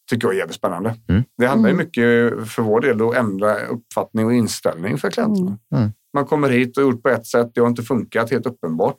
Tycker 0.10 0.28
jag 0.28 0.36
är 0.36 0.40
jävligt 0.40 0.56
spännande. 0.56 0.96
Mm. 1.10 1.24
Det 1.38 1.46
handlar 1.48 1.70
ju 1.70 1.74
Mm. 1.74 1.86
mycket 1.86 2.04
för 2.50 2.62
vår 2.62 2.82
del 2.82 3.02
att 3.02 3.16
ändra 3.16 3.66
uppfattning 3.66 4.26
och 4.26 4.34
inställning 4.34 4.98
för 4.98 5.10
klienterna. 5.12 5.58
Mm. 5.76 5.90
Man 6.14 6.26
kommer 6.26 6.50
hit 6.50 6.78
och 6.78 6.84
gjort 6.84 7.04
på 7.04 7.10
ett 7.10 7.26
sätt, 7.26 7.52
det 7.54 7.62
har 7.62 7.68
inte 7.68 7.84
funkat 7.84 8.32
helt 8.32 8.46
uppenbart. 8.46 8.98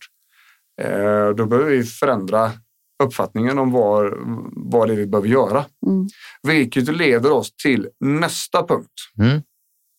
Eh, 0.82 1.28
då 1.28 1.46
behöver 1.46 1.70
vi 1.70 1.82
förändra 1.82 2.50
uppfattningen 3.04 3.58
om 3.58 3.72
vad, 3.72 4.12
vad 4.52 4.88
det 4.88 4.94
är 4.94 4.96
vi 4.96 5.06
behöver 5.06 5.28
göra. 5.28 5.64
Mm. 5.86 6.08
Vilket 6.42 6.96
leder 6.96 7.32
oss 7.32 7.56
till 7.56 7.88
nästa 8.00 8.66
punkt. 8.66 8.92
Mm. 9.18 9.42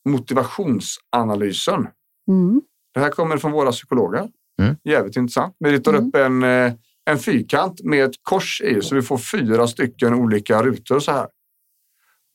Motivationsanalysen. 0.10 1.88
Mm. 2.28 2.62
Det 2.94 3.00
här 3.00 3.10
kommer 3.10 3.38
från 3.38 3.52
våra 3.52 3.72
psykologer. 3.72 4.30
Mm. 4.62 4.76
Jävligt 4.84 5.16
intressant. 5.16 5.56
Vi 5.60 5.72
ritar 5.72 5.94
Mm. 5.94 6.08
upp 6.08 6.16
en, 6.16 6.44
eh, 6.44 6.74
en 7.06 7.20
fyrkant 7.20 7.84
med 7.84 8.06
ett 8.06 8.16
kors 8.22 8.62
i 8.62 8.82
så 8.82 8.96
vi 8.96 9.02
får 9.02 9.18
fyra 9.18 9.68
stycken 9.68 10.14
olika 10.14 10.64
rutor 10.64 11.00
så 11.00 11.12
här. 11.12 11.28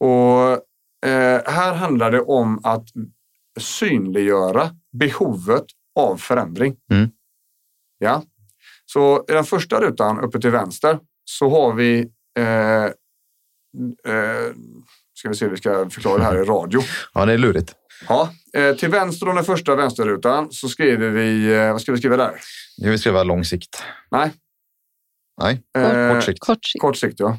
Och 0.01 0.53
eh, 1.09 1.41
här 1.47 1.75
handlar 1.75 2.11
det 2.11 2.21
om 2.21 2.61
att 2.65 2.85
synliggöra 3.61 4.71
behovet 4.93 5.65
av 5.99 6.17
förändring. 6.17 6.77
Mm. 6.93 7.11
Ja. 7.99 8.23
Så 8.87 9.25
i 9.29 9.33
den 9.33 9.45
första 9.45 9.81
rutan 9.81 10.21
uppe 10.21 10.41
till 10.41 10.51
vänster 10.51 10.99
så 11.25 11.49
har 11.51 11.75
vi 11.75 12.11
eh, 12.39 12.85
eh, 12.85 12.91
ska 15.15 15.29
vi 15.29 15.35
se 15.35 15.45
hur 15.45 15.51
vi 15.51 15.57
ska 15.57 15.91
förklara 15.91 16.19
det 16.19 16.25
här 16.25 16.43
i 16.43 16.45
radio. 16.45 16.81
Ja, 17.15 17.27
det 17.27 17.33
är 17.33 17.39
lurigt. 17.39 17.75
Ja, 18.09 18.33
eh, 18.57 18.75
till 18.77 18.89
vänster 18.89 19.29
om 19.29 19.35
den 19.37 19.45
första 19.45 19.75
vänsterrutan 19.75 20.53
så 20.53 20.69
skriver 20.69 21.11
vi, 21.11 21.55
eh, 21.55 21.73
vad 21.73 21.83
ska 21.83 21.93
vi 21.93 21.99
skriva 21.99 22.17
där? 22.17 22.41
Nu 22.79 22.91
vill 22.91 22.99
skriva 22.99 23.23
lång 23.23 23.45
sikt. 23.45 23.83
Nej. 24.11 24.33
Nej, 25.43 25.63
Eh, 25.77 26.15
kort 26.15 26.25
sikt. 26.25 26.39
Kort 26.41 26.65
sikt. 26.65 26.81
Kort 26.81 26.97
sikt, 26.97 27.21
ja. 27.21 27.39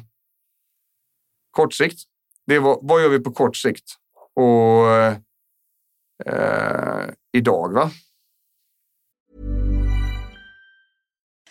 Kort 1.50 1.74
sikt. 1.74 1.98
Det 2.46 2.58
var, 2.58 2.78
vad 2.82 3.02
gör 3.02 3.08
vi 3.08 3.18
på 3.18 3.30
kort 3.32 3.56
sikt? 3.56 3.84
Och 4.34 4.90
eh, 6.26 7.10
idag, 7.32 7.72
va? 7.72 7.90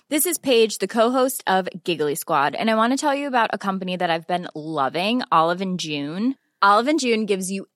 This 0.09 0.25
is 0.27 0.37
Paige, 0.37 0.77
the 0.79 0.87
co-host 0.87 1.43
of 1.47 1.67
Giggly 1.85 2.15
Squad, 2.15 2.55
and 2.55 2.69
I 2.69 2.75
want 2.75 2.93
to 2.93 2.97
tell 2.97 3.15
you 3.15 3.27
about 3.27 3.49
a 3.53 3.57
company 3.57 3.97
that 3.97 4.09
I've 4.09 4.27
been 4.27 4.47
loving, 4.53 5.23
Olive 5.31 5.61
and 5.61 5.79
June. 5.79 6.35
Olive 6.61 6.87
and 6.87 6.99
June 6.99 7.25
gives 7.25 7.49
you 7.51 7.65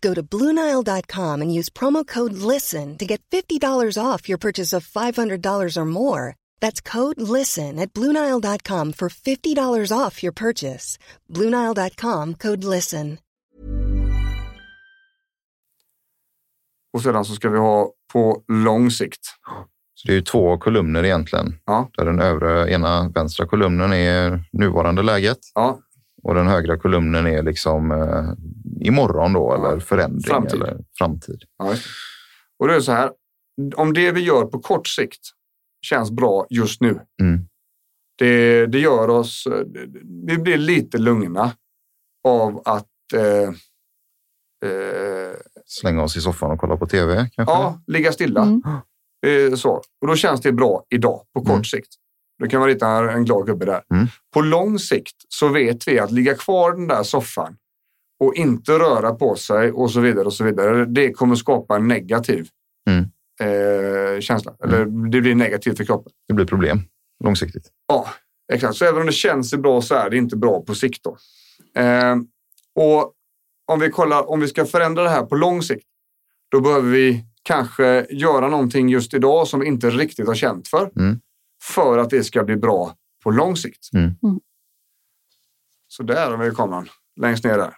Go 0.00 0.14
to 0.14 0.22
Bluenile.com 0.22 1.42
and 1.42 1.54
use 1.54 1.68
promo 1.68 2.06
code 2.06 2.32
LISTEN 2.32 2.98
to 2.98 3.04
get 3.04 3.20
$50 3.30 3.96
off 3.98 4.28
your 4.28 4.38
purchase 4.38 4.72
of 4.72 4.86
$500 4.86 5.76
or 5.76 5.84
more. 5.84 6.36
That's 6.60 6.80
code 6.80 7.20
LISTEN 7.20 7.78
at 7.78 7.92
Bluenile.com 7.92 8.92
for 8.92 9.08
$50 9.08 9.92
off 9.98 10.22
your 10.22 10.32
purchase. 10.32 10.98
Bluenile.com 11.28 12.34
code 12.34 12.64
LISTEN. 12.64 13.18
Och 16.92 17.02
sedan 17.02 17.24
så 17.24 17.34
ska 17.34 17.48
vi 17.48 17.58
ha 17.58 17.92
på 18.12 18.42
lång 18.48 18.90
sikt. 18.90 19.20
Så 19.94 20.08
det 20.08 20.12
är 20.12 20.16
ju 20.16 20.22
två 20.22 20.58
kolumner 20.58 21.04
egentligen. 21.04 21.54
Ja. 21.66 21.90
Där 21.96 22.04
den 22.04 22.20
övre, 22.20 22.72
ena 22.72 23.08
vänstra 23.08 23.46
kolumnen 23.46 23.92
är 23.92 24.44
nuvarande 24.52 25.02
läget 25.02 25.38
Ja, 25.54 25.78
och 26.22 26.34
den 26.34 26.46
högra 26.46 26.78
kolumnen 26.78 27.26
är 27.26 27.42
liksom 27.42 27.90
eh, 27.92 28.32
imorgon 28.88 29.32
då, 29.32 29.54
eller 29.54 29.80
förändring 29.80 30.20
Framtid. 30.20 30.62
eller 30.62 30.78
framtid. 30.98 31.42
Ja. 31.58 31.74
Och 32.58 32.68
det 32.68 32.74
är 32.74 32.80
så 32.80 32.92
här, 32.92 33.10
om 33.76 33.92
det 33.92 34.12
vi 34.12 34.20
gör 34.20 34.44
på 34.44 34.58
kort 34.58 34.86
sikt 34.88 35.20
känns 35.86 36.10
bra 36.10 36.46
just 36.50 36.80
nu, 36.80 37.00
Mm. 37.22 37.40
det, 38.18 38.66
det 38.66 38.78
gör 38.78 39.08
oss, 39.10 39.46
vi 40.26 40.38
blir 40.38 40.56
lite 40.56 40.98
lugna 40.98 41.52
av 42.28 42.62
att 42.64 42.86
eh, 43.14 43.48
eh, 44.70 45.34
Slänga 45.66 46.02
oss 46.02 46.16
i 46.16 46.20
soffan 46.20 46.50
och 46.50 46.58
kolla 46.60 46.76
på 46.76 46.86
tv 46.86 47.14
kanske? 47.32 47.52
ja, 47.54 47.82
ligga 47.86 48.12
stilla. 48.12 48.42
Mm. 48.42 48.62
Eh, 49.26 49.54
så. 49.56 49.70
Och 50.00 50.06
då 50.06 50.16
känns 50.16 50.40
det 50.40 50.52
bra 50.52 50.84
idag 50.90 51.22
på 51.34 51.40
kort 51.40 51.50
Mm. 51.50 51.64
sikt. 51.64 51.88
Då 52.40 52.46
kan 52.46 52.60
man 52.60 52.68
rita 52.68 52.88
en 53.12 53.24
glad 53.24 53.46
gubbe 53.46 53.64
där. 53.66 53.82
Mm. 53.94 54.06
På 54.34 54.40
lång 54.40 54.78
sikt 54.78 55.16
så 55.28 55.48
vet 55.48 55.88
vi 55.88 55.98
att 55.98 56.10
ligga 56.10 56.34
kvar 56.34 56.72
i 56.72 56.76
den 56.76 56.86
där 56.88 57.02
soffan 57.02 57.56
och 58.20 58.34
inte 58.34 58.72
röra 58.72 59.14
på 59.14 59.36
sig 59.36 59.72
och 59.72 59.90
så 59.90 60.00
vidare 60.00 60.24
och 60.24 60.32
så 60.32 60.44
vidare. 60.44 60.84
Det 60.84 61.12
kommer 61.12 61.34
skapa 61.34 61.76
en 61.76 61.88
negativ 61.88 62.48
Mm. 62.90 63.04
eh, 63.40 64.20
känsla. 64.20 64.52
Eller 64.64 64.84
det 65.10 65.20
blir 65.20 65.34
negativt 65.34 65.76
för 65.76 65.84
kroppen. 65.84 66.12
Det 66.28 66.34
blir 66.34 66.46
problem 66.46 66.82
långsiktigt. 67.24 67.68
Ja, 67.88 68.08
exakt. 68.52 68.76
Så 68.76 68.84
även 68.84 69.00
om 69.00 69.06
det 69.06 69.12
känns 69.12 69.54
bra 69.54 69.82
så 69.82 69.94
är 69.94 70.10
det 70.10 70.16
inte 70.16 70.36
bra 70.36 70.62
på 70.62 70.74
sikt. 70.74 71.04
Då. 71.04 71.16
Eh, 71.80 72.16
och 72.74 73.12
om 73.72 73.80
vi 73.80 73.90
kollar, 73.90 74.30
om 74.30 74.40
vi 74.40 74.48
ska 74.48 74.64
förändra 74.64 75.02
det 75.02 75.08
här 75.08 75.22
på 75.22 75.34
lång 75.34 75.62
sikt, 75.62 75.86
då 76.50 76.60
behöver 76.60 76.90
vi 76.90 77.24
kanske 77.42 78.06
göra 78.10 78.48
någonting 78.48 78.88
just 78.88 79.14
idag 79.14 79.48
som 79.48 79.60
vi 79.60 79.66
inte 79.66 79.90
riktigt 79.90 80.26
har 80.26 80.34
känt 80.34 80.68
för. 80.68 80.90
Mm. 80.96 81.20
För 81.62 81.98
att 81.98 82.10
det 82.10 82.24
ska 82.24 82.44
bli 82.44 82.56
bra 82.56 82.94
på 83.22 83.30
lång 83.30 83.56
sikt. 83.56 83.92
Mm. 83.94 84.04
Mm. 84.22 84.40
Så 85.88 86.02
där 86.02 86.30
har 86.30 86.36
vi 86.36 86.50
kameran, 86.50 86.88
längst 87.20 87.44
ner 87.44 87.58
där. 87.58 87.74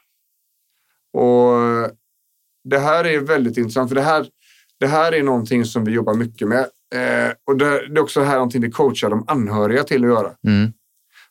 Och 1.13 1.53
det 2.65 2.79
här 2.79 3.05
är 3.05 3.21
väldigt 3.21 3.57
intressant, 3.57 3.91
för 3.91 3.95
det 3.95 4.03
här, 4.03 4.27
det 4.81 4.87
här 4.87 5.15
är 5.15 5.23
någonting 5.23 5.65
som 5.65 5.85
vi 5.85 5.93
jobbar 5.93 6.15
mycket 6.15 6.49
med. 6.49 6.67
Eh, 6.95 7.33
och 7.47 7.57
det, 7.57 7.89
det 7.89 7.99
är 7.99 8.03
också 8.03 8.23
här 8.23 8.35
någonting 8.35 8.63
vi 8.63 8.71
coachar 8.71 9.11
de 9.11 9.25
anhöriga 9.27 9.85
till 9.85 10.05
att 10.05 10.11
göra. 10.11 10.33
Mm. 10.47 10.73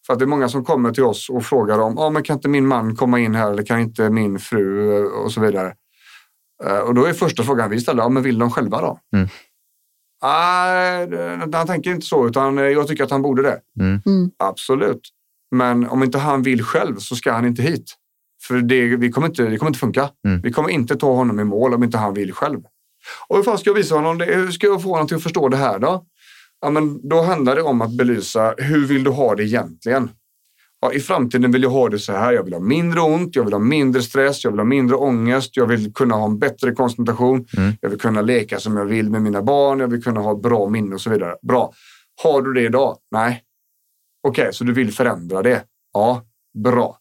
För 0.06 0.14
att 0.14 0.20
det 0.20 0.26
är 0.26 0.28
många 0.28 0.50
som 0.50 0.66
kommer 0.66 0.92
till 0.92 1.04
oss 1.04 1.30
och 1.30 1.46
frågar 1.46 1.80
om, 1.80 1.98
ah, 1.98 2.10
men 2.10 2.24
kan 2.24 2.36
inte 2.36 2.50
min 2.50 2.68
man 2.68 2.96
komma 2.96 3.20
in 3.20 3.36
här 3.36 3.52
eller 3.52 3.64
kan 3.64 3.80
inte 3.80 4.10
min 4.10 4.40
fru 4.40 5.06
och 5.06 5.32
så 5.32 5.42
vidare. 5.42 5.76
Eh, 6.64 6.80
och 6.80 6.96
då 6.96 7.06
är 7.06 7.14
första 7.14 7.44
frågan 7.44 7.70
vi 7.70 7.80
ställer, 7.80 8.04
ah, 8.04 8.10
men 8.10 8.24
vill 8.24 8.40
de 8.40 8.52
själva 8.52 8.82
då? 8.82 9.00
Mm. 9.16 9.30
Nej, 10.24 11.08
han 11.54 11.68
tänker 11.68 11.92
inte 11.92 12.06
så, 12.06 12.28
utan 12.28 12.58
eh, 12.58 12.64
jag 12.64 12.88
tycker 12.88 13.04
att 13.04 13.12
han 13.12 13.22
borde 13.22 13.42
det. 13.42 13.60
Mm. 13.80 14.02
Mm. 14.06 14.32
Absolut. 14.38 15.02
Men 15.56 15.88
om 15.88 16.04
inte 16.04 16.18
han 16.18 16.42
vill 16.42 16.64
själv 16.64 16.96
så 16.96 17.16
ska 17.16 17.32
han 17.32 17.46
inte 17.46 17.62
hit. 17.62 17.96
För 18.48 18.62
det, 18.62 18.98
vi 18.98 19.12
kommer 19.12 19.28
inte, 19.28 19.44
det 19.44 19.58
kommer 19.58 19.70
inte 19.70 19.80
funka. 19.80 20.10
Mm. 20.28 20.42
Vi 20.42 20.52
kommer 20.52 20.70
inte 20.70 20.96
ta 20.96 21.16
honom 21.16 21.40
i 21.40 21.44
mål 21.44 21.74
om 21.74 21.84
inte 21.84 21.98
han 21.98 22.14
vill 22.14 22.34
själv. 22.34 22.60
Och 23.28 23.36
hur 23.36 23.44
fan 23.44 23.58
ska 23.58 23.70
jag 23.70 23.76
visa 23.76 23.96
honom 23.96 24.18
det? 24.18 24.26
Hur 24.26 24.52
ska 24.52 24.68
jag 24.68 24.82
få 24.82 24.90
honom 24.90 25.08
till 25.08 25.18
att 25.18 25.24
förstå 25.24 25.50
det 25.50 25.58
här 25.58 25.80
då? 25.80 26.06
Ja, 26.62 26.70
men 26.70 27.10
då 27.10 27.22
handlar 27.22 27.56
det 27.56 27.62
om 27.62 27.82
att 27.82 27.98
belysa 27.98 28.54
hur 28.58 28.86
vill 28.86 29.04
du 29.04 29.12
ha 29.12 29.36
det 29.36 29.44
egentligen? 29.44 30.10
Ja, 30.82 30.94
I 30.94 31.00
framtiden 31.00 31.52
vill 31.52 31.64
jag 31.64 31.70
ha 31.70 31.90
det 31.90 32.00
så 32.00 32.14
här. 32.14 32.34
Jag 32.34 32.44
vill 32.44 32.54
ha 32.54 32.60
mindre 32.60 33.00
ont, 33.02 33.36
jag 33.36 33.44
vill 33.44 33.54
ha 33.54 33.60
mindre 33.60 34.02
stress, 34.02 34.44
jag 34.44 34.52
vill 34.52 34.60
ha 34.60 34.66
mindre 34.66 34.96
ångest, 34.96 35.58
jag 35.58 35.66
vill 35.66 35.94
kunna 35.94 36.16
ha 36.16 36.26
en 36.26 36.40
bättre 36.40 36.72
koncentration, 36.72 37.46
Mm. 37.58 37.74
jag 37.82 37.90
vill 37.90 38.00
kunna 38.00 38.22
leka 38.22 38.60
som 38.60 38.78
jag 38.78 38.86
vill 38.86 39.10
med 39.10 39.22
mina 39.22 39.42
barn, 39.42 39.80
jag 39.80 39.88
vill 39.88 40.04
kunna 40.04 40.20
ha 40.20 40.36
bra 40.36 40.70
minne 40.70 40.96
och 40.96 41.02
så 41.02 41.10
vidare. 41.10 41.36
Bra. 41.42 41.74
Har 42.24 42.42
du 42.42 42.54
det 42.54 42.62
idag? 42.62 42.98
Nej. 43.12 43.42
Okej, 44.28 44.50
så 44.54 44.64
du 44.64 44.74
vill 44.74 44.94
förändra 44.94 45.42
det? 45.42 45.64
Ja, 45.94 46.26
bra. 46.64 46.98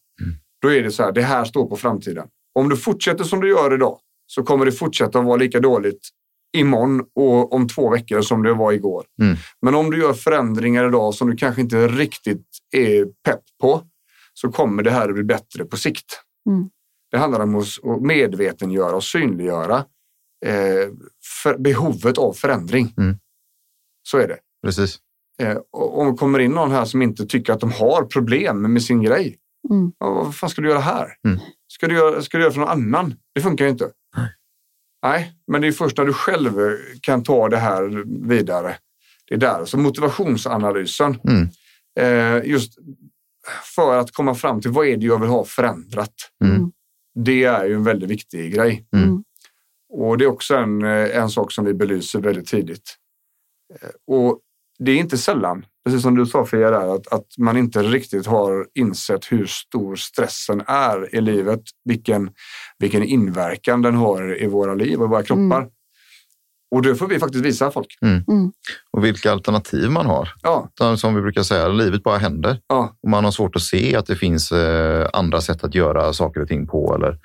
Då 0.61 0.71
är 0.71 0.83
det 0.83 0.91
så 0.91 1.03
här, 1.03 1.11
det 1.11 1.21
här 1.21 1.45
står 1.45 1.65
på 1.65 1.75
framtiden. 1.77 2.27
Om 2.59 2.69
du 2.69 2.77
fortsätter 2.77 3.23
som 3.23 3.39
du 3.41 3.49
gör 3.49 3.73
idag 3.73 3.97
så 4.27 4.43
kommer 4.43 4.65
det 4.65 4.71
fortsätta 4.71 5.21
vara 5.21 5.35
lika 5.37 5.59
dåligt 5.59 6.09
imorgon 6.57 7.01
och 7.15 7.53
om 7.53 7.67
två 7.67 7.89
veckor 7.89 8.21
som 8.21 8.43
det 8.43 8.53
var 8.53 8.71
igår. 8.71 9.05
Mm. 9.21 9.35
Men 9.61 9.75
om 9.75 9.91
du 9.91 9.99
gör 10.01 10.13
förändringar 10.13 10.87
idag 10.87 11.13
som 11.13 11.29
du 11.29 11.37
kanske 11.37 11.61
inte 11.61 11.87
riktigt 11.87 12.45
är 12.71 13.05
pepp 13.05 13.43
på 13.61 13.81
så 14.33 14.51
kommer 14.51 14.83
det 14.83 14.91
här 14.91 15.09
att 15.09 15.15
bli 15.15 15.23
bättre 15.23 15.65
på 15.65 15.77
sikt. 15.77 16.21
Mm. 16.49 16.69
Det 17.11 17.17
handlar 17.17 17.39
om 17.39 17.55
att 17.55 18.01
medvetengöra 18.01 18.95
och 18.95 19.03
synliggöra 19.03 19.77
eh, 20.45 20.89
för 21.41 21.57
behovet 21.57 22.17
av 22.17 22.33
förändring. 22.33 22.93
Mm. 22.97 23.17
Så 24.03 24.17
är 24.17 24.27
det. 24.27 24.37
Precis. 24.63 24.99
Eh, 25.41 25.57
om 25.71 26.11
det 26.11 26.17
kommer 26.17 26.39
in 26.39 26.51
någon 26.51 26.71
här 26.71 26.85
som 26.85 27.01
inte 27.01 27.25
tycker 27.25 27.53
att 27.53 27.59
de 27.59 27.71
har 27.71 28.05
problem 28.05 28.73
med 28.73 28.83
sin 28.83 29.01
grej. 29.01 29.37
Mm. 29.69 29.91
Ja, 29.97 30.13
vad 30.13 30.35
fan 30.35 30.49
ska 30.49 30.61
du 30.61 30.69
göra 30.69 30.79
här? 30.79 31.13
Mm. 31.27 31.39
Ska, 31.67 31.87
du 31.87 31.95
göra, 31.95 32.21
ska 32.21 32.37
du 32.37 32.43
göra 32.43 32.53
för 32.53 32.59
någon 32.59 32.69
annan? 32.69 33.13
Det 33.35 33.41
funkar 33.41 33.65
ju 33.65 33.71
inte. 33.71 33.91
Nej. 34.17 34.29
Nej, 35.03 35.33
men 35.47 35.61
det 35.61 35.67
är 35.67 35.71
först 35.71 35.97
när 35.97 36.05
du 36.05 36.13
själv 36.13 36.77
kan 37.01 37.23
ta 37.23 37.49
det 37.49 37.57
här 37.57 38.03
vidare. 38.27 38.77
Det 39.27 39.35
är 39.35 39.39
där. 39.39 39.65
Så 39.65 39.77
motivationsanalysen. 39.77 41.19
Mm. 41.23 41.47
Eh, 41.99 42.49
just 42.49 42.77
för 43.75 43.97
att 43.97 44.11
komma 44.11 44.35
fram 44.35 44.61
till 44.61 44.71
vad 44.71 44.87
är 44.87 44.97
det 44.97 45.05
jag 45.05 45.19
vill 45.19 45.29
ha 45.29 45.45
förändrat. 45.45 46.13
Mm. 46.43 46.71
Det 47.15 47.43
är 47.43 47.65
ju 47.65 47.73
en 47.73 47.83
väldigt 47.83 48.09
viktig 48.09 48.53
grej. 48.53 48.87
Mm. 48.95 49.23
Och 49.93 50.17
det 50.17 50.23
är 50.25 50.29
också 50.29 50.55
en, 50.55 50.83
eh, 50.83 51.17
en 51.17 51.29
sak 51.29 51.51
som 51.51 51.65
vi 51.65 51.73
belyser 51.73 52.19
väldigt 52.19 52.47
tidigt. 52.47 52.95
Eh, 53.81 53.89
Och 54.07 54.39
det 54.79 54.91
är 54.91 54.95
inte 54.97 55.17
sällan, 55.17 55.65
precis 55.85 56.01
som 56.01 56.15
du 56.15 56.25
sa 56.25 56.45
Fia, 56.45 56.71
där, 56.71 56.95
att, 56.95 57.07
att 57.07 57.27
man 57.37 57.57
inte 57.57 57.83
riktigt 57.83 58.25
har 58.25 58.67
insett 58.73 59.31
hur 59.31 59.45
stor 59.45 59.95
stressen 59.95 60.63
är 60.67 61.15
i 61.15 61.21
livet. 61.21 61.61
Vilken, 61.85 62.31
vilken 62.79 63.03
inverkan 63.03 63.81
den 63.81 63.95
har 63.95 64.43
i 64.43 64.47
våra 64.47 64.73
liv 64.75 65.01
och 65.01 65.09
våra 65.09 65.23
kroppar. 65.23 65.69
Och 66.75 66.81
det 66.81 66.95
får 66.95 67.07
vi 67.07 67.19
faktiskt 67.19 67.45
visa 67.45 67.71
folk. 67.71 67.97
Och 68.91 69.05
vilka 69.05 69.31
alternativ 69.31 69.89
man 69.89 70.05
har. 70.05 70.29
Ja, 70.41 70.69
Som 70.97 71.15
vi 71.15 71.21
brukar 71.21 71.43
säga, 71.43 71.67
livet 71.67 72.03
bara 72.03 72.17
händer. 72.17 72.59
ja, 72.67 72.95
Och 73.03 73.09
man 73.09 73.23
har 73.23 73.31
svårt 73.31 73.55
att 73.55 73.61
se 73.61 73.95
att 73.95 74.05
det 74.05 74.15
finns 74.15 74.51
eh, 74.51 75.09
andra 75.13 75.41
sätt 75.41 75.63
att 75.63 75.75
göra 75.75 76.13
saker 76.13 76.41
och 76.41 76.47
ting 76.47 76.67
på 76.67 76.95
eller 76.95 77.17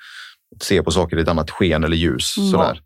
se 0.61 0.83
på 0.83 0.91
saker 0.91 1.17
i 1.17 1.21
ett 1.21 1.27
annat 1.27 1.51
sken 1.51 1.83
eller 1.83 1.97
ljus. 1.97 2.37
Mm. 2.37 2.49
Sådär. 2.51 2.81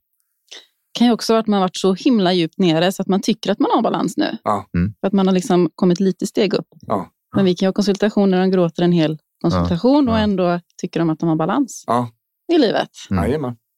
kan 0.98 1.08
ju 1.08 1.14
också 1.14 1.34
vara 1.34 1.40
att 1.40 1.48
man 1.48 1.54
har 1.58 1.62
varit 1.64 1.78
så 1.78 1.94
himla 1.94 2.34
djupt 2.34 2.58
nere 2.60 2.92
så 2.92 3.02
att 3.02 3.08
man 3.08 3.22
tycker 3.22 3.52
att 3.52 3.60
man 3.60 3.72
har 3.74 3.82
balans 3.82 4.18
nu. 4.18 4.38
Ja. 4.44 4.70
Mm. 4.78 4.94
För 5.02 5.08
att 5.08 5.14
man 5.14 5.28
har 5.28 5.34
liksom 5.34 5.70
kommit 5.76 6.00
lite 6.00 6.28
steg 6.28 6.54
upp. 6.54 6.68
Ja. 6.82 7.10
Men 7.36 7.46
vi 7.46 7.56
kan 7.56 7.66
ju 7.66 7.68
ha 7.68 7.74
konsultationer 7.74 8.38
där 8.38 8.42
de 8.46 8.52
gråter 8.52 8.84
en 8.84 8.92
hel 8.92 9.18
konsultation 9.42 10.06
Ja. 10.08 10.12
och 10.12 10.20
ändå 10.20 10.60
tycker 10.82 11.00
de 11.00 11.10
att 11.10 11.20
de 11.20 11.30
har 11.30 11.36
balans 11.36 11.84
ja. 11.88 12.10
i 12.54 12.58
livet. 12.58 12.90
Mm. 13.12 13.24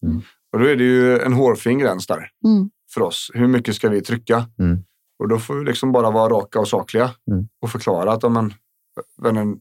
Mm. 0.05 0.21
Och 0.53 0.59
då 0.59 0.65
är 0.65 0.75
det 0.75 0.83
ju 0.83 1.19
en 1.19 1.33
hårfin 1.33 1.79
gräns 1.79 2.07
där 2.07 2.29
Mm. 2.45 2.69
för 2.93 3.01
oss. 3.01 3.31
Hur 3.33 3.47
mycket 3.47 3.75
ska 3.75 3.89
vi 3.89 4.01
trycka? 4.01 4.45
Mm. 4.59 4.77
Och 5.19 5.27
då 5.29 5.39
får 5.39 5.55
vi 5.55 5.65
liksom 5.65 5.91
bara 5.91 6.11
vara 6.11 6.29
raka 6.33 6.59
och 6.59 6.67
sakliga 6.67 7.11
Mm. 7.31 7.47
och 7.61 7.69
förklara 7.69 8.11
att 8.11 8.23
om 8.23 8.37
en, 8.37 8.53
vännen, 9.21 9.57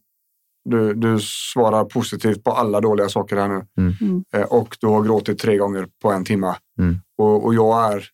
du, 0.64 0.94
du 0.94 1.18
svarar 1.52 1.84
positivt 1.84 2.44
på 2.44 2.50
alla 2.50 2.80
dåliga 2.80 3.08
saker 3.08 3.36
här 3.36 3.48
nu 3.48 3.66
Mm. 3.78 3.94
Mm. 4.00 4.24
Eh, 4.34 4.42
och 4.42 4.76
du 4.80 4.86
har 4.86 5.02
gråtit 5.02 5.38
tre 5.38 5.56
gånger 5.56 5.88
på 6.02 6.10
en 6.12 6.24
timme 6.24 6.54
Mm. 6.78 6.96
och, 7.18 7.44
och 7.44 7.54
jag 7.54 7.92
är 7.94 8.04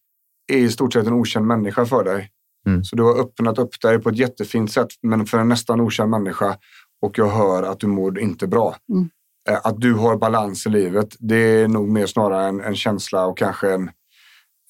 är 0.52 0.56
i 0.58 0.68
stort 0.70 0.92
sett 0.92 1.06
en 1.06 1.12
okänd 1.12 1.46
människa 1.46 1.86
för 1.86 2.04
dig. 2.04 2.30
Mm. 2.66 2.84
Så 2.84 2.96
du 2.96 3.02
har 3.02 3.20
öppnat 3.20 3.58
upp 3.58 3.80
dig 3.82 3.98
på 3.98 4.08
ett 4.08 4.16
jättefint 4.16 4.72
sätt, 4.72 4.88
men 5.02 5.26
för 5.26 5.38
en 5.38 5.48
nästan 5.48 5.80
okänd 5.80 6.10
människa 6.10 6.56
och 7.02 7.18
jag 7.18 7.28
hör 7.28 7.62
att 7.62 7.80
du 7.80 7.86
mår 7.86 8.18
inte 8.20 8.46
bra. 8.46 8.76
Mm. 8.92 9.10
Eh, 9.50 9.58
Att 9.64 9.80
du 9.80 9.94
har 9.94 10.16
balans 10.16 10.66
i 10.66 10.70
livet, 10.70 11.16
det 11.18 11.36
är 11.36 11.68
nog 11.68 11.88
mer 11.88 12.06
snarare 12.06 12.48
en, 12.48 12.60
en 12.60 12.76
känsla 12.76 13.26
och 13.26 13.38
kanske 13.38 13.72
en, 13.72 13.90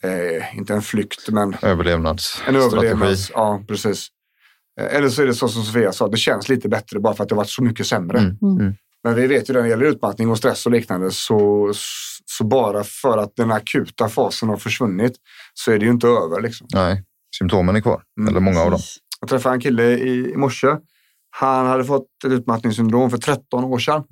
eh, 0.03 0.57
inte 0.59 0.75
en 0.75 0.83
flykt, 0.83 1.29
men 1.29 1.55
en 1.55 1.69
Överlevnadsstrategi. 1.71 2.59
överlevnads... 2.67 3.31
Ja, 3.35 3.63
precis. 3.69 4.09
Eh, 4.81 4.97
Eller 4.97 5.09
så 5.09 5.23
är 5.23 5.27
det 5.27 5.35
så 5.35 5.49
som 5.49 5.63
Sofia 5.63 5.93
sa, 5.93 6.09
det 6.09 6.17
känns 6.17 6.49
lite 6.49 6.69
bättre 6.69 7.01
bara 7.01 7.15
för 7.15 7.23
att 7.23 7.29
det 7.29 7.35
har 7.35 7.41
varit 7.43 7.51
så 7.51 7.63
mycket 7.63 7.87
sämre. 7.87 8.19
Mm. 8.19 8.37
Mm. 8.61 8.75
Men 9.05 9.15
vi 9.15 9.27
vet 9.27 9.51
ju 9.51 9.55
när 9.55 9.63
det 9.63 9.69
gäller 9.69 9.85
utmattning 9.87 10.31
och 10.31 10.39
stress 10.39 10.67
och 10.67 10.73
liknande 10.73 11.11
så, 11.11 11.73
så 12.27 12.45
bara 12.45 12.85
för 12.85 13.19
att 13.19 13.37
den 13.37 13.53
akuta 13.53 14.09
fasen 14.09 14.49
har 14.49 14.57
försvunnit 14.57 15.13
så 15.55 15.73
är 15.73 15.79
det 15.79 15.85
ju 15.85 15.91
inte 15.91 16.07
över. 16.09 16.41
Liksom. 16.41 16.67
Nej, 16.75 17.05
symptomen 17.39 17.77
är 17.77 17.81
kvar. 17.81 18.03
Mm. 18.21 18.29
Eller 18.31 18.41
många 18.41 18.61
av 18.61 18.71
dem. 18.71 18.81
Jag 19.21 19.29
träffade 19.29 19.55
en 19.55 19.61
kille 19.61 19.83
i, 19.85 20.31
i 20.33 20.37
morse. 20.37 20.67
Han 21.31 21.67
hade 21.67 21.85
fått 21.85 22.07
ett 22.27 22.33
utmattningssyndrom 22.33 23.11
för 23.11 23.19
13 23.19 23.65
år 23.65 23.79
sedan. 23.79 24.05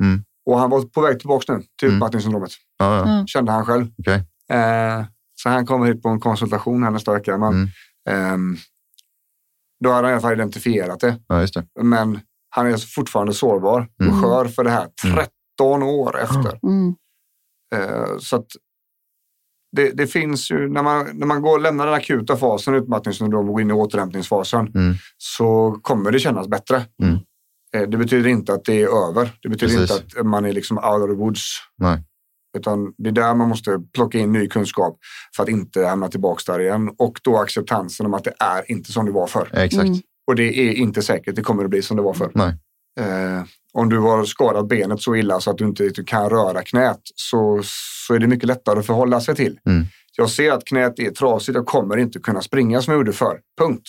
Och 0.47 0.59
han 0.59 0.71
var 0.71 0.83
på 0.83 1.01
väg 1.01 1.19
tillbaka 1.21 1.53
nu 1.53 1.63
till 1.79 1.89
Mm. 1.89 1.97
utmattningssyndromet. 1.97 2.51
Ja, 2.79 2.97
ja. 2.97 3.03
Mm. 3.13 3.27
Kände 3.27 3.53
han 3.53 3.67
själv. 3.67 3.87
Okej. 3.99 4.25
Eh, 4.51 5.05
så 5.35 5.49
han 5.49 5.67
kommer 5.67 5.87
hit 5.87 6.03
på 6.03 6.09
en 6.09 6.21
konsultation 6.21 6.83
här 6.83 6.91
nästa 6.91 7.13
vecka. 7.13 7.39
Men, 7.39 7.53
Mm. 7.53 7.69
ehm, 8.11 8.57
då 9.85 9.89
har 9.91 9.97
han 10.03 10.11
i 10.11 10.13
alla 10.13 10.21
fall 10.21 10.33
identifierat 10.33 11.01
det. 11.01 11.21
ja, 11.29 11.41
just 11.41 11.55
det. 11.55 11.67
Men 11.83 12.21
han 12.51 12.67
är 12.67 12.77
fortfarande 12.95 13.35
sårbar 13.35 13.81
och 13.99 14.05
Mm. 14.07 14.23
skör 14.23 14.45
för 14.49 14.65
det 14.65 14.71
här 14.71 14.89
Mm. 15.05 15.17
13 15.17 15.83
år 15.83 16.19
efter. 16.23 16.59
Mm. 16.63 16.95
Eh, 17.75 18.19
så 18.19 18.37
att 18.37 18.47
det, 19.77 19.91
det 19.91 20.07
finns 20.07 20.51
ju, 20.51 20.69
när 20.69 20.83
man, 20.83 21.07
när 21.15 21.27
man 21.27 21.43
går, 21.43 21.59
lämnar 21.59 21.87
den 21.87 21.95
akuta 21.95 22.37
fasen, 22.37 22.75
utmattningssyndrom 22.75 23.47
och 23.49 23.53
går 23.55 23.61
in 23.63 23.71
i 23.71 23.73
återhämtningsfasen, 23.73 24.67
Mm. 24.75 24.95
så 25.19 25.79
kommer 25.83 26.11
det 26.11 26.19
kännas 26.19 26.49
bättre. 26.49 26.85
Mm. 27.03 27.19
Eh, 27.77 27.89
det 27.89 27.97
betyder 27.97 28.31
inte 28.31 28.55
att 28.55 28.65
det 28.65 28.83
är 28.83 29.09
över. 29.09 29.31
Det 29.43 29.49
betyder 29.49 29.77
Precis. 29.77 30.03
inte 30.03 30.21
att 30.21 30.27
man 30.27 30.45
är 30.45 30.53
liksom 30.53 30.79
out 30.79 31.03
of 31.03 31.11
the 31.11 31.17
woods. 31.17 31.43
Nej. 31.79 32.03
Utan 32.57 32.95
det 32.99 33.09
är 33.09 33.13
där 33.13 33.35
man 33.35 33.49
måste 33.49 33.81
plocka 33.95 34.19
in 34.19 34.33
ny 34.33 34.49
kunskap 34.49 34.99
för 35.37 35.43
att 35.43 35.49
inte 35.49 35.87
hamna 35.87 36.09
tillbaka 36.09 36.53
där 36.53 36.61
igen. 36.61 36.91
Och 36.99 37.21
då 37.23 37.39
acceptansen 37.39 38.07
om 38.07 38.15
att 38.15 38.25
det 38.25 38.35
är 38.39 38.71
inte 38.71 38.93
som 38.93 39.07
det 39.07 39.13
var 39.13 39.27
förr. 39.27 39.49
Exakt. 39.53 39.87
Mm. 39.87 40.01
Och 40.27 40.37
det 40.37 40.59
är 40.59 40.73
inte 40.73 41.03
säkert 41.03 41.37
det 41.37 41.43
kommer 41.43 41.65
att 41.65 41.71
bli 41.71 41.83
som 41.83 41.97
det 41.97 42.03
var 42.03 42.15
förr. 42.15 42.31
Nej. 42.35 42.55
Eh, 43.01 43.43
om 43.73 43.89
du 43.89 43.99
har 43.99 44.25
skadat 44.25 44.69
benet 44.69 45.03
så 45.03 45.17
illa 45.17 45.41
så 45.41 45.51
att 45.51 45.59
du 45.59 45.65
inte 45.65 45.83
riktigt 45.83 46.09
kan 46.09 46.31
röra 46.31 46.63
knät 46.63 47.01
så, 47.15 47.61
så 48.09 48.15
är 48.15 48.19
det 48.19 48.27
mycket 48.27 48.47
lättare 48.47 48.79
att 48.79 48.87
förhålla 48.87 49.21
sig 49.21 49.35
till. 49.35 49.59
Mm. 49.67 49.87
Jag 50.17 50.31
ser 50.31 50.53
att 50.53 50.65
knät 50.65 50.99
är 50.99 51.11
trasigt, 51.11 51.57
jag 51.57 51.67
kommer 51.67 51.97
inte 51.97 52.19
kunna 52.19 52.43
springa 52.43 52.83
som 52.83 52.93
jag 52.93 52.99
gjorde 52.99 53.13
förr. 53.13 53.41
Punkt. 53.59 53.83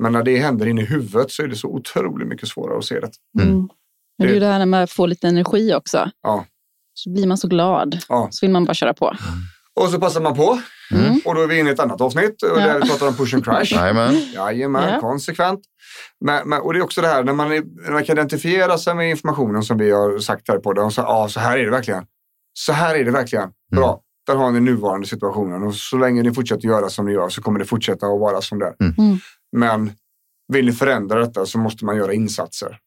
Men 0.00 0.12
när 0.12 0.22
det 0.22 0.38
händer 0.38 0.66
inne 0.66 0.82
i 0.82 0.84
huvudet 0.84 1.30
så 1.30 1.42
är 1.42 1.48
det 1.48 1.56
så 1.56 1.68
otroligt 1.68 2.28
mycket 2.28 2.48
svårare 2.48 2.78
att 2.78 2.84
se 2.84 3.00
det. 3.00 3.10
Mm. 3.40 3.48
Mm. 3.54 3.68
Men 4.18 4.26
det 4.26 4.32
är 4.32 4.34
ju 4.34 4.40
det 4.40 4.46
här 4.46 4.58
när 4.58 4.66
man 4.66 4.86
får 4.88 5.08
lite 5.08 5.28
energi 5.28 5.74
också. 5.74 6.10
Ja. 6.22 6.44
Så 6.94 7.10
blir 7.12 7.26
man 7.26 7.38
så 7.38 7.48
glad. 7.48 7.98
Ja. 8.08 8.28
Så 8.30 8.46
vill 8.46 8.52
man 8.52 8.64
bara 8.64 8.74
köra 8.74 8.94
på. 8.94 9.16
Och 9.80 9.88
så 9.88 10.00
passar 10.00 10.20
man 10.20 10.36
på. 10.36 10.60
Mm. 10.92 11.20
Och 11.24 11.34
då 11.34 11.40
är 11.40 11.46
vi 11.46 11.58
inne 11.58 11.70
i 11.70 11.72
ett 11.72 11.80
annat 11.80 12.00
avsnitt 12.00 12.42
och 12.42 12.60
Ja. 12.60 12.66
där 12.66 12.80
vi 12.80 12.88
pratar 12.88 13.08
om 13.08 13.14
push 13.14 13.34
and 13.34 13.44
crash. 13.44 13.64
Jajamän. 13.74 14.14
Jajamän, 14.34 14.92
Ja. 14.94 15.00
konsekvent. 15.00 15.60
Men, 16.24 16.48
men, 16.48 16.60
och 16.60 16.72
det 16.72 16.78
är 16.78 16.82
också 16.82 17.00
det 17.00 17.08
här 17.08 17.24
när 17.24 17.32
man, 17.32 17.52
är, 17.52 17.62
när 17.84 17.92
man 17.92 18.04
kan 18.04 18.18
identifiera 18.18 18.78
sig 18.78 18.94
med 18.94 19.10
informationen 19.10 19.62
som 19.62 19.78
vi 19.78 19.90
har 19.90 20.18
sagt 20.18 20.48
här 20.48 20.58
på 20.58 20.72
det. 20.72 20.90
Så, 20.90 21.00
ja, 21.00 21.28
så 21.28 21.40
här 21.40 21.58
är 21.58 21.64
det 21.64 21.70
verkligen. 21.70 22.04
Så 22.52 22.72
här 22.72 22.94
är 22.94 23.04
det 23.04 23.10
verkligen. 23.10 23.48
Bra. 23.76 24.00
Där 24.26 24.34
har 24.36 24.50
ni 24.50 24.60
nuvarande 24.60 25.06
situationen 25.06 25.62
och 25.62 25.74
så 25.74 25.96
länge 25.96 26.22
ni 26.22 26.34
fortsätter 26.34 26.68
göra 26.68 26.88
som 26.88 27.06
ni 27.06 27.12
gör 27.12 27.28
så 27.28 27.42
kommer 27.42 27.58
det 27.58 27.64
fortsätta 27.64 28.06
att 28.06 28.20
vara 28.20 28.40
som 28.40 28.58
det 28.58 28.66
är. 28.66 28.74
Mm. 28.80 29.18
Men 29.56 29.92
vill 30.52 30.66
ni 30.66 30.72
förändra 30.72 31.18
detta 31.18 31.46
så 31.46 31.58
måste 31.58 31.84
man 31.84 31.96
göra 31.96 32.14
insatser. 32.14 32.78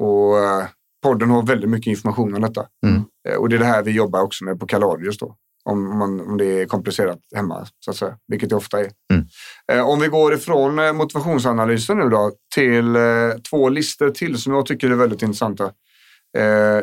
Och 0.00 0.38
eh, 0.38 0.66
podden 1.02 1.30
har 1.30 1.42
väldigt 1.42 1.70
mycket 1.70 1.90
information 1.90 2.34
om 2.34 2.42
detta. 2.42 2.66
Mm. 2.86 3.02
Eh, 3.28 3.34
och 3.34 3.48
det 3.48 3.56
är 3.56 3.60
det 3.60 3.64
här 3.64 3.82
vi 3.82 3.90
jobbar 3.90 4.20
också 4.20 4.44
med 4.44 4.60
på 4.60 4.66
Kaladius 4.66 5.18
då. 5.18 5.36
Om, 5.64 5.98
man, 5.98 6.20
om 6.20 6.36
det 6.36 6.44
är 6.44 6.66
komplicerat 6.66 7.18
hemma, 7.34 7.66
så 7.84 7.90
att 7.90 7.96
säga. 7.96 8.18
Vilket 8.28 8.48
det 8.48 8.56
ofta 8.56 8.80
är. 8.80 8.90
Mm. 9.12 9.26
Eh, 9.72 9.88
om 9.88 10.00
vi 10.00 10.08
går 10.08 10.34
ifrån 10.34 10.96
motivationsanalysen 10.96 11.98
nu 11.98 12.08
då 12.08 12.32
till 12.54 12.96
två 13.50 13.68
listor 13.68 14.10
till 14.10 14.38
som 14.38 14.52
jag 14.52 14.66
tycker 14.66 14.90
är 14.90 14.94
väldigt 14.94 15.22
intressanta. 15.22 15.72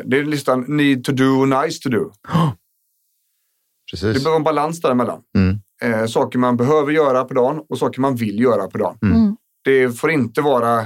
Det 0.04 0.18
är 0.18 0.24
listan 0.24 0.64
need 0.68 1.04
to 1.04 1.12
do 1.12 1.24
och 1.24 1.48
nice 1.48 1.82
to 1.82 1.88
do. 1.88 2.10
Det 3.92 3.96
Precis. 4.00 4.24
behöver 4.24 4.36
en 4.36 4.44
balans 4.44 4.80
däremellan. 4.80 5.22
Mm. 5.36 5.58
Eh, 5.82 6.06
saker 6.06 6.38
man 6.38 6.56
behöver 6.56 6.92
göra 6.92 7.24
på 7.24 7.34
dagen 7.34 7.60
och 7.68 7.78
saker 7.78 8.00
man 8.00 8.16
vill 8.16 8.40
göra 8.40 8.66
på 8.66 8.78
dagen. 8.78 8.98
Mm. 9.02 9.36
Det 9.64 9.90
får 9.90 10.10
inte 10.10 10.40
vara 10.40 10.78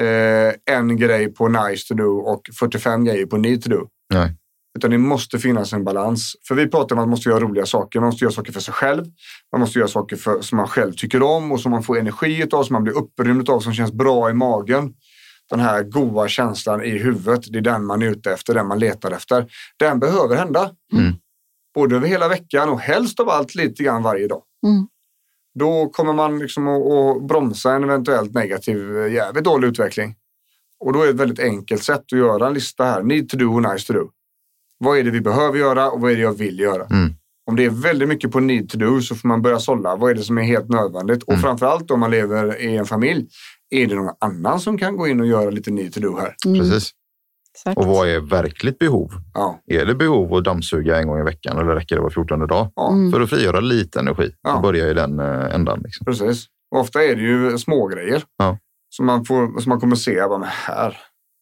eh, 0.00 0.74
en 0.76 0.96
grej 0.96 1.34
på 1.34 1.48
nice 1.48 1.88
to 1.88 1.94
do 1.94 2.10
och 2.10 2.40
45 2.58 3.04
grejer 3.04 3.26
på 3.26 3.36
need 3.36 3.62
to 3.62 3.70
do. 3.70 3.86
Nej. 4.14 4.36
Utan 4.78 4.90
det 4.90 4.98
måste 4.98 5.38
finnas 5.38 5.72
en 5.72 5.84
balans. 5.84 6.36
För 6.48 6.54
vi 6.54 6.66
pratar 6.66 6.96
om 6.96 6.98
att 6.98 7.02
man 7.02 7.10
måste 7.10 7.28
göra 7.28 7.40
roliga 7.40 7.66
saker. 7.66 8.00
Man 8.00 8.06
måste 8.06 8.24
göra 8.24 8.32
saker 8.32 8.52
för 8.52 8.60
sig 8.60 8.74
själv. 8.74 9.04
Man 9.52 9.60
måste 9.60 9.78
göra 9.78 9.88
saker 9.88 10.16
för, 10.16 10.40
som 10.40 10.56
man 10.56 10.68
själv 10.68 10.92
tycker 10.92 11.22
om 11.22 11.52
och 11.52 11.60
som 11.60 11.70
man 11.70 11.82
får 11.82 11.98
energi 11.98 12.46
av, 12.52 12.64
som 12.64 12.74
man 12.74 12.84
blir 12.84 12.96
upprymd 12.96 13.50
av, 13.50 13.60
som 13.60 13.72
känns 13.74 13.92
bra 13.92 14.30
i 14.30 14.34
magen. 14.34 14.92
Den 15.50 15.60
här 15.60 15.82
goda 15.82 16.28
känslan 16.28 16.84
i 16.84 16.98
huvudet, 16.98 17.52
det 17.52 17.58
är 17.58 17.62
den 17.62 17.84
man 17.86 18.02
är 18.02 18.06
ute 18.06 18.32
efter, 18.32 18.54
den 18.54 18.66
man 18.66 18.78
letar 18.78 19.10
efter. 19.10 19.46
Den 19.76 20.00
behöver 20.00 20.36
hända. 20.36 20.70
Mm. 20.92 21.14
Både 21.74 21.96
över 21.96 22.08
hela 22.08 22.28
veckan 22.28 22.68
och 22.68 22.80
helst 22.80 23.20
av 23.20 23.28
allt 23.28 23.54
lite 23.54 23.82
grann 23.82 24.02
varje 24.02 24.28
dag. 24.28 24.42
Mm. 24.66 24.86
Då 25.58 25.88
kommer 25.88 26.12
man 26.12 26.38
liksom 26.38 26.68
att, 26.68 26.82
att 26.92 27.28
bromsa 27.28 27.72
en 27.72 27.84
eventuellt 27.84 28.34
negativ, 28.34 28.98
eh, 28.98 29.12
jävligt 29.12 29.44
dålig 29.44 29.68
utveckling. 29.68 30.14
Och 30.80 30.92
då 30.92 31.00
är 31.02 31.04
det 31.04 31.10
ett 31.10 31.16
väldigt 31.16 31.38
enkelt 31.38 31.82
sätt 31.82 32.04
att 32.12 32.18
göra 32.18 32.46
en 32.46 32.54
lista 32.54 32.84
här. 32.84 33.02
Need 33.02 33.28
to 33.28 33.36
do 33.36 33.46
och 33.46 33.62
nice 33.72 33.86
to 33.86 33.92
do. 33.92 34.10
Vad 34.78 34.98
är 34.98 35.04
det 35.04 35.10
vi 35.10 35.20
behöver 35.20 35.58
göra 35.58 35.90
och 35.90 36.00
vad 36.00 36.12
är 36.12 36.16
det 36.16 36.22
jag 36.22 36.38
vill 36.38 36.58
göra? 36.60 36.86
Mm. 36.86 37.14
Om 37.46 37.56
det 37.56 37.64
är 37.64 37.70
väldigt 37.70 38.08
mycket 38.08 38.30
på 38.32 38.40
need 38.40 38.68
to 38.70 38.78
do 38.78 39.00
så 39.00 39.14
får 39.14 39.28
man 39.28 39.42
börja 39.42 39.58
sålla. 39.58 39.96
Vad 39.96 40.10
är 40.10 40.14
det 40.14 40.22
som 40.22 40.38
är 40.38 40.42
helt 40.42 40.68
nödvändigt? 40.68 41.22
Och 41.22 41.32
Mm. 41.32 41.42
framförallt 41.42 41.90
om 41.90 42.00
man 42.00 42.10
lever 42.10 42.60
i 42.60 42.76
en 42.76 42.86
familj. 42.86 43.28
Är 43.70 43.86
det 43.86 43.94
någon 43.94 44.14
annan 44.20 44.60
som 44.60 44.78
kan 44.78 44.96
gå 44.96 45.08
in 45.08 45.20
och 45.20 45.26
göra 45.26 45.50
lite 45.50 45.70
need 45.70 45.94
to 45.94 46.00
do 46.00 46.16
här? 46.18 46.36
Mm. 46.46 46.58
Precis. 46.60 46.90
Exakt. 47.60 47.78
Och 47.78 47.86
vad 47.86 48.08
är 48.08 48.20
verkligt 48.20 48.78
behov? 48.78 49.10
Ja. 49.34 49.60
Är 49.66 49.86
det 49.86 49.94
behov 49.94 50.34
att 50.34 50.44
dammsuga 50.44 50.98
en 50.98 51.06
gång 51.08 51.20
i 51.20 51.24
veckan 51.24 51.58
eller 51.58 51.74
räcker 51.74 51.96
det 51.96 52.02
var 52.02 52.10
14 52.10 52.46
dag? 52.46 52.72
Ja. 52.76 52.92
Mm. 52.92 53.12
För 53.12 53.20
att 53.20 53.30
frigöra 53.30 53.60
lite 53.60 53.98
energi 54.00 54.32
Ja. 54.42 54.54
och 54.56 54.62
börja 54.62 54.88
i 54.88 54.94
den 54.94 55.18
eh, 55.20 55.54
ändan. 55.54 55.80
Liksom. 55.84 56.04
Precis. 56.04 56.46
Och 56.74 56.80
ofta 56.80 57.04
är 57.04 57.16
det 57.16 57.22
ju 57.22 57.58
små 57.58 57.86
grejer 57.86 58.22
Ja. 58.38 58.58
som, 58.90 59.06
man 59.06 59.24
får, 59.24 59.60
som 59.60 59.70
man 59.70 59.80
kommer 59.80 59.96
se. 59.96 60.14
Bara, 60.28 60.38
men 60.38 60.48
här, 60.52 60.86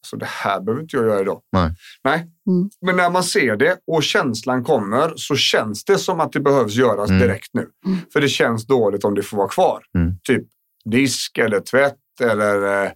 alltså 0.02 0.16
det 0.16 0.26
här 0.28 0.60
behöver 0.60 0.82
inte 0.82 0.96
jag 0.96 1.06
göra 1.06 1.20
idag. 1.20 1.40
Nej. 1.52 1.70
Nej. 2.04 2.18
Mm. 2.48 2.70
Men 2.86 2.96
när 2.96 3.10
man 3.10 3.22
ser 3.24 3.56
det 3.56 3.76
och 3.86 4.02
känslan 4.02 4.64
kommer 4.64 5.12
så 5.16 5.36
känns 5.36 5.84
det 5.84 5.98
som 5.98 6.20
att 6.20 6.32
det 6.32 6.40
behövs 6.40 6.74
göras 6.74 7.10
Mm. 7.10 7.22
direkt 7.22 7.48
nu. 7.52 7.66
Mm. 7.86 7.98
För 8.12 8.20
det 8.20 8.28
känns 8.28 8.66
dåligt 8.66 9.04
om 9.04 9.14
det 9.14 9.22
får 9.22 9.36
vara 9.36 9.48
kvar. 9.48 9.82
Mm. 9.98 10.14
Typ 10.28 10.42
disk 10.84 11.38
eller 11.38 11.60
tvätt 11.60 11.96
eller 12.22 12.82
eh, 12.84 12.90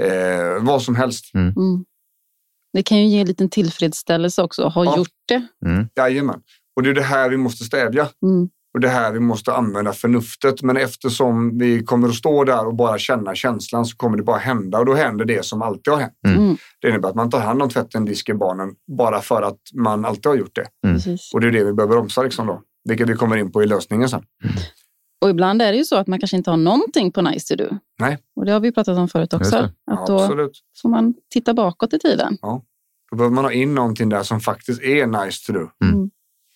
eh, 0.00 0.62
vad 0.62 0.82
som 0.82 0.96
helst. 0.96 1.34
Mm. 2.78 2.82
Det 2.82 2.82
kan 2.82 2.98
ju 2.98 3.06
ge 3.06 3.20
en 3.20 3.26
liten 3.26 3.48
tillfredsställelse 3.48 4.42
också 4.42 4.62
att 4.62 4.74
ha 4.74 4.84
Ja. 4.84 4.96
gjort 4.96 5.08
det. 5.28 5.46
Mm. 5.66 5.88
Jajamän. 5.96 6.40
Och 6.76 6.82
det 6.82 6.90
är 6.90 6.94
det 6.94 7.02
här 7.02 7.30
vi 7.30 7.36
måste 7.36 7.64
stävja. 7.64 8.08
Mm. 8.22 8.48
Och 8.74 8.80
det 8.80 8.88
här 8.88 9.12
vi 9.12 9.20
måste 9.20 9.52
använda 9.52 9.92
förnuftet. 9.92 10.62
Men 10.62 10.76
eftersom 10.76 11.58
vi 11.58 11.84
kommer 11.84 12.08
att 12.08 12.14
stå 12.14 12.44
där 12.44 12.66
och 12.66 12.74
bara 12.76 12.98
känna 12.98 13.34
känslan 13.34 13.84
så 13.86 13.96
kommer 13.96 14.16
det 14.16 14.22
bara 14.22 14.38
hända. 14.38 14.78
Och 14.78 14.86
då 14.86 14.94
händer 14.94 15.24
det 15.24 15.44
som 15.44 15.62
alltid 15.62 15.92
har 15.92 16.00
hänt. 16.00 16.12
Mm. 16.26 16.38
Mm. 16.38 16.56
Det 16.80 16.88
innebär 16.88 17.08
att 17.08 17.14
man 17.14 17.30
tar 17.30 17.40
hand 17.40 17.62
om 17.62 17.68
tvätten, 17.68 18.04
disken, 18.04 18.38
barnen 18.38 18.74
bara 18.98 19.20
för 19.20 19.42
att 19.42 19.58
man 19.74 20.04
alltid 20.04 20.26
har 20.26 20.36
gjort 20.36 20.54
det. 20.54 20.66
Mm. 20.88 21.00
Och 21.34 21.40
det 21.40 21.46
är 21.46 21.50
det 21.50 21.64
vi 21.64 21.72
behöver 21.72 21.94
bromsa 21.94 22.22
liksom 22.22 22.46
då. 22.46 22.62
Vilket 22.88 23.08
vi 23.08 23.14
kommer 23.14 23.36
in 23.36 23.52
på 23.52 23.62
i 23.62 23.66
lösningen 23.66 24.08
sen. 24.08 24.22
Och 25.20 25.30
ibland 25.30 25.62
är 25.62 25.72
det 25.72 25.78
ju 25.78 25.84
så 25.84 25.96
att 25.96 26.06
man 26.06 26.18
kanske 26.20 26.36
inte 26.36 26.50
har 26.50 26.56
någonting 26.56 27.12
på 27.12 27.22
nice 27.22 27.56
to 27.56 27.64
do. 27.64 27.76
Nej. 28.00 28.18
Och 28.36 28.44
det 28.44 28.52
har 28.52 28.60
vi 28.60 28.72
pratat 28.72 28.98
om 28.98 29.08
förut 29.08 29.34
också. 29.34 29.56
Att 29.90 30.06
då 30.06 30.20
Absolut. 30.20 30.58
får 30.82 30.88
man 30.88 31.14
titta 31.32 31.54
bakåt 31.54 31.94
i 31.94 31.98
tiden. 31.98 32.38
Då 33.10 33.16
behöver 33.16 33.34
man 33.34 33.44
ha 33.44 33.52
in 33.52 33.74
någonting 33.74 34.08
där 34.08 34.22
som 34.22 34.40
faktiskt 34.40 34.82
är 34.82 35.06
nice 35.06 35.46
to 35.46 35.52
do. 35.52 35.70
Mm. 35.84 36.10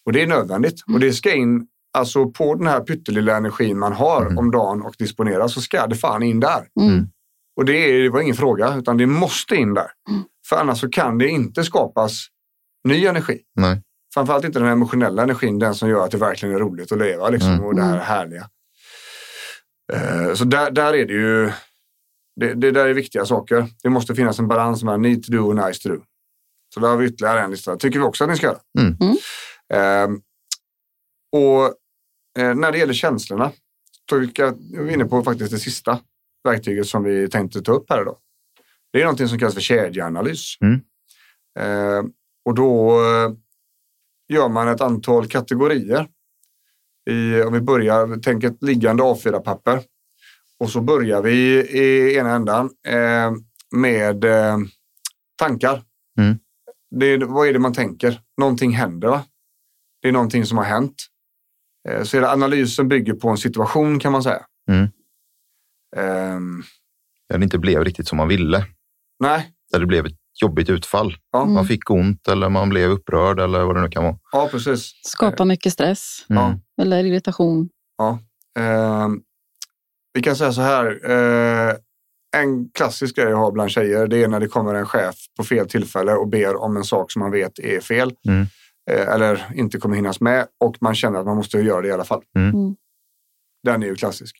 Och 0.06 0.12
det 0.12 0.22
är 0.22 0.26
nödvändigt. 0.26 0.82
Och 0.92 1.00
det 1.00 1.12
ska 1.12 1.32
in, 1.34 1.66
alltså 1.98 2.30
på 2.30 2.54
den 2.54 2.66
här 2.66 2.80
pyttelilla 2.80 3.36
energin 3.36 3.78
man 3.78 3.92
har 3.92 4.22
Mm. 4.26 4.38
om 4.38 4.50
dagen 4.50 4.82
och 4.82 4.94
disponerar 4.98 5.48
så 5.48 5.60
ska 5.60 5.86
det 5.86 5.96
fan 5.96 6.22
in 6.22 6.40
där. 6.40 6.66
Mm. 6.80 7.06
Och 7.56 7.64
det, 7.64 7.72
är, 7.76 8.02
det 8.02 8.08
var 8.10 8.20
ingen 8.20 8.34
fråga, 8.36 8.74
utan 8.76 8.96
det 8.96 9.06
måste 9.06 9.56
in 9.56 9.74
där. 9.74 9.90
Mm. 10.10 10.22
För 10.48 10.56
annars 10.56 10.80
så 10.80 10.88
kan 10.90 11.18
det 11.18 11.28
inte 11.28 11.64
skapas 11.64 12.26
ny 12.88 13.06
energi. 13.06 13.40
Nej. 13.56 13.82
Framförallt 14.14 14.44
inte 14.44 14.58
den 14.58 14.68
emotionella 14.68 15.22
energin, 15.22 15.58
den 15.58 15.74
som 15.74 15.88
gör 15.88 16.04
att 16.04 16.10
det 16.10 16.18
verkligen 16.18 16.54
är 16.54 16.58
roligt 16.58 16.92
att 16.92 16.98
leva 16.98 17.28
liksom, 17.28 17.50
Mm. 17.52 17.64
och 17.64 17.74
det 17.74 17.82
här 17.82 17.98
härliga. 17.98 18.48
Eh, 19.92 20.34
så 20.34 20.44
där, 20.44 20.70
där 20.70 20.94
är 20.94 21.06
det 21.06 21.12
ju, 21.12 21.50
det, 22.40 22.54
det 22.54 22.70
där 22.70 22.86
är 22.86 22.94
viktiga 22.94 23.24
saker. 23.26 23.66
Det 23.82 23.88
måste 23.90 24.14
finnas 24.14 24.38
en 24.38 24.48
balans 24.48 24.82
mellan 24.82 25.02
need 25.02 25.22
to 25.24 25.32
do 25.32 25.38
och 25.38 25.56
nice 25.56 25.82
to 25.82 25.88
do. 25.88 26.00
Så 26.74 26.80
där 26.80 26.88
har 26.88 26.96
vi 26.96 27.06
ytterligare 27.06 27.40
en 27.40 27.50
lista. 27.50 27.76
tycker 27.76 27.98
vi 27.98 28.04
också 28.04 28.24
att 28.24 28.30
ni 28.30 28.36
ska 28.36 28.46
göra. 28.46 28.60
Mm. 28.78 28.96
Mm. 29.00 29.16
Eh, 29.74 30.18
och 31.32 31.64
eh, 32.38 32.54
när 32.54 32.72
det 32.72 32.78
gäller 32.78 32.94
känslorna, 32.94 33.52
så 34.10 34.16
är 34.16 34.84
vi 34.84 34.92
inne 34.92 35.04
på 35.04 35.22
faktiskt 35.22 35.50
det 35.50 35.58
sista 35.58 35.98
verktyget 36.44 36.86
som 36.86 37.04
vi 37.04 37.28
tänkte 37.28 37.62
ta 37.62 37.72
upp 37.72 37.90
här 37.90 38.02
idag. 38.02 38.16
Det 38.92 38.98
är 38.98 39.04
någonting 39.04 39.28
som 39.28 39.38
kallas 39.38 39.54
för 39.54 39.60
kedjeanalys. 39.60 40.56
Mm. 40.60 40.80
Eh, 41.58 42.04
och 42.44 42.54
då 42.54 42.90
eh, 42.90 43.32
gör 44.28 44.48
man 44.48 44.68
ett 44.68 44.80
antal 44.80 45.28
kategorier. 45.28 46.08
I, 47.10 47.42
om 47.42 47.52
vi 47.52 47.60
börjar, 47.60 48.20
tänk 48.22 48.44
ett 48.44 48.62
liggande 48.62 49.02
A4-papper. 49.02 49.82
Och 50.58 50.70
så 50.70 50.80
börjar 50.80 51.22
vi 51.22 51.32
i 51.60 52.16
ena 52.16 52.30
ändan 52.30 52.70
eh, 52.86 53.32
med 53.70 54.24
eh, 54.24 54.58
tankar. 55.36 55.82
Mm. 56.18 56.38
Det, 57.00 57.06
är- 57.06 57.18
vad 57.18 57.48
är 57.48 57.52
det 57.52 57.58
man 57.58 57.72
tänker? 57.74 58.20
Någonting 58.40 58.72
händer 58.72 59.08
va? 59.08 59.24
Det 60.02 60.08
är 60.08 60.12
någonting 60.12 60.44
som 60.46 60.58
har 60.58 60.64
hänt. 60.64 60.94
Eh, 61.88 62.02
så 62.02 62.16
hela 62.16 62.32
analysen 62.32 62.88
bygger 62.88 63.12
på 63.14 63.28
en 63.28 63.36
situation 63.38 63.98
kan 63.98 64.12
man 64.12 64.22
säga. 64.22 64.42
Mm. 64.70 64.88
Ehm, 65.96 66.62
Där 67.28 67.38
det 67.38 67.44
inte 67.44 67.58
blev 67.58 67.84
riktigt 67.84 68.08
som 68.08 68.18
man 68.18 68.28
ville. 68.28 68.66
nej, 69.20 69.50
Där 69.72 69.80
det 69.80 69.86
blev 69.86 70.06
ett 70.06 70.12
jobbigt 70.42 70.70
utfall. 70.70 71.16
Ja. 71.32 71.44
Man 71.44 71.66
fick 71.66 71.90
ont 71.90 72.28
eller 72.28 72.48
man 72.48 72.68
blev 72.68 72.90
upprörd 72.90 73.40
eller 73.40 73.64
vad 73.64 73.76
det 73.76 73.82
nu 73.82 73.88
kan 73.88 74.04
vara. 74.04 74.18
ja 74.32 74.48
precis. 74.50 75.00
Skapa 75.04 75.44
mycket 75.44 75.72
stress 75.72 76.26
Mm. 76.30 76.58
Eller 76.82 77.04
irritation. 77.04 77.68
Ja. 77.98 78.18
Ehm, 78.58 79.20
vi 80.14 80.22
kan 80.22 80.36
säga 80.36 80.52
så 80.52 80.60
här. 80.60 81.10
Eh, 81.10 81.74
en 82.36 82.68
klassisk 82.68 83.16
grej 83.16 83.28
jag 83.28 83.36
har 83.36 83.52
bland 83.52 83.70
tjejer 83.70 84.06
det 84.06 84.22
är 84.22 84.28
när 84.28 84.40
det 84.40 84.48
kommer 84.48 84.74
en 84.74 84.86
chef 84.86 85.14
på 85.36 85.44
fel 85.44 85.68
tillfälle 85.68 86.12
och 86.12 86.28
ber 86.28 86.56
om 86.56 86.76
en 86.76 86.84
sak 86.84 87.12
som 87.12 87.20
man 87.20 87.30
vet 87.30 87.58
är 87.58 87.80
fel. 87.80 88.14
Mm. 88.28 88.46
Eh, 88.90 89.08
eller 89.08 89.52
inte 89.54 89.78
kommer 89.78 89.96
hinnas 89.96 90.20
med 90.20 90.46
och 90.60 90.76
man 90.80 90.94
känner 90.94 91.18
att 91.18 91.26
man 91.26 91.36
måste 91.36 91.58
göra 91.58 91.80
det 91.80 91.88
i 91.88 91.92
alla 91.92 92.04
fall. 92.04 92.22
Mm. 92.36 92.54
Mm. 92.54 92.74
Den 93.64 93.82
är 93.82 93.86
ju 93.86 93.94
klassisk. 93.94 94.36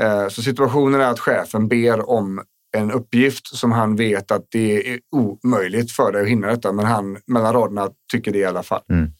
Eh, 0.00 0.28
så 0.28 0.42
situationen 0.42 1.00
är 1.00 1.10
att 1.10 1.20
chefen 1.20 1.68
ber 1.68 2.10
om 2.10 2.42
en 2.76 2.90
uppgift 2.90 3.46
som 3.46 3.72
han 3.72 3.96
vet 3.96 4.30
att 4.30 4.46
det 4.50 4.92
är 4.92 5.00
omöjligt 5.16 5.92
för 5.92 6.12
dig 6.12 6.22
att 6.22 6.28
hinna 6.28 6.46
detta 6.46 6.72
men 6.72 6.84
han 6.84 7.18
mellan 7.26 7.52
raderna 7.52 7.90
tycker 8.12 8.32
det 8.32 8.38
i 8.38 8.44
alla 8.44 8.62
fall. 8.62 8.82
Mm. 8.90 9.10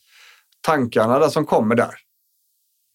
Tankarna 0.61 1.19
där 1.19 1.29
som 1.29 1.47
kommer 1.47 1.75
där 1.75 1.95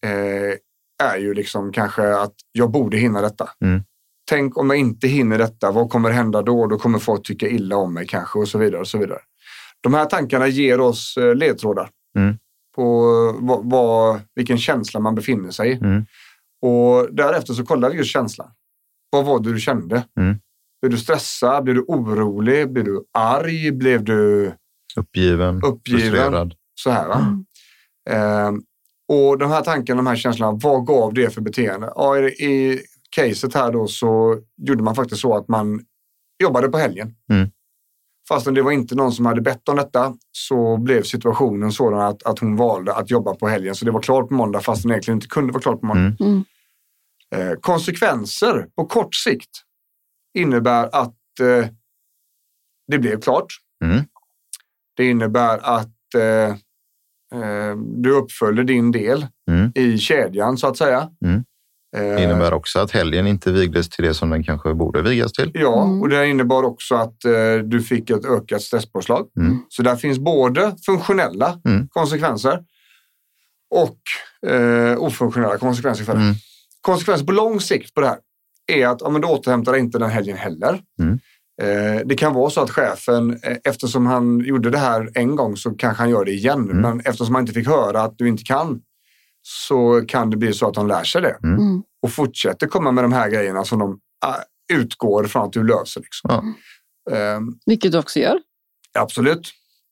eh, 0.06 0.56
är 1.02 1.16
ju 1.18 1.34
liksom 1.34 1.72
kanske 1.72 2.16
att 2.16 2.34
jag 2.52 2.70
borde 2.70 2.96
hinna 2.96 3.20
detta. 3.20 3.50
Mm. 3.64 3.82
Tänk 4.28 4.56
om 4.58 4.70
jag 4.70 4.78
inte 4.78 5.08
hinner 5.08 5.38
detta, 5.38 5.70
vad 5.70 5.90
kommer 5.90 6.10
hända 6.10 6.42
då? 6.42 6.66
Då 6.66 6.78
kommer 6.78 6.98
folk 6.98 7.26
tycka 7.26 7.48
illa 7.48 7.76
om 7.76 7.94
mig 7.94 8.06
kanske 8.06 8.38
och 8.38 8.48
så 8.48 8.58
vidare. 8.58 8.80
och 8.80 8.88
så 8.88 8.98
vidare. 8.98 9.18
De 9.80 9.94
här 9.94 10.04
tankarna 10.04 10.48
ger 10.48 10.80
oss 10.80 11.16
eh, 11.16 11.34
ledtrådar 11.34 11.90
Mm. 12.18 12.36
på 12.76 12.82
eh, 13.34 13.46
vad, 13.46 13.70
vad, 13.70 14.20
vilken 14.34 14.58
känsla 14.58 15.00
man 15.00 15.14
befinner 15.14 15.50
sig 15.50 15.70
i. 15.70 15.74
Mm. 15.74 16.04
Och 16.62 17.14
därefter 17.14 17.52
så 17.54 17.64
kollar 17.64 17.90
vi 17.90 17.96
just 17.96 18.10
känslan. 18.12 18.50
Vad 19.10 19.24
var 19.24 19.40
det 19.40 19.52
du 19.52 19.60
kände? 19.60 20.02
Mm. 20.20 20.36
Blev 20.82 20.90
du 20.90 20.98
stressad? 20.98 21.64
Blev 21.64 21.76
du 21.76 21.82
orolig? 21.82 22.72
Blev 22.72 22.84
du 22.84 23.04
arg? 23.18 23.72
Blev 23.72 24.04
du 24.04 24.52
Uppgiven, 24.96 25.62
Uppgiven. 25.64 26.00
frustrerad. 26.00 26.54
så 26.74 26.90
här? 26.90 27.08
Va? 27.08 27.44
Ehm, 28.10 28.62
och 29.08 29.38
de 29.38 29.50
här 29.50 29.62
tankarna, 29.62 29.96
de 29.98 30.06
här 30.06 30.16
känslorna, 30.16 30.58
vad 30.62 30.86
gav 30.86 31.14
det 31.14 31.34
för 31.34 31.40
beteende? 31.40 31.92
Ja, 31.96 32.18
I 32.18 32.80
caset 33.18 33.54
här 33.54 33.72
då 33.72 33.86
så 33.86 34.40
gjorde 34.56 34.82
man 34.82 34.94
faktiskt 34.94 35.20
så 35.20 35.36
att 35.36 35.48
man 35.48 35.80
jobbade 36.42 36.68
på 36.68 36.78
helgen. 36.78 37.14
Mm. 37.32 37.50
Fastän 38.28 38.54
det 38.54 38.62
var 38.62 38.72
inte 38.72 38.94
någon 38.94 39.12
som 39.12 39.26
hade 39.26 39.40
bett 39.40 39.68
om 39.68 39.76
detta 39.76 40.14
så 40.32 40.76
blev 40.76 41.02
situationen 41.02 41.72
sådan 41.72 42.00
att, 42.00 42.22
att 42.22 42.38
hon 42.38 42.56
valde 42.56 42.94
att 42.94 43.10
jobba 43.10 43.34
på 43.34 43.48
helgen. 43.48 43.74
Så 43.74 43.84
det 43.84 43.90
var 43.90 44.02
klart 44.02 44.28
på 44.28 44.34
måndag 44.34 44.60
fast 44.60 44.82
den 44.82 44.90
egentligen 44.92 45.16
inte 45.16 45.26
kunde 45.26 45.52
vara 45.52 45.62
klart 45.62 45.80
på 45.80 45.86
måndag. 45.86 46.16
Mm. 46.20 46.44
Mm. 47.32 47.50
Eh, 47.50 47.54
konsekvenser 47.60 48.66
på 48.76 48.86
kort 48.86 49.14
sikt 49.14 49.50
innebär 50.38 50.86
att 50.92 51.40
eh, 51.40 51.68
det 52.86 52.98
blev 52.98 53.20
klart. 53.20 53.46
Mm. 53.84 54.04
Det 54.96 55.10
innebär 55.10 55.58
att 55.58 56.14
eh, 56.14 56.56
eh, 57.42 57.76
du 57.76 58.10
uppföljde 58.10 58.64
din 58.64 58.92
del 58.92 59.26
Mm. 59.50 59.72
i 59.74 59.98
kedjan 59.98 60.58
så 60.58 60.66
att 60.66 60.76
säga. 60.76 61.10
Mm. 61.24 61.44
Eh, 61.96 62.02
Det 62.02 62.22
innebär 62.22 62.54
också 62.54 62.78
att 62.78 62.90
helgen 62.90 63.26
inte 63.26 63.52
vigdes 63.52 63.88
till 63.88 64.04
det 64.04 64.14
som 64.14 64.30
den 64.30 64.44
kanske 64.44 64.74
borde 64.74 65.02
vigas 65.02 65.32
till. 65.32 65.50
Ja, 65.54 65.84
Mm. 65.84 66.00
och 66.02 66.08
det 66.08 66.26
innebar 66.28 66.62
också 66.62 66.94
att 66.94 67.24
eh, 67.24 67.54
du 67.64 67.82
fick 67.82 68.10
ett 68.10 68.24
ökat 68.24 68.62
stresspåslag. 68.62 69.28
Mm. 69.40 69.58
Så 69.68 69.82
där 69.82 69.96
finns 69.96 70.18
både 70.18 70.74
funktionella 70.86 71.58
Mm. 71.66 71.88
konsekvenser 71.88 72.62
och 73.74 73.98
eh, 74.50 74.98
ofunktionella 74.98 75.58
konsekvenser 75.58 76.04
för 76.04 76.14
det. 76.14 76.20
Mm. 76.20 76.34
Konsekvenser 76.80 77.26
på 77.26 77.32
lång 77.32 77.60
sikt 77.60 77.94
på 77.94 78.00
det 78.00 78.06
här 78.06 78.18
är 78.72 78.86
att 78.86 79.00
ja, 79.00 79.10
men 79.10 79.20
du 79.20 79.26
återhämtar 79.28 79.72
dig 79.72 79.80
inte 79.80 79.98
den 79.98 80.10
helgen 80.10 80.36
heller. 80.36 80.80
Mm. 81.02 81.18
Eh, 81.62 82.02
det 82.06 82.14
kan 82.14 82.34
vara 82.34 82.50
så 82.50 82.60
att 82.60 82.70
chefen, 82.70 83.40
eh, 83.42 83.56
eftersom 83.64 84.06
han 84.06 84.38
gjorde 84.40 84.70
det 84.70 84.78
här 84.78 85.10
en 85.14 85.36
gång 85.36 85.56
så 85.56 85.70
kanske 85.70 86.02
han 86.02 86.10
gör 86.10 86.24
det 86.24 86.32
igen. 86.32 86.58
Mm. 86.70 86.76
Men 86.80 87.00
eftersom 87.00 87.34
han 87.34 87.42
inte 87.42 87.52
fick 87.52 87.66
höra 87.68 88.00
att 88.02 88.18
du 88.18 88.28
inte 88.28 88.42
kan 88.42 88.80
så 89.50 90.04
kan 90.08 90.30
det 90.30 90.36
bli 90.36 90.52
så 90.52 90.68
att 90.68 90.76
han 90.76 90.88
lär 90.88 91.04
sig 91.04 91.22
det 91.22 91.38
Mm. 91.44 91.82
och 92.02 92.12
fortsätter 92.12 92.66
komma 92.66 92.92
med 92.92 93.04
de 93.04 93.12
här 93.12 93.30
grejerna 93.30 93.64
som 93.64 93.78
de 93.78 93.98
ah, 94.26 94.34
utgår 94.72 95.24
från 95.24 95.44
att 95.46 95.52
du 95.52 95.64
löser. 95.64 96.00
Liksom. 96.00 96.30
Ja. 96.30 97.16
Ehm, 97.16 97.58
Vilket 97.66 97.92
du 97.92 97.98
också 97.98 98.18
gör. 98.18 98.38
Absolut. 98.98 99.50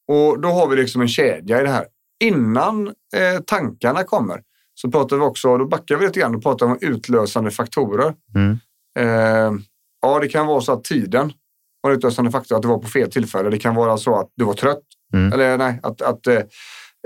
Och 0.08 0.40
då 0.40 0.48
har 0.48 0.68
vi 0.68 0.76
liksom 0.76 1.00
en 1.02 1.08
kedja 1.08 1.60
i 1.60 1.62
det 1.62 1.70
här. 1.70 1.86
Innan 2.24 2.86
eh, 2.88 3.40
tankarna 3.46 4.04
kommer 4.04 4.42
så 4.74 4.90
pratar 4.90 5.16
vi 5.16 5.22
också, 5.22 5.58
då 5.58 5.66
backar 5.66 5.96
vi 5.96 6.06
lite 6.06 6.20
grann 6.20 6.34
och 6.34 6.42
pratar 6.42 6.66
om 6.66 6.78
utlösande 6.80 7.50
faktorer. 7.50 8.14
Mm. 8.34 8.58
Eh, 8.98 9.60
ja, 10.02 10.18
det 10.20 10.28
kan 10.28 10.46
vara 10.46 10.60
så 10.60 10.72
att 10.72 10.84
tiden 10.84 11.32
var 11.80 11.90
en 11.90 11.96
utlösande 11.96 12.30
faktor, 12.30 12.56
att 12.56 12.62
det 12.62 12.68
var 12.68 12.78
på 12.78 12.88
fel 12.88 13.10
tillfälle. 13.10 13.50
Det 13.50 13.58
kan 13.58 13.74
vara 13.74 13.96
så 13.96 14.20
att 14.20 14.30
du 14.36 14.44
var 14.44 14.54
trött. 14.54 14.82
Mm. 15.14 15.32
Eller 15.32 15.58
nej, 15.58 15.80
att, 15.82 16.02
att 16.02 16.26
eh, 16.26 16.40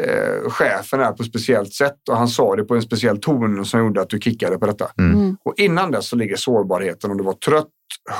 eh, 0.04 0.50
chefen 0.50 1.00
är 1.00 1.12
på 1.12 1.22
ett 1.22 1.28
speciellt 1.28 1.72
sätt 1.74 2.08
och 2.10 2.16
han 2.16 2.28
sa 2.28 2.56
det 2.56 2.64
på 2.64 2.74
en 2.74 2.82
speciell 2.82 3.20
ton 3.20 3.64
som 3.64 3.80
gjorde 3.80 4.00
att 4.00 4.10
du 4.10 4.18
kickade 4.20 4.58
på 4.58 4.66
detta. 4.66 4.90
Mm. 4.98 5.14
Mm. 5.20 5.36
Och 5.44 5.54
innan 5.56 5.90
dess 5.90 6.08
så 6.08 6.16
ligger 6.16 6.36
sårbarheten 6.36 7.10
om 7.10 7.16
du 7.16 7.24
var 7.24 7.32
trött, 7.32 7.68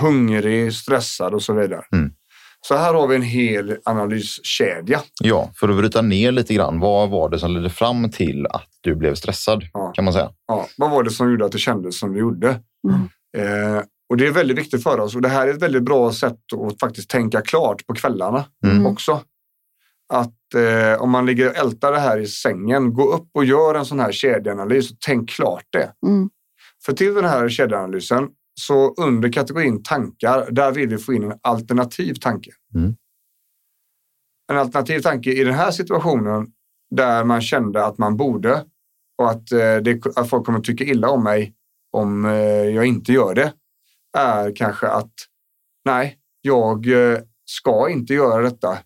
hungrig, 0.01 0.73
stressad 0.75 1.35
och 1.35 1.43
så 1.43 1.53
vidare. 1.53 1.83
Mm. 1.93 2.13
Så 2.67 2.77
här 2.77 2.95
har 2.95 3.07
vi 3.07 3.17
en 3.17 3.23
hel 3.23 3.77
analyskedja. 3.85 5.01
Ja, 5.23 5.51
för 5.55 5.69
att 5.69 5.77
bryta 5.77 6.03
ner 6.03 6.33
lite 6.33 6.55
grann. 6.55 6.81
Vad 6.81 7.11
var 7.11 7.29
det 7.29 7.39
som 7.39 7.51
ledde 7.51 7.71
fram 7.71 8.11
till 8.11 8.47
att 8.47 8.69
du 8.81 8.95
blev 8.95 9.15
stressad? 9.15 9.65
Ja. 9.73 9.93
Kan 9.95 10.05
man 10.05 10.15
säga. 10.15 10.31
Ja, 10.47 10.67
vad 10.77 10.91
var 10.91 11.03
det 11.03 11.11
som 11.11 11.31
gjorde 11.31 11.45
att 11.45 11.53
det 11.53 11.59
kändes 11.59 11.99
som 11.99 12.13
det 12.13 12.19
gjorde? 12.19 12.61
Mm. 12.89 13.01
Eh, 13.77 13.83
och 14.11 14.17
det 14.17 14.27
är 14.27 14.31
väldigt 14.31 14.59
viktigt 14.59 14.83
för 14.83 15.01
oss 15.01 15.15
och 15.15 15.23
det 15.23 15.29
här 15.29 15.49
är 15.49 15.55
ett 15.55 15.63
väldigt 15.63 15.83
bra 15.83 16.13
sätt 16.13 16.39
att 16.69 16.81
faktiskt 16.81 17.11
tänka 17.11 17.41
klart 17.41 17.87
på 17.87 17.95
kvällarna 17.95 18.45
Mm. 18.67 18.87
också. 18.87 19.21
Att 20.13 20.55
eh, 20.55 21.03
om 21.03 21.11
man 21.11 21.27
ligger 21.27 21.49
och 21.49 21.57
ältar 21.57 21.93
det 21.93 21.99
här 21.99 22.19
i 22.19 22.27
sängen, 22.27 22.95
gå 22.95 23.13
upp 23.13 23.29
och 23.35 23.45
gör 23.45 23.75
en 23.75 23.85
sån 23.85 24.01
här 24.01 24.13
kedjeanalys 24.13 24.91
och 24.91 24.97
tänk 25.01 25.31
klart 25.31 25.65
det. 25.71 25.93
Mm. 26.07 26.31
För 26.85 26.93
till 26.93 27.15
den 27.15 27.25
här 27.25 27.49
kedjeanalysen 27.49 28.29
så 28.61 28.95
under 28.95 29.33
kategorin 29.33 29.83
tankar, 29.83 30.51
där 30.51 30.73
vill 30.73 30.89
vi 30.89 30.99
få 30.99 31.13
in 31.13 31.25
en 31.25 31.39
alternativ 31.43 32.15
tanke. 32.15 32.51
Mm. 32.75 32.95
En 34.53 34.59
alternativ 34.59 35.01
tanke 35.01 35.33
i 35.33 35.45
den 35.45 35.55
här 35.55 35.71
situationen 35.71 36.47
där 36.91 37.25
man 37.25 37.41
kände 37.41 37.85
att 37.85 37.99
man 37.99 38.17
borde 38.17 38.65
och 39.19 39.31
att, 39.31 39.53
eh, 39.53 39.77
det, 39.77 40.07
att 40.17 40.31
folk 40.31 40.47
kommer 40.47 40.61
tycka 40.61 40.85
illa 40.85 41.11
om 41.11 41.25
mig 41.25 41.55
om 41.93 42.25
eh, 42.25 42.33
jag 42.75 42.87
inte 42.87 43.13
gör 43.13 43.35
det 43.35 43.53
är 44.19 44.57
kanske 44.57 44.89
att 44.89 45.13
nej, 45.85 46.19
jag 46.41 46.87
eh, 46.87 47.19
ska 47.45 47.91
inte 47.91 48.15
göra 48.15 48.43
detta. 48.43 48.79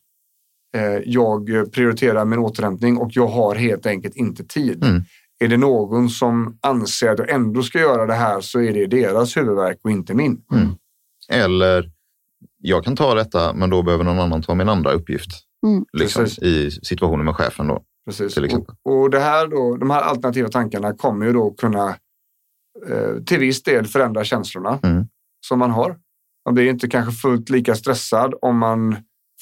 Eh, 0.75 0.83
Jag 1.05 1.73
prioriterar 1.73 2.25
min 2.25 2.39
återhämtning 2.39 2.97
och 2.97 3.11
jag 3.13 3.27
har 3.27 3.55
helt 3.55 3.87
enkelt 3.87 4.17
inte 4.17 4.45
tid. 4.45 4.85
Mm. 4.85 5.03
Är 5.45 5.49
det 5.49 5.57
någon 5.57 6.11
som 6.11 6.59
anser 6.63 7.09
att 7.11 7.19
jag 7.19 7.31
ändå 7.31 7.63
ska 7.63 7.79
göra 7.79 8.07
det 8.07 8.15
här 8.15 8.41
så 8.41 8.61
är 8.61 8.73
det 8.73 8.87
deras 8.87 9.37
huvudvärk 9.37 9.79
och 9.85 9.91
inte 9.91 10.15
min. 10.15 10.43
Eller 11.31 11.91
jag 12.59 12.85
kan 12.85 12.97
ta 12.97 13.15
detta, 13.15 13.55
men 13.55 13.71
då 13.71 13.83
behöver 13.83 14.05
någon 14.05 14.19
annan 14.19 14.43
ta 14.43 14.55
min 14.55 14.69
andra 14.69 14.93
uppgift. 14.93 15.31
Mm. 15.67 15.85
Liksom. 15.93 16.25
I 16.25 16.71
situationen 16.71 17.25
med 17.25 17.37
chefen. 17.37 17.67
Då. 17.67 17.83
Precis. 18.07 18.35
Till 18.35 18.45
exempel. 18.45 18.75
Och, 18.85 19.01
och 19.03 19.11
det 19.11 19.21
här 19.21 19.47
då, 19.47 19.77
de 19.77 19.91
här 19.91 20.01
alternativa 20.03 20.49
tankarna 20.49 20.93
kommer 20.95 21.27
ju 21.27 21.33
då 21.33 21.51
kunna 21.51 21.89
eh, 22.89 23.23
till 23.27 23.39
viss 23.39 23.63
del 23.63 23.87
förändra 23.87 24.25
känslorna 24.25 24.79
Mm. 24.83 25.07
som 25.47 25.59
man 25.59 25.71
har. 25.71 25.97
Man 26.45 26.55
blir 26.55 26.71
inte 26.71 26.89
kanske 26.89 27.13
fullt 27.13 27.51
lika 27.51 27.75
stressad 27.75 28.35
om 28.43 28.59
man 28.59 28.97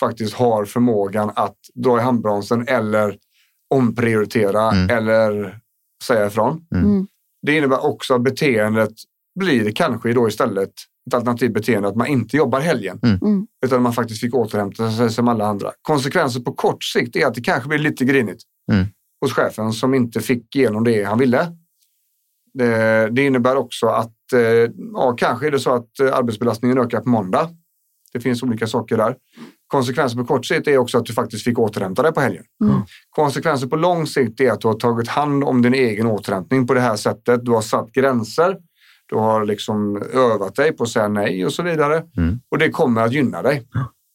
faktiskt 0.07 0.35
har 0.35 0.65
förmågan 0.65 1.31
att 1.37 1.57
dra 1.75 1.99
i 1.99 2.03
handbromsen 2.03 2.69
eller 2.69 3.17
omprioritera 3.75 4.71
Mm. 4.71 4.91
eller 4.97 5.59
säga 6.05 6.27
ifrån. 6.27 6.67
Mm. 6.75 6.85
Mm. 6.85 7.07
Det 7.47 7.57
innebär 7.57 7.87
också 7.87 8.15
att 8.15 8.23
beteendet 8.23 8.93
blir 9.41 9.73
kanske 9.73 10.13
då 10.13 10.29
istället 10.29 10.71
ett 11.07 11.15
alternativt 11.15 11.55
beteende 11.55 11.89
att 11.89 11.97
man 11.97 12.07
inte 12.07 12.37
jobbar 12.37 12.61
helgen. 12.61 13.01
Mm. 13.03 13.47
Utan 13.67 13.83
man 13.83 13.93
faktiskt 13.93 14.21
fick 14.21 14.35
återhämta 14.35 14.91
sig 14.91 15.11
som 15.11 15.29
alla 15.29 15.47
andra. 15.47 15.71
Konsekvenser 15.83 16.41
på 16.41 16.53
kort 16.53 16.85
sikt 16.85 17.17
är 17.17 17.27
att 17.27 17.35
det 17.35 17.41
kanske 17.41 17.69
blir 17.69 17.79
lite 17.79 18.05
grinigt. 18.05 18.43
Mm. 18.73 18.87
hos 19.21 19.33
chefen 19.33 19.73
som 19.73 19.95
inte 19.95 20.21
fick 20.21 20.57
igenom 20.57 20.85
det 20.85 21.03
han 21.05 21.19
ville. 21.19 21.57
Det, 22.55 23.09
det 23.11 23.27
innebär 23.27 23.57
också 23.57 23.87
att, 23.87 24.33
eh, 24.35 24.71
ja, 24.93 25.15
kanske 25.19 25.47
är 25.47 25.51
det 25.51 25.59
så 25.61 25.75
att 25.75 26.01
eh, 26.01 26.15
arbetsbelastningen 26.15 26.79
ökar 26.79 27.01
på 27.01 27.09
måndag. 27.09 27.51
Det 28.13 28.21
finns 28.21 28.43
olika 28.43 28.67
saker 28.67 28.97
där. 28.97 29.17
Konsekvenser 29.73 30.16
på 30.18 30.25
kort 30.25 30.47
sikt 30.47 30.68
är 30.68 30.79
också 30.79 30.99
att 30.99 31.07
du 31.07 31.12
faktiskt 31.12 31.45
fick 31.45 31.59
återhämta 31.59 32.03
dig 32.03 32.12
på 32.12 32.20
helgen. 32.20 32.45
Mm. 32.64 32.77
Konsekvenser 33.11 33.66
på 33.66 33.77
lång 33.77 34.07
sikt 34.07 34.41
är 34.41 34.51
att 34.51 34.61
du 34.61 34.68
har 34.68 34.75
tagit 34.75 35.09
hand 35.09 35.45
om 35.45 35.62
din 35.62 35.75
egen 35.75 36.07
återhämtning 36.07 36.66
på 36.66 36.75
det 36.75 36.81
här 36.81 36.97
sättet. 36.97 37.45
Du 37.45 37.51
har 37.51 37.62
satt 37.62 37.93
gränser. 37.93 38.57
Du 39.09 39.16
har 39.16 39.45
liksom 39.45 40.03
övat 40.12 40.55
dig 40.55 40.73
på 40.73 40.83
att 40.85 40.89
säga 40.91 41.09
nej 41.09 41.47
och 41.47 41.53
så 41.53 41.62
vidare. 41.62 42.03
Mm. 42.16 42.41
Och 42.51 42.59
det 42.59 42.70
kommer 42.70 43.03
att 43.03 43.12
gynna 43.12 43.43
dig 43.43 43.62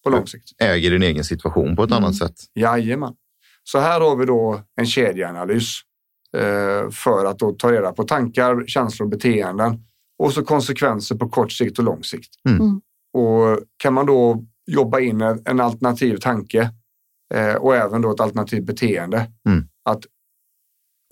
på 0.04 0.10
lång 0.10 0.28
sikt. 0.28 0.44
Äger 0.62 0.92
din 0.92 1.04
egen 1.04 1.24
situation 1.24 1.76
på 1.76 1.84
ett 1.84 1.92
Mm. 1.92 2.04
annat 2.04 2.16
sätt. 2.16 2.34
Jajamän. 2.56 3.14
Så 3.64 3.80
här 3.80 4.02
har 4.02 4.16
vi 4.16 4.26
då 4.26 4.62
en 4.76 4.86
kedjeanalys 4.86 5.80
eh, 6.38 6.90
för 6.92 7.26
att 7.26 7.40
då 7.40 7.52
ta 7.52 7.72
reda 7.72 7.92
på 7.92 8.04
tankar, 8.04 8.64
känslor 8.68 9.06
och 9.06 9.10
beteenden 9.12 9.80
och 10.20 10.34
så 10.34 10.46
konsekvenser 10.46 11.16
på 11.16 11.30
kort 11.30 11.52
sikt 11.52 11.78
och 11.80 11.84
lång 11.86 12.04
sikt. 12.04 12.30
Mm. 12.50 12.62
Mm. 12.62 12.82
Och 13.14 13.60
kan 13.78 13.94
man 13.94 14.06
då 14.06 14.44
jobba 14.68 15.00
in 15.00 15.22
en, 15.22 15.60
alternativ 15.60 16.18
tanke 16.18 16.72
eh, 17.34 17.56
och 17.56 17.76
även 17.76 18.02
då 18.02 18.12
ett 18.12 18.20
alternativt 18.20 18.66
beteende. 18.66 19.32
Mm. 19.48 19.68
Att 19.90 20.04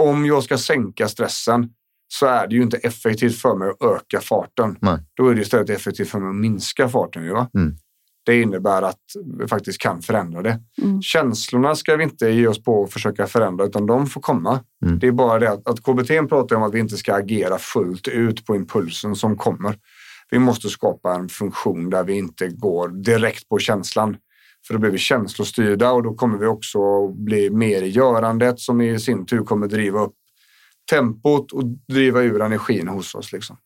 om 0.03 0.25
jag 0.25 0.43
ska 0.43 0.57
sänka 0.57 1.07
stressen 1.07 1.69
så 2.07 2.25
är 2.25 2.47
det 2.47 2.55
ju 2.55 2.63
inte 2.63 2.77
effektivt 2.77 3.35
för 3.35 3.55
mig 3.55 3.69
att 3.69 3.83
öka 3.83 4.19
farten. 4.21 4.77
Nej. 4.81 4.97
Då 5.13 5.27
är 5.27 5.35
det 5.35 5.41
istället 5.41 5.69
effektivt 5.69 6.09
för 6.09 6.19
mig 6.19 6.29
att 6.29 6.35
minska 6.35 6.89
farten. 6.89 7.23
Ju, 7.23 7.31
va? 7.33 7.49
Mm. 7.55 7.77
Det 8.25 8.41
innebär 8.41 8.81
att 8.81 9.01
vi 9.39 9.47
faktiskt 9.47 9.81
kan 9.81 10.01
förändra 10.01 10.41
det. 10.41 10.59
Mm. 10.81 11.01
Känslorna 11.01 11.75
ska 11.75 11.95
vi 11.95 12.03
inte 12.03 12.29
ge 12.29 12.47
oss 12.47 12.63
på 12.63 12.83
att 12.83 12.93
försöka 12.93 13.27
förändra 13.27 13.65
utan 13.65 13.85
de 13.85 14.07
får 14.07 14.21
komma. 14.21 14.63
Mm. 14.85 14.99
Det 14.99 15.07
är 15.07 15.11
bara 15.11 15.39
det 15.39 15.51
att, 15.51 15.67
att 15.67 15.83
KBT 15.83 16.29
pratar 16.29 16.55
om 16.55 16.63
att 16.63 16.73
vi 16.73 16.79
inte 16.79 16.97
ska 16.97 17.15
agera 17.15 17.57
fullt 17.57 18.07
ut 18.07 18.45
på 18.45 18.55
impulsen 18.55 19.15
som 19.15 19.37
kommer. 19.37 19.77
Vi 20.31 20.39
måste 20.39 20.69
skapa 20.69 21.15
en 21.15 21.29
funktion 21.29 21.89
där 21.89 22.03
vi 22.03 22.13
inte 22.13 22.47
går 22.47 22.87
direkt 22.87 23.49
på 23.49 23.59
känslan. 23.59 24.17
För 24.67 24.73
då 24.73 24.79
blir 24.79 24.91
vi 24.91 24.97
känslostyrda 24.97 25.91
och 25.91 26.03
då 26.03 26.13
kommer 26.13 26.37
vi 26.37 26.45
också 26.45 27.07
bli 27.07 27.49
mer 27.49 27.81
i 27.81 27.89
görandet 27.89 28.59
som 28.59 28.81
i 28.81 28.99
sin 28.99 29.25
tur 29.25 29.39
kommer 29.39 29.67
driva 29.67 29.99
upp 29.99 30.13
tempot 30.89 31.51
och 31.51 31.63
driva 31.87 32.21
ur 32.21 32.41
energin 32.41 32.87
hos 32.87 33.15
oss. 33.15 33.31
Liksom. 33.31 33.57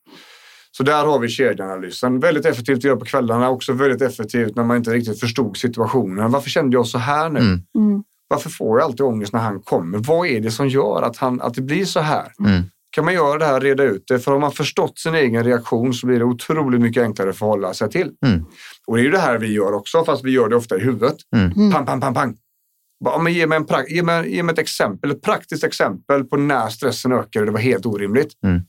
Så 0.71 0.83
där 0.83 1.05
har 1.05 1.19
vi 1.19 1.29
kedjeanalysen. 1.29 2.19
Väldigt 2.19 2.45
effektivt 2.45 2.77
att 2.77 2.83
göra 2.83 2.97
på 2.97 3.05
kvällarna, 3.05 3.49
också 3.49 3.73
väldigt 3.73 4.01
effektivt 4.01 4.55
när 4.55 4.63
man 4.63 4.77
inte 4.77 4.91
riktigt 4.91 5.19
förstod 5.19 5.57
situationen. 5.57 6.31
Varför 6.31 6.49
kände 6.49 6.77
jag 6.77 6.87
så 6.87 6.97
här 6.97 7.29
nu? 7.29 7.39
Mm. 7.39 7.61
Mm. 7.75 8.03
Varför 8.27 8.49
får 8.49 8.79
jag 8.79 8.85
alltid 8.85 9.01
ångest 9.01 9.33
när 9.33 9.39
han 9.39 9.61
kommer? 9.61 9.97
Vad 9.97 10.27
är 10.27 10.39
det 10.39 10.51
som 10.51 10.67
gör 10.67 11.01
att, 11.01 11.17
han, 11.17 11.41
att 11.41 11.53
det 11.53 11.61
blir 11.61 11.85
så 11.85 11.99
här? 11.99 12.31
Mm. 12.39 12.63
Kan 12.91 13.05
man 13.05 13.13
göra 13.13 13.37
det 13.37 13.45
här, 13.45 13.59
reda 13.59 13.83
ut 13.83 14.03
det? 14.07 14.19
För 14.19 14.33
om 14.33 14.41
man 14.41 14.51
förstått 14.51 14.99
sin 14.99 15.15
egen 15.15 15.43
reaktion 15.43 15.93
så 15.93 16.07
blir 16.07 16.19
det 16.19 16.25
otroligt 16.25 16.81
mycket 16.81 17.03
enklare 17.03 17.29
att 17.29 17.37
förhålla 17.37 17.73
sig 17.73 17.89
till. 17.89 18.11
Mm. 18.25 18.45
Och 18.87 18.95
det 18.95 19.01
är 19.01 19.03
ju 19.03 19.11
det 19.11 19.19
här 19.19 19.37
vi 19.37 19.53
gör 19.53 19.73
också, 19.73 20.05
fast 20.05 20.25
vi 20.25 20.31
gör 20.31 20.49
det 20.49 20.55
ofta 20.55 20.77
i 20.77 20.79
huvudet. 20.79 21.15
Mm. 21.35 21.71
Pang, 21.71 21.85
pang, 21.85 22.01
pang, 22.01 22.13
pang. 22.13 22.37
Bara, 23.03 23.17
men 23.17 23.33
ge, 23.33 23.47
mig 23.47 23.55
en 23.55 23.65
pra- 23.65 23.87
ge, 23.87 24.03
mig, 24.03 24.35
ge 24.35 24.43
mig 24.43 24.53
ett 24.53 24.59
exempel, 24.59 25.11
ett 25.11 25.21
praktiskt 25.21 25.63
exempel 25.63 26.23
på 26.23 26.37
när 26.37 26.69
stressen 26.69 27.11
ökade. 27.11 27.45
Det 27.45 27.51
var 27.51 27.59
helt 27.59 27.85
orimligt. 27.85 28.33
Mm. 28.43 28.61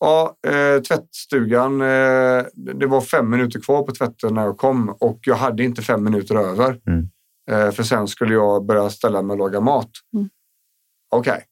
Ja, 0.00 0.36
eh, 0.46 0.82
tvättstugan. 0.82 1.80
Eh, 1.80 2.44
det 2.54 2.86
var 2.86 3.00
fem 3.00 3.30
minuter 3.30 3.60
kvar 3.60 3.82
på 3.82 3.92
tvätten 3.92 4.34
när 4.34 4.42
jag 4.44 4.58
kom 4.58 4.88
och 4.88 5.18
jag 5.22 5.34
hade 5.36 5.64
inte 5.64 5.82
fem 5.82 6.04
minuter 6.04 6.34
över. 6.34 6.80
Mm. 6.86 7.08
Eh, 7.50 7.70
för 7.70 7.82
sen 7.82 8.08
skulle 8.08 8.34
jag 8.34 8.66
börja 8.66 8.90
ställa 8.90 9.22
mig 9.22 9.34
och 9.34 9.38
laga 9.38 9.60
mat. 9.60 9.90
Mm. 10.14 10.28
Okej, 11.10 11.44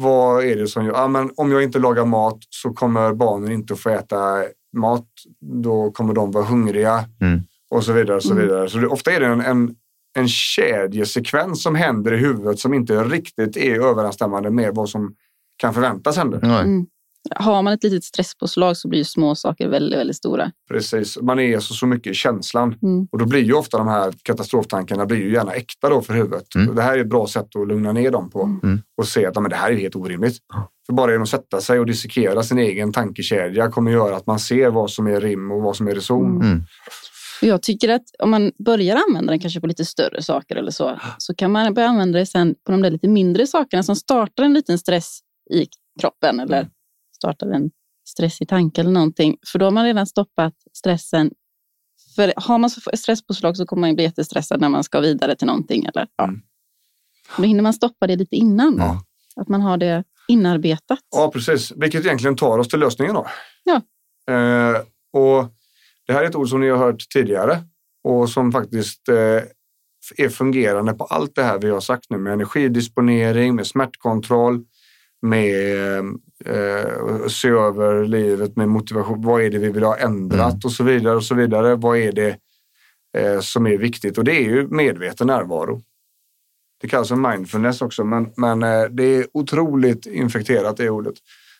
vad 0.00 0.44
är 0.44 0.56
det 0.56 0.66
som 0.66 0.84
gör? 0.84 0.92
Ja, 0.92 1.08
men 1.08 1.30
om 1.36 1.52
jag 1.52 1.62
inte 1.62 1.78
lagar 1.78 2.04
mat 2.04 2.38
så 2.48 2.72
kommer 2.72 3.12
barnen 3.14 3.52
inte 3.52 3.72
att 3.74 3.80
få 3.80 3.90
äta 3.90 4.42
mat. 4.76 5.06
Då 5.62 5.90
kommer 5.90 6.14
de 6.14 6.30
vara 6.30 6.44
hungriga 6.44 7.04
Mm. 7.20 7.40
och 7.70 7.84
så 7.84 7.92
vidare. 7.92 8.16
Och 8.16 8.22
så 8.22 8.32
Mm. 8.32 8.44
vidare. 8.46 8.68
Så 8.68 8.78
det, 8.78 8.86
ofta 8.86 9.12
är 9.12 9.20
det 9.20 9.26
en, 9.26 9.40
en, 9.40 9.74
en 10.18 10.28
kedjesekvens 10.28 11.62
som 11.62 11.74
händer 11.74 12.12
i 12.12 12.16
huvudet 12.16 12.58
som 12.58 12.74
inte 12.74 13.04
riktigt 13.04 13.56
är 13.56 13.80
överensstämmande 13.80 14.50
med 14.50 14.74
vad 14.74 14.88
som 14.88 15.14
kan 15.56 15.74
förväntas 15.74 16.16
hända. 16.16 16.38
Nej. 16.42 16.60
Mm. 16.64 16.86
Har 17.36 17.62
man 17.62 17.72
ett 17.72 17.84
litet 17.84 18.04
stresspåslag 18.04 18.76
så 18.76 18.88
blir 18.88 19.04
små 19.04 19.34
saker 19.34 19.68
väldigt, 19.68 19.98
väldigt 19.98 20.16
stora. 20.16 20.52
Precis, 20.70 21.18
man 21.22 21.40
är 21.40 21.60
så, 21.60 21.74
så 21.74 21.86
mycket 21.86 22.10
i 22.10 22.14
känslan. 22.14 22.74
Mm. 22.82 23.08
Och 23.12 23.18
då 23.18 23.26
blir 23.26 23.42
ju 23.42 23.52
ofta 23.52 23.78
de 23.78 23.88
här 23.88 24.14
katastroftankarna 24.22 25.06
blir 25.06 25.18
ju 25.18 25.32
gärna 25.32 25.52
äkta 25.52 25.88
då 25.88 26.02
för 26.02 26.14
huvudet. 26.14 26.54
Mm. 26.54 26.74
Det 26.74 26.82
här 26.82 26.96
är 26.96 27.00
ett 27.00 27.08
bra 27.08 27.26
sätt 27.26 27.56
att 27.56 27.68
lugna 27.68 27.92
ner 27.92 28.10
dem 28.10 28.30
på. 28.30 28.42
Mm. 28.62 28.82
Och 28.96 29.08
se 29.08 29.26
att 29.26 29.34
men 29.34 29.50
det 29.50 29.56
här 29.56 29.70
är 29.70 29.76
helt 29.76 29.96
orimligt. 29.96 30.36
För 30.86 30.92
bara 30.92 31.10
genom 31.10 31.22
att 31.22 31.28
sätta 31.28 31.60
sig 31.60 31.78
och 31.78 31.86
dissekera 31.86 32.42
sin 32.42 32.58
egen 32.58 32.92
tankekedja 32.92 33.70
kommer 33.70 33.90
göra 33.90 34.16
att 34.16 34.26
man 34.26 34.38
ser 34.38 34.70
vad 34.70 34.90
som 34.90 35.06
är 35.06 35.20
rim 35.20 35.50
och 35.50 35.62
vad 35.62 35.76
som 35.76 35.88
är 35.88 35.94
reson. 35.94 36.42
Mm. 36.42 36.62
Och 37.42 37.46
Jag 37.46 37.62
tycker 37.62 37.88
att 37.88 38.04
om 38.18 38.30
man 38.30 38.52
börjar 38.64 38.96
använda 39.08 39.30
den 39.30 39.40
kanske 39.40 39.60
på 39.60 39.66
lite 39.66 39.84
större 39.84 40.22
saker 40.22 40.56
eller 40.56 40.70
så, 40.70 41.00
så 41.18 41.34
kan 41.34 41.52
man 41.52 41.74
börja 41.74 41.88
använda 41.88 42.18
det 42.18 42.26
sen 42.26 42.54
på 42.66 42.72
de 42.72 42.82
där 42.82 42.90
lite 42.90 43.08
mindre 43.08 43.46
sakerna 43.46 43.82
som 43.82 43.96
startar 43.96 44.44
en 44.44 44.54
liten 44.54 44.78
stress 44.78 45.20
i 45.50 45.66
kroppen 46.00 46.40
eller 46.40 46.68
startar 47.20 47.46
en 47.46 47.70
stressig 48.08 48.48
tanke 48.48 48.80
eller 48.80 48.90
någonting. 48.90 49.36
För 49.46 49.58
då 49.58 49.66
har 49.66 49.70
man 49.70 49.84
redan 49.84 50.06
stoppat 50.06 50.54
stressen. 50.72 51.30
För 52.16 52.32
har 52.36 52.58
man 52.58 52.70
stresspåslag 52.70 53.56
så 53.56 53.66
kommer 53.66 53.80
man 53.80 53.90
ju 53.90 53.94
bli 53.94 54.04
jättestressad 54.04 54.60
när 54.60 54.68
man 54.68 54.84
ska 54.84 55.00
vidare 55.00 55.36
till 55.36 55.46
någonting. 55.46 55.84
Eller? 55.84 56.06
Ja. 56.16 56.24
Mm. 56.24 56.40
Då 57.36 57.42
hinner 57.42 57.62
man 57.62 57.72
stoppa 57.72 58.06
det 58.06 58.16
lite 58.16 58.36
innan. 58.36 58.76
Ja. 58.78 59.02
Att 59.36 59.48
man 59.48 59.60
har 59.60 59.76
det 59.76 60.04
inarbetat. 60.28 60.98
Ja, 61.10 61.30
precis. 61.32 61.72
Vilket 61.76 62.04
egentligen 62.04 62.36
tar 62.36 62.58
oss 62.58 62.68
till 62.68 62.80
lösningen 62.80 63.14
då. 63.14 63.26
Ja. 63.64 63.76
Eh, 64.34 64.76
och 65.12 65.44
det 66.06 66.12
här 66.12 66.22
är 66.22 66.26
ett 66.26 66.34
ord 66.34 66.48
som 66.48 66.60
ni 66.60 66.68
har 66.68 66.78
hört 66.78 67.08
tidigare 67.08 67.58
och 68.04 68.30
som 68.30 68.52
faktiskt 68.52 69.08
eh, 69.08 69.42
är 70.16 70.28
fungerande 70.28 70.92
på 70.92 71.04
allt 71.04 71.34
det 71.34 71.42
här 71.42 71.58
vi 71.58 71.70
har 71.70 71.80
sagt 71.80 72.04
nu 72.10 72.18
med 72.18 72.32
energidisponering, 72.32 73.54
med 73.54 73.66
smärtkontroll, 73.66 74.64
med 75.22 75.98
eh, 76.44 77.26
se 77.28 77.48
över 77.48 78.04
livet 78.04 78.56
med 78.56 78.68
motivation. 78.68 79.22
Vad 79.22 79.42
är 79.42 79.50
det 79.50 79.58
vi 79.58 79.70
vill 79.70 79.82
ha 79.82 79.96
ändrat 79.96 80.52
Mm. 80.52 80.60
och 80.64 80.72
så 80.72 80.84
vidare 80.84 81.16
och 81.16 81.24
så 81.24 81.34
vidare. 81.34 81.74
Vad 81.74 81.98
är 81.98 82.12
det 82.12 82.36
eh, 83.18 83.40
som 83.40 83.66
är 83.66 83.76
viktigt? 83.78 84.18
Och 84.18 84.24
det 84.24 84.32
är 84.32 84.42
ju 84.42 84.68
medveten 84.68 85.26
närvaro. 85.26 85.82
Det 86.80 86.88
kallas 86.88 87.08
för 87.08 87.16
mindfulness 87.16 87.82
också, 87.82 88.04
men, 88.04 88.32
men 88.36 88.62
eh, 88.62 88.82
det 88.90 89.04
är 89.04 89.26
otroligt 89.34 90.06
infekterat 90.06 90.76
det 90.76 90.90
ordet. 90.90 91.14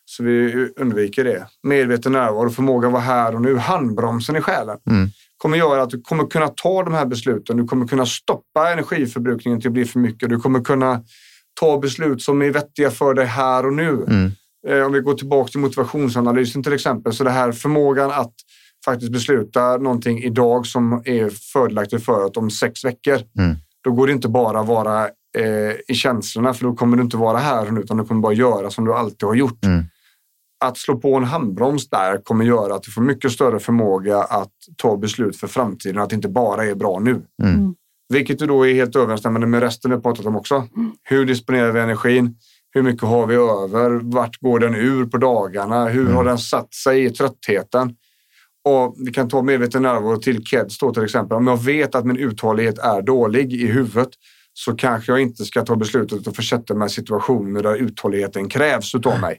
Så 0.04 0.22
vi 0.22 0.68
undviker 0.76 1.24
det. 1.24 1.46
Medveten 1.62 2.12
närvaro, 2.12 2.50
förmåga 2.50 2.86
att 2.86 2.92
vara 2.92 3.02
här 3.02 3.34
och 3.34 3.42
nu, 3.42 3.56
handbromsen 3.56 4.36
i 4.36 4.40
själen. 4.40 4.78
Mm. 4.90 5.08
kommer 5.36 5.58
göra 5.58 5.82
att 5.82 5.90
du 5.90 6.00
kommer 6.00 6.26
kunna 6.26 6.48
ta 6.48 6.82
de 6.82 6.94
här 6.94 7.06
besluten. 7.06 7.56
Du 7.56 7.64
kommer 7.64 7.86
kunna 7.86 8.06
stoppa 8.06 8.72
energiförbrukningen 8.72 9.60
till 9.60 9.68
att 9.68 9.72
bli 9.72 9.84
för 9.84 9.98
mycket. 9.98 10.28
Du 10.28 10.40
kommer 10.40 10.60
kunna 10.60 11.04
ta 11.60 11.78
beslut 11.78 12.22
som 12.22 12.42
är 12.42 12.50
vettiga 12.50 12.90
för 12.90 13.14
dig 13.14 13.26
här 13.26 13.66
och 13.66 13.72
nu. 13.72 14.04
Mm. 14.08 14.32
Eh, 14.68 14.86
om 14.86 14.92
vi 14.92 15.00
går 15.00 15.14
tillbaka 15.14 15.50
till 15.50 15.60
motivationsanalysen 15.60 16.62
till 16.62 16.72
exempel. 16.72 17.12
Så 17.12 17.24
det 17.24 17.30
här 17.30 17.52
förmågan 17.52 18.10
att 18.10 18.34
faktiskt 18.84 19.12
besluta 19.12 19.76
någonting 19.76 20.22
idag 20.22 20.66
som 20.66 21.02
är 21.04 21.30
fördelaktigt 21.52 22.04
för 22.04 22.26
att 22.26 22.36
om 22.36 22.50
sex 22.50 22.84
veckor. 22.84 23.18
Mm. 23.38 23.56
Då 23.84 23.92
går 23.92 24.06
det 24.06 24.12
inte 24.12 24.28
bara 24.28 24.62
vara 24.62 25.04
eh, 25.38 25.74
i 25.88 25.94
känslorna 25.94 26.54
för 26.54 26.64
då 26.64 26.74
kommer 26.74 26.96
du 26.96 27.02
inte 27.02 27.16
vara 27.16 27.38
här 27.38 27.66
och 27.66 27.72
nu 27.72 27.80
utan 27.80 27.96
du 27.96 28.04
kommer 28.04 28.20
bara 28.20 28.32
göra 28.32 28.70
som 28.70 28.84
du 28.84 28.94
alltid 28.94 29.28
har 29.28 29.34
gjort. 29.34 29.64
Mm. 29.64 29.84
Att 30.64 30.78
slå 30.78 30.96
på 30.96 31.16
en 31.16 31.24
handbroms 31.24 31.88
där 31.88 32.24
kommer 32.24 32.44
göra 32.44 32.74
att 32.74 32.82
du 32.82 32.90
får 32.90 33.02
mycket 33.02 33.32
större 33.32 33.58
förmåga 33.58 34.18
att 34.18 34.52
ta 34.76 34.96
beslut 34.96 35.36
för 35.36 35.46
framtiden. 35.46 36.02
Att 36.02 36.10
det 36.10 36.16
inte 36.16 36.28
bara 36.28 36.64
är 36.64 36.74
bra 36.74 36.98
nu. 36.98 37.22
Mm. 37.42 37.74
Vilket 38.10 38.42
ju 38.42 38.46
då 38.46 38.66
är 38.66 38.74
helt 38.74 38.96
överensstämmande 38.96 39.46
med 39.46 39.62
resten 39.62 39.90
vi 39.90 39.94
har 39.94 40.02
pratat 40.02 40.26
om 40.26 40.36
också. 40.36 40.68
Hur 41.02 41.24
disponerar 41.24 41.72
vi 41.72 41.80
energin? 41.80 42.36
Hur 42.72 42.82
mycket 42.82 43.02
har 43.02 43.26
vi 43.26 43.34
över? 43.34 43.90
Vart 43.90 44.40
går 44.40 44.58
den 44.58 44.74
ur 44.74 45.06
på 45.06 45.16
dagarna? 45.18 45.88
Hur 45.88 46.00
Mm. 46.02 46.14
har 46.14 46.24
den 46.24 46.38
satt 46.38 46.74
sig 46.74 47.04
i 47.04 47.10
tröttheten? 47.10 47.94
Och 48.64 48.96
vi 48.98 49.12
kan 49.12 49.28
ta 49.28 49.42
medveten 49.42 49.82
närvaro 49.82 50.16
till 50.16 50.44
KEDS 50.44 50.78
då 50.78 50.94
till 50.94 51.04
exempel. 51.04 51.36
Om 51.36 51.46
jag 51.46 51.62
vet 51.64 51.94
att 51.94 52.06
min 52.06 52.16
uthållighet 52.16 52.78
är 52.78 53.02
dålig 53.02 53.52
i 53.52 53.66
huvudet 53.66 54.08
så 54.52 54.74
kanske 54.76 55.12
jag 55.12 55.20
inte 55.20 55.44
ska 55.44 55.64
ta 55.64 55.76
beslutet 55.76 56.28
att 56.28 56.36
försätta 56.36 56.74
mig 56.74 56.86
i 56.86 56.90
situationer 56.90 57.62
där 57.62 57.76
uthålligheten 57.76 58.48
krävs 58.48 58.94
utav 58.94 59.20
mig. 59.20 59.38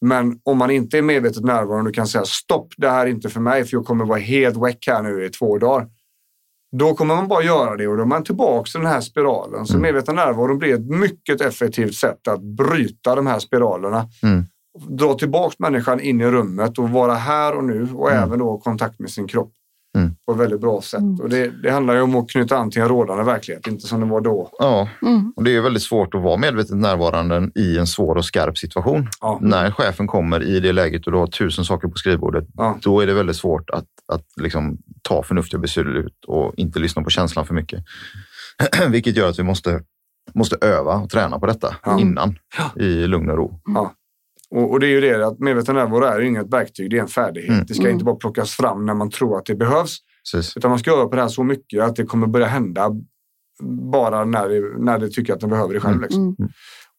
Men 0.00 0.38
om 0.42 0.58
man 0.58 0.70
inte 0.70 0.98
är 0.98 1.02
medvetet 1.02 1.44
närvarande 1.44 1.88
och 1.88 1.94
kan 1.94 2.06
säga 2.06 2.24
stopp, 2.24 2.72
det 2.76 2.88
här 2.90 3.06
är 3.06 3.10
inte 3.10 3.28
för 3.28 3.40
mig 3.40 3.64
för 3.64 3.76
jag 3.76 3.84
kommer 3.84 4.04
vara 4.04 4.18
helt 4.18 4.56
väck 4.56 4.84
här 4.86 5.02
nu 5.02 5.24
i 5.24 5.28
två 5.28 5.58
dagar. 5.58 5.88
Då 6.78 6.94
kommer 6.94 7.16
man 7.16 7.28
bara 7.28 7.42
göra 7.42 7.76
det 7.76 7.86
och 7.88 7.96
då 7.96 8.02
är 8.02 8.06
man 8.06 8.24
tillbaka 8.24 8.64
till 8.70 8.80
den 8.80 8.90
här 8.90 9.00
spiralen. 9.00 9.66
Så 9.66 9.72
Mm. 9.74 9.82
medveten 9.82 10.14
närvaro 10.16 10.56
blir 10.56 10.74
ett 10.74 10.86
mycket 10.86 11.40
effektivt 11.40 11.94
sätt 11.94 12.28
att 12.28 12.42
bryta 12.42 13.14
de 13.14 13.26
här 13.26 13.38
spiralerna. 13.38 14.06
Mm. 14.22 14.44
Dra 14.88 15.14
tillbaka 15.14 15.54
människan 15.58 16.00
in 16.00 16.20
i 16.20 16.24
rummet 16.26 16.78
och 16.78 16.90
vara 16.90 17.14
här 17.14 17.56
och 17.56 17.64
nu 17.64 17.88
och 17.94 18.10
Mm. 18.10 18.22
även 18.22 18.38
då 18.38 18.58
kontakt 18.58 19.00
med 19.00 19.10
sin 19.10 19.26
kropp. 19.26 19.52
Mm. 19.98 20.14
på 20.26 20.32
ett 20.32 20.38
väldigt 20.38 20.60
bra 20.60 20.80
sätt. 20.82 21.00
Och 21.22 21.28
det, 21.28 21.62
det 21.62 21.70
handlar 21.70 21.94
ju 21.94 22.00
om 22.00 22.16
att 22.16 22.30
knyta 22.30 22.56
an 22.56 22.70
till 22.70 22.82
en 22.82 22.88
rådande 22.88 23.24
verklighet, 23.24 23.66
inte 23.66 23.86
som 23.86 24.00
det 24.00 24.06
var 24.06 24.20
då. 24.20 24.50
Ja, 24.58 24.88
Mm. 25.02 25.32
och 25.36 25.44
det 25.44 25.56
är 25.56 25.60
väldigt 25.60 25.82
svårt 25.82 26.14
att 26.14 26.22
vara 26.22 26.36
medvetet 26.36 26.76
närvarande 26.76 27.50
i 27.54 27.78
en 27.78 27.86
svår 27.86 28.16
och 28.16 28.24
skarp 28.24 28.58
situation. 28.58 29.08
Ja. 29.20 29.38
När 29.42 29.70
chefen 29.70 30.06
kommer 30.06 30.42
i 30.42 30.60
det 30.60 30.72
läget 30.72 31.06
och 31.06 31.12
du 31.12 31.18
har 31.18 31.26
tusen 31.26 31.64
saker 31.64 31.88
på 31.88 31.96
skrivbordet, 31.96 32.44
Ja. 32.56 32.78
då 32.82 33.00
är 33.00 33.06
det 33.06 33.14
väldigt 33.14 33.36
svårt 33.36 33.70
att, 33.70 33.84
att 34.12 34.24
liksom 34.40 34.78
ta 35.02 35.22
förnuftiga 35.22 35.60
beslut 35.60 36.24
och 36.26 36.52
inte 36.56 36.78
lyssna 36.78 37.02
på 37.02 37.10
känslan 37.10 37.46
för 37.46 37.54
mycket. 37.54 37.84
Vilket 38.88 39.16
gör 39.16 39.28
att 39.28 39.38
vi 39.38 39.42
måste, 39.42 39.80
måste 40.34 40.56
öva 40.60 40.94
och 40.94 41.10
träna 41.10 41.38
på 41.38 41.46
detta 41.46 41.76
Ja. 41.84 42.00
innan 42.00 42.38
i 42.76 43.06
lugn 43.06 43.30
och 43.30 43.36
ro. 43.36 43.60
Ja. 43.74 43.92
Och, 44.54 44.70
och 44.70 44.80
det 44.80 44.86
är 44.86 44.90
ju 44.90 45.00
det 45.00 45.26
att 45.26 45.38
medveten 45.38 45.74
närvaro 45.74 46.04
är 46.04 46.20
inget 46.20 46.52
verktyg, 46.52 46.90
det 46.90 46.96
är 46.96 47.02
en 47.02 47.08
färdighet. 47.08 47.50
Mm. 47.50 47.64
Det 47.68 47.74
ska 47.74 47.90
inte 47.90 48.04
bara 48.04 48.16
plockas 48.16 48.50
fram 48.50 48.86
när 48.86 48.94
man 48.94 49.10
tror 49.10 49.38
att 49.38 49.46
det 49.46 49.54
behövs, 49.54 49.98
Precis. 50.32 50.56
utan 50.56 50.70
man 50.70 50.78
ska 50.78 50.92
öva 50.92 51.08
på 51.08 51.16
det 51.16 51.22
här 51.22 51.28
så 51.28 51.44
mycket 51.44 51.82
att 51.82 51.96
det 51.96 52.04
kommer 52.04 52.26
börja 52.26 52.46
hända 52.46 52.90
bara 53.92 54.24
när 54.24 54.48
det, 54.48 54.84
när 54.84 54.98
det 54.98 55.08
tycker 55.08 55.32
att 55.32 55.40
den 55.40 55.50
behöver 55.50 55.74
det 55.74 55.80
själv. 55.80 55.94
Mm. 55.94 56.02
Liksom. 56.02 56.36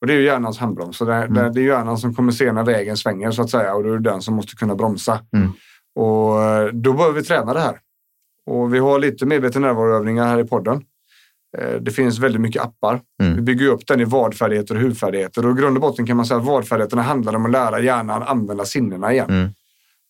Och 0.02 0.08
det 0.08 0.14
är 0.14 0.18
ju 0.18 0.26
hjärnans 0.26 0.58
handbroms. 0.58 0.98
Så 0.98 1.06
det, 1.06 1.28
det, 1.28 1.52
det 1.54 1.62
är 1.62 1.66
hjärnan 1.66 1.98
som 1.98 2.14
kommer 2.14 2.32
se 2.32 2.52
när 2.52 2.64
vägen 2.64 2.98
svänger 2.98 3.32
så 3.32 3.42
att 3.42 3.50
säga 3.50 3.76
och 3.76 3.84
då 3.84 3.90
är 3.90 3.98
det 3.98 4.10
den 4.10 4.22
som 4.22 4.36
måste 4.36 4.56
kunna 4.56 4.76
bromsa. 4.76 5.20
Mm. 5.36 5.50
Och 5.96 6.44
eh, 6.44 6.68
då 6.74 6.94
behöver 6.94 7.16
vi 7.16 7.24
träna 7.24 7.54
det 7.54 7.60
här. 7.60 7.78
Och 8.46 8.74
vi 8.74 8.80
har 8.80 9.00
lite 9.00 9.26
medveten 9.26 9.62
närvaroövningar 9.62 10.28
här 10.28 10.40
i 10.40 10.48
podden. 10.48 10.82
Eh, 11.58 11.82
Det 11.82 11.92
finns 11.92 12.20
väldigt 12.20 12.42
mycket 12.42 12.62
appar. 12.62 13.02
Mm. 13.24 13.36
Vi 13.36 13.42
bygger 13.42 13.68
upp 13.68 13.88
den 13.88 14.02
i 14.02 14.04
vadfärdigheter 14.04 14.76
och 14.76 14.82
huvudfärdigheter. 14.82 15.46
Och 15.46 15.58
i 15.58 15.62
grund 15.62 15.78
och 15.78 15.82
botten 15.82 16.06
kan 16.06 16.18
man 16.18 16.26
säga 16.26 16.38
att 16.40 16.46
vadfärdigheterna 16.46 17.02
handlar 17.02 17.36
om 17.36 17.46
att 17.46 17.52
lära 17.52 17.80
hjärnan 17.80 18.24
använda 18.24 18.66
sinnena 18.66 19.14
igen. 19.14 19.30
Mm. 19.30 19.50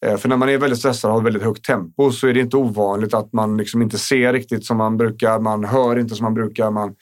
Eh, 0.06 0.18
För 0.18 0.30
när 0.30 0.38
man 0.38 0.50
är 0.50 0.58
väldigt 0.58 0.80
stressad 0.80 1.12
och 1.12 1.18
har 1.18 1.24
väldigt 1.24 1.44
högt 1.44 1.66
tempo 1.66 2.12
så 2.12 2.28
är 2.28 2.34
det 2.34 2.39
inte 2.39 2.58
ovanligt 2.58 3.14
att 3.14 3.34
man 3.34 3.58
liksom 3.58 3.82
inte 3.82 3.98
ser 3.98 4.34
riktigt 4.34 4.66
som 4.66 4.78
man 4.78 4.98
brukar. 4.98 5.39
Man 5.39 5.64
hör 5.64 6.00
inte 6.00 6.16
som 6.16 6.24
man 6.24 6.34
brukar. 6.34 6.72
Man 6.72 6.94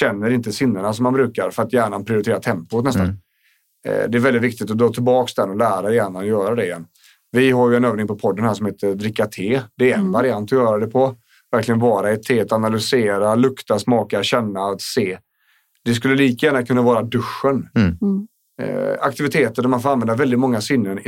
känner 0.00 0.30
inte 0.30 0.52
sinnena 0.52 0.92
som 0.92 1.02
man 1.02 1.12
brukar 1.12 1.50
för 1.50 1.62
att 1.62 1.72
hjärnan 1.72 2.04
prioriterar 2.04 2.38
tempot 2.40 2.84
nästan. 2.84 3.04
Mm. 3.04 3.16
Eh, 3.88 4.10
Det 4.10 4.18
är 4.18 4.22
väldigt 4.22 4.42
viktigt 4.42 4.70
att 4.70 4.78
dra 4.78 4.88
tillbaka 4.88 5.32
den 5.36 5.50
och 5.50 5.56
lära 5.56 5.94
hjärnan 5.94 6.16
att 6.16 6.26
göra 6.26 6.54
det 6.54 6.64
igen. 6.64 6.86
Vi 7.32 7.50
har 7.50 7.70
ju 7.70 7.76
en 7.76 7.84
övning 7.84 8.06
på 8.06 8.16
podden 8.16 8.44
här 8.44 8.54
som 8.54 8.66
heter 8.66 8.94
dricka 8.94 9.26
te. 9.26 9.60
Det 9.76 9.92
är 9.92 9.98
en 9.98 10.12
variant 10.12 10.52
att 10.52 10.58
göra 10.58 10.78
det 10.78 10.86
på. 10.86 11.14
Verkligen 11.52 11.78
vara 11.78 12.10
i 12.10 12.14
ett 12.14 12.22
te, 12.22 12.46
analysera, 12.50 13.34
lukta, 13.34 13.78
smaka, 13.78 14.22
känna, 14.22 14.60
att 14.60 14.80
se. 14.80 15.18
Det 15.84 15.94
skulle 15.94 16.14
lika 16.14 16.46
gärna 16.46 16.62
kunna 16.66 16.82
vara 16.82 17.02
duschen. 17.02 17.68
Eh, 18.62 18.96
aktiviteter 19.00 19.62
där 19.62 19.68
man 19.68 19.80
får 19.80 19.90
använda 19.90 20.14
väldigt 20.14 20.38
många 20.38 20.60
sinnen 20.60 21.00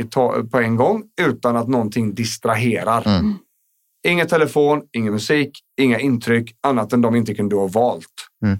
på 0.51 0.59
en 0.59 0.75
gång 0.75 1.03
utan 1.21 1.57
att 1.57 1.67
någonting 1.67 2.15
distraherar. 2.15 3.07
Mm. 3.19 3.33
Ingen 4.07 4.27
telefon, 4.27 4.81
ingen 4.91 5.13
musik, 5.13 5.59
inga 5.77 5.99
intryck 5.99 6.55
annat 6.61 6.93
än 6.93 7.01
de 7.01 7.15
intrycken 7.15 7.49
du 7.49 7.55
har 7.55 7.69
valt. 7.69 8.05
Mm. 8.45 8.59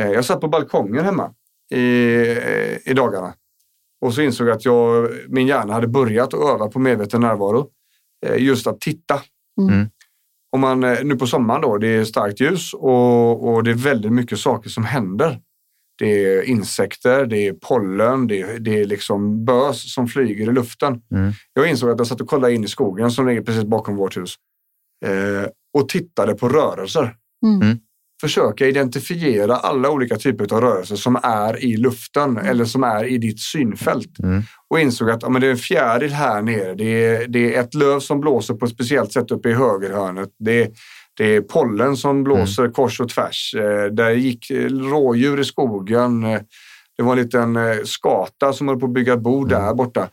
Eh, 0.00 0.10
jag 0.12 0.24
satt 0.24 0.40
på 0.40 0.48
balkongen 0.48 1.04
hemma 1.04 1.34
i, 1.70 2.16
eh, 2.26 2.90
i 2.90 2.94
dagarna 2.94 3.34
och 4.00 4.14
så 4.14 4.22
insåg 4.22 4.48
jag 4.48 4.56
att 4.56 4.64
jag, 4.64 5.10
min 5.28 5.46
hjärna 5.46 5.72
hade 5.72 5.88
börjat 5.88 6.34
att 6.34 6.40
öva 6.40 6.68
på 6.68 6.78
medveten 6.78 7.20
närvaro. 7.20 7.68
Eh, 8.26 8.42
just 8.42 8.66
att 8.66 8.80
titta. 8.80 9.20
Mm. 9.60 9.88
Om 10.52 10.60
man, 10.60 10.84
eh, 10.84 11.04
nu 11.04 11.16
på 11.16 11.26
sommaren 11.26 11.60
då, 11.60 11.78
det 11.78 11.88
är 11.88 12.04
starkt 12.04 12.40
ljus 12.40 12.74
och, 12.74 13.48
och 13.48 13.64
det 13.64 13.70
är 13.70 13.74
väldigt 13.74 14.12
mycket 14.12 14.38
saker 14.38 14.70
som 14.70 14.84
händer. 14.84 15.40
Det 15.98 16.24
är 16.24 16.42
insekter, 16.42 17.26
det 17.26 17.46
är 17.46 17.52
pollen, 17.52 18.26
det 18.26 18.40
är, 18.40 18.58
det 18.58 18.80
är 18.80 18.84
liksom 18.84 19.44
bös 19.44 19.94
som 19.94 20.08
flyger 20.08 20.50
i 20.50 20.52
luften. 20.52 21.02
Mm. 21.12 21.32
Jag 21.52 21.70
insåg 21.70 21.90
att 21.90 21.98
jag 21.98 22.06
satt 22.06 22.20
och 22.20 22.28
kollade 22.28 22.54
in 22.54 22.64
i 22.64 22.68
skogen 22.68 23.10
som 23.10 23.26
ligger 23.26 23.42
precis 23.42 23.64
bakom 23.64 23.96
vårt 23.96 24.16
hus 24.16 24.34
eh, 25.04 25.50
och 25.78 25.88
tittade 25.88 26.34
på 26.34 26.48
rörelser. 26.48 27.16
Mm. 27.46 27.78
Mm. 28.22 28.28
Försöka 28.28 28.66
identifiera 28.66 29.56
alla 29.56 29.90
olika 29.90 30.16
typer 30.16 30.54
av 30.54 30.60
rörelser 30.60 30.96
som 30.96 31.16
är 31.22 31.64
i 31.64 31.76
luften 31.76 32.36
eller 32.38 32.64
som 32.64 32.84
är 32.84 33.04
i 33.04 33.18
ditt 33.18 33.40
synfält. 33.40 34.18
Mm. 34.22 34.42
Och 34.68 34.80
insåg 34.80 35.10
att 35.10 35.22
ja, 35.22 35.28
men 35.28 35.40
det 35.40 35.46
är 35.46 35.50
en 35.50 35.56
fjäril 35.56 36.12
här 36.12 36.42
nere. 36.42 36.74
Det 36.74 37.06
är, 37.06 37.28
det 37.28 37.54
är 37.54 37.60
ett 37.60 37.74
löv 37.74 38.00
som 38.00 38.20
blåser 38.20 38.54
på 38.54 38.64
ett 38.64 38.72
speciellt 38.72 39.12
sätt 39.12 39.30
uppe 39.30 39.48
i 39.48 39.54
högerhörnet. 39.54 40.28
Det 40.38 40.62
är, 40.62 40.68
det 41.16 41.36
är 41.36 41.40
pollen 41.40 41.96
som 41.96 42.24
blåser 42.24 42.68
kors 42.68 43.00
och 43.00 43.08
tvärs. 43.08 43.54
Eh, 43.54 43.84
där 43.84 44.10
gick 44.10 44.50
eh, 44.50 44.68
rådjur 44.68 45.40
i 45.40 45.44
skogen. 45.44 46.24
Eh, 46.24 46.40
det 46.96 47.02
var 47.02 47.12
en 47.12 47.22
liten 47.22 47.58
skata 47.86 48.52
som 48.52 48.68
höll 48.68 48.80
på 48.80 48.86
att 48.86 48.92
bygga 48.92 49.16
bo 49.16 49.44
där 49.44 49.74
borta. 49.74 50.08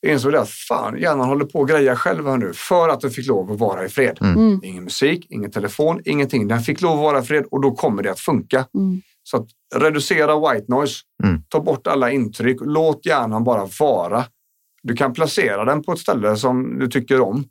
Jag 0.00 0.12
insåg 0.12 0.32
det 0.32 0.40
att 0.40 0.48
fan, 0.48 0.98
hjärnan 0.98 1.28
håller 1.28 1.44
på 1.44 1.62
att 1.62 1.68
greja 1.68 1.96
själv 1.96 2.26
här 2.26 2.36
nu 2.36 2.52
för 2.54 2.88
att 2.88 3.00
den 3.00 3.10
fick 3.10 3.26
lov 3.26 3.52
att 3.52 3.58
vara 3.58 3.84
i 3.84 3.88
fred. 3.88 4.18
Mm. 4.20 4.60
Ingen 4.64 4.84
musik, 4.84 5.26
ingen 5.30 5.50
telefon, 5.50 6.00
ingenting. 6.04 6.48
Den 6.48 6.60
fick 6.60 6.80
lov 6.80 6.92
att 6.92 7.02
vara 7.02 7.18
i 7.18 7.22
fred 7.22 7.44
och 7.50 7.62
då 7.62 7.70
kommer 7.70 8.02
det 8.02 8.10
att 8.10 8.20
funka. 8.20 8.66
Mm. 8.74 9.00
Så 9.22 9.36
att 9.36 9.46
reducera 9.74 10.52
white 10.52 10.64
noise, 10.68 10.94
Mm. 11.24 11.42
ta 11.48 11.60
bort 11.60 11.86
alla 11.86 12.10
intryck, 12.10 12.58
låt 12.60 13.06
hjärnan 13.06 13.44
bara 13.44 13.68
vara. 13.80 14.24
Du 14.82 14.94
kan 14.96 15.12
placera 15.12 15.64
den 15.64 15.82
på 15.82 15.92
ett 15.92 15.98
ställe 15.98 16.36
som 16.36 16.78
du 16.78 16.88
tycker 16.88 17.20
om, 17.20 17.44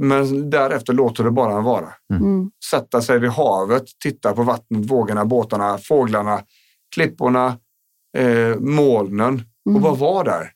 men 0.00 0.50
därefter 0.50 0.92
låter 0.92 1.24
du 1.24 1.30
bara 1.30 1.54
den 1.54 1.64
vara. 1.64 1.88
Mm. 2.12 2.50
Sätta 2.70 3.02
sig 3.02 3.18
vid 3.18 3.30
havet, 3.30 3.84
titta 4.02 4.32
på 4.32 4.42
vattnet, 4.42 4.90
vågorna, 4.90 5.24
båtarna, 5.24 5.78
fåglarna, 5.78 6.40
klipporna, 6.94 7.56
eh, 8.18 8.56
molnen 8.58 9.42
och 9.74 9.80
bara 9.80 9.94
vara 9.94 10.24
där. 10.24 10.50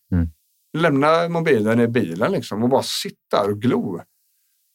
Mm. 0.75 0.83
Lämna 0.83 1.29
mobilen 1.29 1.81
i 1.81 1.89
bilen 1.89 2.33
liksom 2.33 2.63
och 2.63 2.69
bara 2.69 2.83
sitta 2.83 3.45
och 3.45 3.61
glo. 3.63 4.01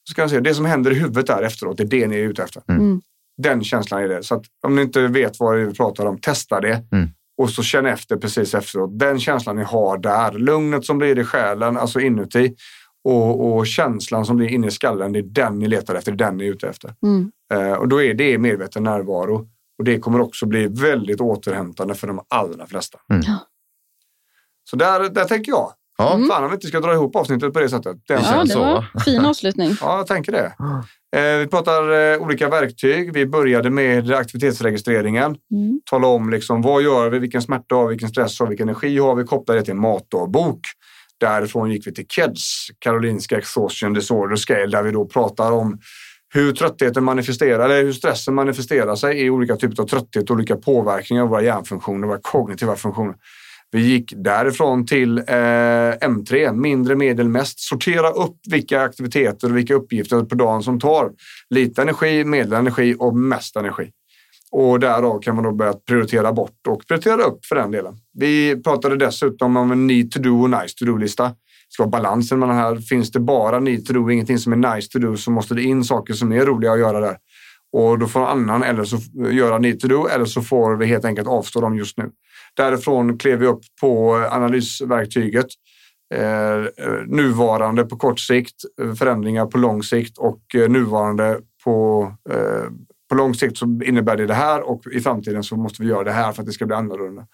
Så 0.07 0.11
ska 0.11 0.21
jag 0.21 0.29
se, 0.29 0.39
det 0.39 0.53
som 0.53 0.65
händer 0.65 0.91
i 0.91 0.95
huvudet 0.95 1.27
där 1.27 1.41
efteråt, 1.41 1.77
det 1.77 1.83
är 1.83 1.87
det 1.87 2.07
ni 2.07 2.15
är 2.15 2.23
ute 2.23 2.43
efter. 2.43 2.63
Mm. 2.69 3.01
Den 3.37 3.63
känslan 3.63 4.01
är 4.01 4.07
det. 4.07 4.23
Så 4.23 4.35
att 4.35 4.45
om 4.61 4.75
ni 4.75 4.81
inte 4.81 5.07
vet 5.07 5.39
vad 5.39 5.57
vi 5.57 5.73
pratar 5.73 6.05
om, 6.05 6.17
testa 6.17 6.61
det. 6.61 6.83
Mm. 6.91 7.09
Och 7.37 7.49
så 7.49 7.63
känn 7.63 7.85
efter 7.85 8.17
precis 8.17 8.53
efteråt. 8.53 8.99
Den 8.99 9.19
känslan 9.19 9.55
ni 9.55 9.63
har 9.63 9.97
där, 9.97 10.31
lugnet 10.31 10.85
som 10.85 10.97
blir 10.97 11.19
i 11.19 11.23
själen, 11.23 11.77
alltså 11.77 11.99
inuti. 11.99 12.55
Och, 13.03 13.57
och 13.57 13.67
känslan 13.67 14.25
som 14.25 14.37
blir 14.37 14.47
inne 14.47 14.67
i 14.67 14.71
skallen, 14.71 15.11
det 15.11 15.19
är 15.19 15.23
den 15.23 15.59
ni 15.59 15.67
letar 15.67 15.95
efter, 15.95 16.11
det 16.11 16.23
är 16.23 16.27
den 16.27 16.37
ni 16.37 16.47
är 16.47 16.51
ute 16.51 16.69
efter. 16.69 16.93
Mm. 17.03 17.31
Eh, 17.53 17.73
och 17.73 17.87
då 17.87 18.01
är 18.01 18.13
det 18.13 18.37
medveten 18.37 18.83
närvaro. 18.83 19.47
Och 19.77 19.83
det 19.83 19.99
kommer 19.99 20.21
också 20.21 20.45
bli 20.45 20.67
väldigt 20.67 21.21
återhämtande 21.21 21.95
för 21.95 22.07
de 22.07 22.21
allra 22.27 22.67
flesta. 22.67 22.99
Mm. 23.09 23.23
Så 24.69 24.75
där, 24.75 25.09
där 25.09 25.25
tänker 25.25 25.51
jag. 25.51 25.71
Ja, 25.97 26.19
Fan 26.29 26.43
om 26.43 26.49
vi 26.49 26.53
inte 26.55 26.67
ska 26.67 26.79
dra 26.79 26.93
ihop 26.93 27.15
avsnittet 27.15 27.53
på 27.53 27.59
det 27.59 27.69
sättet. 27.69 27.97
Det 28.07 28.13
Ja, 28.13 28.43
det 28.43 28.49
så, 28.49 28.59
var 28.59 28.73
va? 28.73 29.01
fin 29.05 29.25
avslutning. 29.25 29.75
Ja, 29.81 29.97
jag 29.97 30.07
tänker 30.07 30.31
det. 30.31 30.53
Eh, 31.19 31.37
vi 31.39 31.47
pratar 31.47 32.13
eh, 32.13 32.21
olika 32.21 32.49
verktyg. 32.49 33.13
Vi 33.13 33.25
började 33.25 33.69
med 33.69 34.11
aktivitetsregistreringen. 34.11 35.35
Mm. 35.51 35.81
Tala 35.89 36.07
om 36.07 36.29
liksom, 36.29 36.61
vad 36.61 36.81
gör 36.81 37.09
vi, 37.09 37.19
vilken 37.19 37.41
smärta 37.41 37.75
har 37.75 37.83
vi, 37.83 37.89
vilken 37.89 38.09
stress 38.09 38.39
har 38.39 38.45
vi, 38.45 38.49
vilken 38.49 38.69
energi 38.69 38.97
har 38.99 39.15
vi, 39.15 39.23
koppla 39.23 39.55
det 39.55 39.61
till 39.61 39.71
en 39.71 39.79
matdagbok. 39.81 40.59
Därifrån 41.19 41.71
gick 41.71 41.87
vi 41.87 41.93
till 41.93 42.07
KEDS, 42.07 42.67
Karolinska 42.79 43.37
Exhaustion 43.37 43.93
Disorder 43.93 44.35
Scale, 44.35 44.67
där 44.67 44.83
vi 44.83 44.91
då 44.91 45.05
pratar 45.05 45.51
om 45.51 45.79
hur 46.33 46.51
tröttheten 46.51 47.03
manifesterar, 47.03 47.65
eller 47.65 47.83
hur 47.83 47.93
stressen 47.93 48.33
manifesterar 48.33 48.95
sig 48.95 49.25
i 49.25 49.29
olika 49.29 49.55
typer 49.55 49.83
av 49.83 49.87
trötthet, 49.87 50.31
olika 50.31 50.55
påverkningar 50.55 51.23
av 51.23 51.29
våra 51.29 51.41
hjärnfunktioner, 51.41 52.07
våra 52.07 52.19
kognitiva 52.21 52.75
funktioner. 52.75 53.15
Vi 53.71 53.81
gick 53.81 54.13
därifrån 54.15 54.85
till 54.85 55.17
eh, 55.17 55.23
M3, 55.23 56.53
mindre, 56.53 56.95
medel, 56.95 57.29
mest. 57.29 57.59
Sortera 57.59 58.09
upp 58.09 58.37
vilka 58.49 58.81
aktiviteter 58.81 59.49
och 59.49 59.57
vilka 59.57 59.73
uppgifter 59.73 60.21
på 60.21 60.35
dagen 60.35 60.63
som 60.63 60.79
tar 60.79 61.11
lite 61.49 61.81
energi, 61.81 62.23
medelenergi 62.23 62.95
och 62.99 63.15
mest 63.15 63.55
energi. 63.55 63.91
Och 64.51 64.79
därav 64.79 65.19
kan 65.19 65.35
man 65.35 65.43
då 65.43 65.51
börja 65.51 65.73
prioritera 65.73 66.33
bort 66.33 66.67
och 66.67 66.87
prioritera 66.87 67.23
upp 67.23 67.45
för 67.45 67.55
den 67.55 67.71
delen. 67.71 67.95
Vi 68.13 68.63
pratade 68.63 68.97
dessutom 68.97 69.57
om 69.57 69.71
en 69.71 69.87
need 69.87 70.11
to 70.11 70.19
do 70.19 70.41
och 70.41 70.49
nice 70.49 70.75
to 70.77 70.85
do-lista. 70.85 71.23
Det 71.23 71.73
ska 71.73 71.83
vara 71.83 71.89
balansen 71.89 72.39
mellan 72.39 72.55
här. 72.55 72.75
Finns 72.75 73.11
det 73.11 73.19
bara 73.19 73.59
need 73.59 73.85
to 73.85 73.93
do, 73.93 74.11
ingenting 74.11 74.39
som 74.39 74.53
är 74.53 74.75
nice 74.75 74.89
to 74.91 74.99
do, 74.99 75.17
så 75.17 75.31
måste 75.31 75.53
det 75.53 75.63
in 75.63 75.83
saker 75.83 76.13
som 76.13 76.31
är 76.31 76.45
roliga 76.45 76.71
att 76.71 76.79
göra 76.79 76.99
där. 76.99 77.17
Och 77.71 77.99
då 77.99 78.07
får 78.07 78.25
annan 78.25 78.63
eller 78.63 78.83
så 78.83 78.97
göra 79.31 79.57
need 79.57 79.79
to 79.79 79.87
do 79.87 80.07
eller 80.07 80.25
så 80.25 80.41
får 80.41 80.75
vi 80.75 80.85
helt 80.85 81.05
enkelt 81.05 81.27
avstå 81.27 81.61
dem 81.61 81.77
just 81.77 81.97
nu. 81.97 82.09
Därifrån 82.53 83.17
klev 83.17 83.39
vi 83.39 83.47
upp 83.47 83.61
på 83.81 84.13
analysverktyget. 84.15 85.47
Eh, 86.13 86.55
eh, 86.55 86.67
nuvarande 87.07 87.83
på 87.83 87.95
kort 87.97 88.19
sikt, 88.19 88.55
förändringar 88.99 89.45
på 89.45 89.57
lång 89.57 89.83
sikt 89.83 90.17
och 90.17 90.55
eh, 90.55 90.69
nuvarande 90.69 91.39
på, 91.63 92.11
eh, 92.29 92.71
på 93.09 93.15
lång 93.15 93.33
sikt 93.33 93.57
så 93.57 93.79
innebär 93.85 94.17
det 94.17 94.25
det 94.25 94.33
här 94.33 94.61
och 94.61 94.87
i 94.91 94.99
framtiden 94.99 95.43
så 95.43 95.55
måste 95.55 95.83
vi 95.83 95.89
göra 95.89 96.03
det 96.03 96.11
här 96.11 96.31
för 96.31 96.41
att 96.41 96.45
det 96.45 96.51
ska 96.53 96.65
bli 96.65 96.75
annorlunda. 96.75 97.27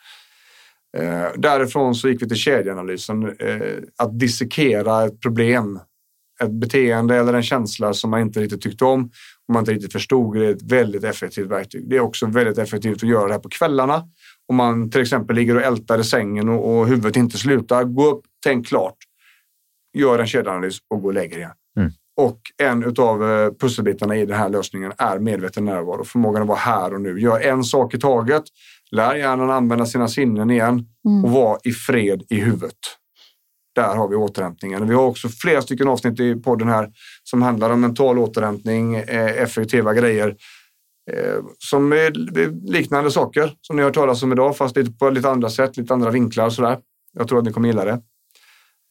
Eh, 0.97 1.27
därifrån 1.35 1.95
så 1.95 2.09
gick 2.09 2.21
vi 2.21 2.27
till 2.27 2.37
kedjeanalysen. 2.37 3.23
Eh, 3.39 3.77
att 3.97 4.19
dissekera 4.19 5.05
ett 5.05 5.21
problem, 5.21 5.79
ett 6.43 6.51
beteende 6.51 7.15
eller 7.15 7.33
en 7.33 7.43
känsla 7.43 7.93
som 7.93 8.09
man 8.09 8.21
inte 8.21 8.39
riktigt 8.39 8.61
tyckte 8.61 8.85
om 8.85 9.03
och 9.47 9.53
man 9.53 9.61
inte 9.61 9.71
riktigt 9.71 9.91
förstod. 9.91 10.35
Det 10.35 10.45
är 10.45 10.51
ett 10.51 10.71
väldigt 10.71 11.03
effektivt 11.03 11.47
verktyg. 11.47 11.89
Det 11.89 11.95
är 11.95 11.99
också 11.99 12.25
väldigt 12.25 12.57
effektivt 12.57 13.03
att 13.03 13.09
göra 13.09 13.27
det 13.27 13.33
här 13.33 13.39
på 13.39 13.49
kvällarna. 13.49 14.03
Om 14.47 14.55
man 14.55 14.89
till 14.89 15.01
exempel 15.01 15.35
ligger 15.35 15.55
och 15.55 15.61
ältar 15.61 15.99
i 15.99 16.03
sängen 16.03 16.49
och, 16.49 16.77
och 16.77 16.87
huvudet 16.87 17.15
inte 17.15 17.37
slutar. 17.37 17.83
Gå 17.83 18.09
upp, 18.09 18.21
tänk 18.43 18.67
klart. 18.67 18.97
Gör 19.97 20.19
en 20.19 20.27
kedjeanalys 20.27 20.77
och 20.89 21.01
gå 21.01 21.07
och 21.07 21.13
lägg 21.13 21.33
igen. 21.33 21.51
Mm. 21.77 21.91
Och 22.21 22.39
en 22.61 22.95
av 22.97 23.23
eh, 23.23 23.51
pusselbitarna 23.59 24.17
i 24.17 24.25
den 24.25 24.37
här 24.37 24.49
lösningen 24.49 24.93
är 24.97 25.19
medveten 25.19 25.65
närvaro. 25.65 26.03
Förmågan 26.03 26.41
att 26.41 26.47
vara 26.47 26.57
här 26.57 26.93
och 26.93 27.01
nu. 27.01 27.19
Gör 27.19 27.39
en 27.39 27.63
sak 27.63 27.93
i 27.93 27.99
taget. 27.99 28.43
Lär 28.91 29.15
hjärnan 29.15 29.49
använda 29.49 29.85
sina 29.85 30.07
sinnen 30.07 30.51
igen 30.51 30.85
och 31.23 31.31
vara 31.31 31.59
i 31.63 31.71
fred 31.71 32.23
i 32.29 32.39
huvudet. 32.39 32.77
Där 33.75 33.95
har 33.95 34.07
vi 34.07 34.15
återhämtningen. 34.15 34.87
Vi 34.87 34.93
har 34.93 35.03
också 35.03 35.29
flera 35.29 35.61
stycken 35.61 35.87
avsnitt 35.87 36.19
i 36.19 36.35
podden 36.35 36.67
här 36.67 36.89
som 37.23 37.41
handlar 37.41 37.69
om 37.69 37.81
mental 37.81 38.19
återhämtning, 38.19 38.95
eh, 38.95 39.41
effektiva 39.41 39.93
grejer. 39.93 40.35
Eh, 41.11 41.43
som 41.57 41.93
är 41.93 42.11
liknande 42.71 43.11
saker 43.11 43.53
som 43.61 43.75
ni 43.75 43.81
har 43.81 43.89
hört 43.89 43.95
talas 43.95 44.23
om 44.23 44.31
idag, 44.31 44.57
fast 44.57 44.75
lite 44.75 44.91
på 44.91 45.09
lite 45.09 45.29
andra 45.29 45.49
sätt, 45.49 45.77
lite 45.77 45.93
andra 45.93 46.11
vinklar 46.11 46.45
och 46.45 46.53
sådär. 46.53 46.77
Jag 47.13 47.27
tror 47.27 47.39
att 47.39 47.45
ni 47.45 47.53
kommer 47.53 47.67
gilla 47.67 47.85
det. 47.85 48.01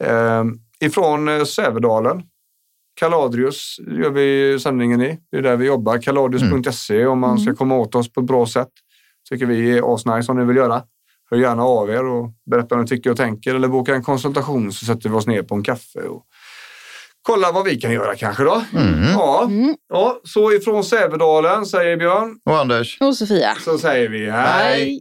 Eh, 0.05 0.45
ifrån 0.81 1.29
eh, 1.29 1.45
Sävedalen, 1.45 2.23
Kaladrius 2.95 3.77
gör 3.87 4.11
vi 4.11 4.59
sändningen 4.61 5.03
i. 5.03 5.19
Det 5.31 5.37
är 5.39 5.43
där 5.43 5.57
vi 5.57 5.67
jobbar. 5.67 5.99
Kaladrius.se 5.99 7.07
om 7.07 7.19
man 7.19 7.39
ska 7.39 7.55
komma 7.55 7.77
åt 7.77 7.95
oss 7.95 8.13
på 8.13 8.21
ett 8.21 8.27
bra 8.27 8.47
sätt. 8.47 8.69
Tycker 9.29 9.47
vi 9.47 9.79
är 9.79 9.95
asnice 9.95 10.33
om 10.33 10.39
ni 10.39 10.45
vill 10.45 10.57
göra. 10.57 10.83
Hör 11.33 11.39
gärna 11.39 11.63
av 11.63 11.91
er 11.91 12.05
och 12.05 12.31
berätta 12.51 12.75
vad 12.75 12.81
ni 12.81 12.87
tycker 12.89 13.11
och 13.11 13.17
tänker 13.17 13.55
eller 13.55 13.69
boka 13.69 13.95
en 13.95 14.03
konsultation 14.03 14.73
så 14.73 14.85
sätter 14.85 15.09
vi 15.09 15.15
oss 15.15 15.27
ner 15.27 15.43
på 15.43 15.55
en 15.55 15.63
kaffe 15.63 16.01
och 16.01 16.25
kolla 17.23 17.53
vad 17.53 17.65
vi 17.65 17.77
kan 17.77 17.93
göra 17.93 18.17
kanske 18.17 18.43
då. 18.45 18.65
Ja. 19.15 19.51
ja, 19.89 20.21
så 20.25 20.53
ifrån 20.53 20.85
Sävedalen 20.85 21.67
säger 21.67 21.97
Björn. 21.97 22.39
Och 22.45 22.59
Anders. 22.59 22.99
Och 23.01 23.17
Sofia. 23.17 23.55
Så 23.65 23.79
säger 23.79 24.09
vi 24.09 24.31
hej. 24.31 25.01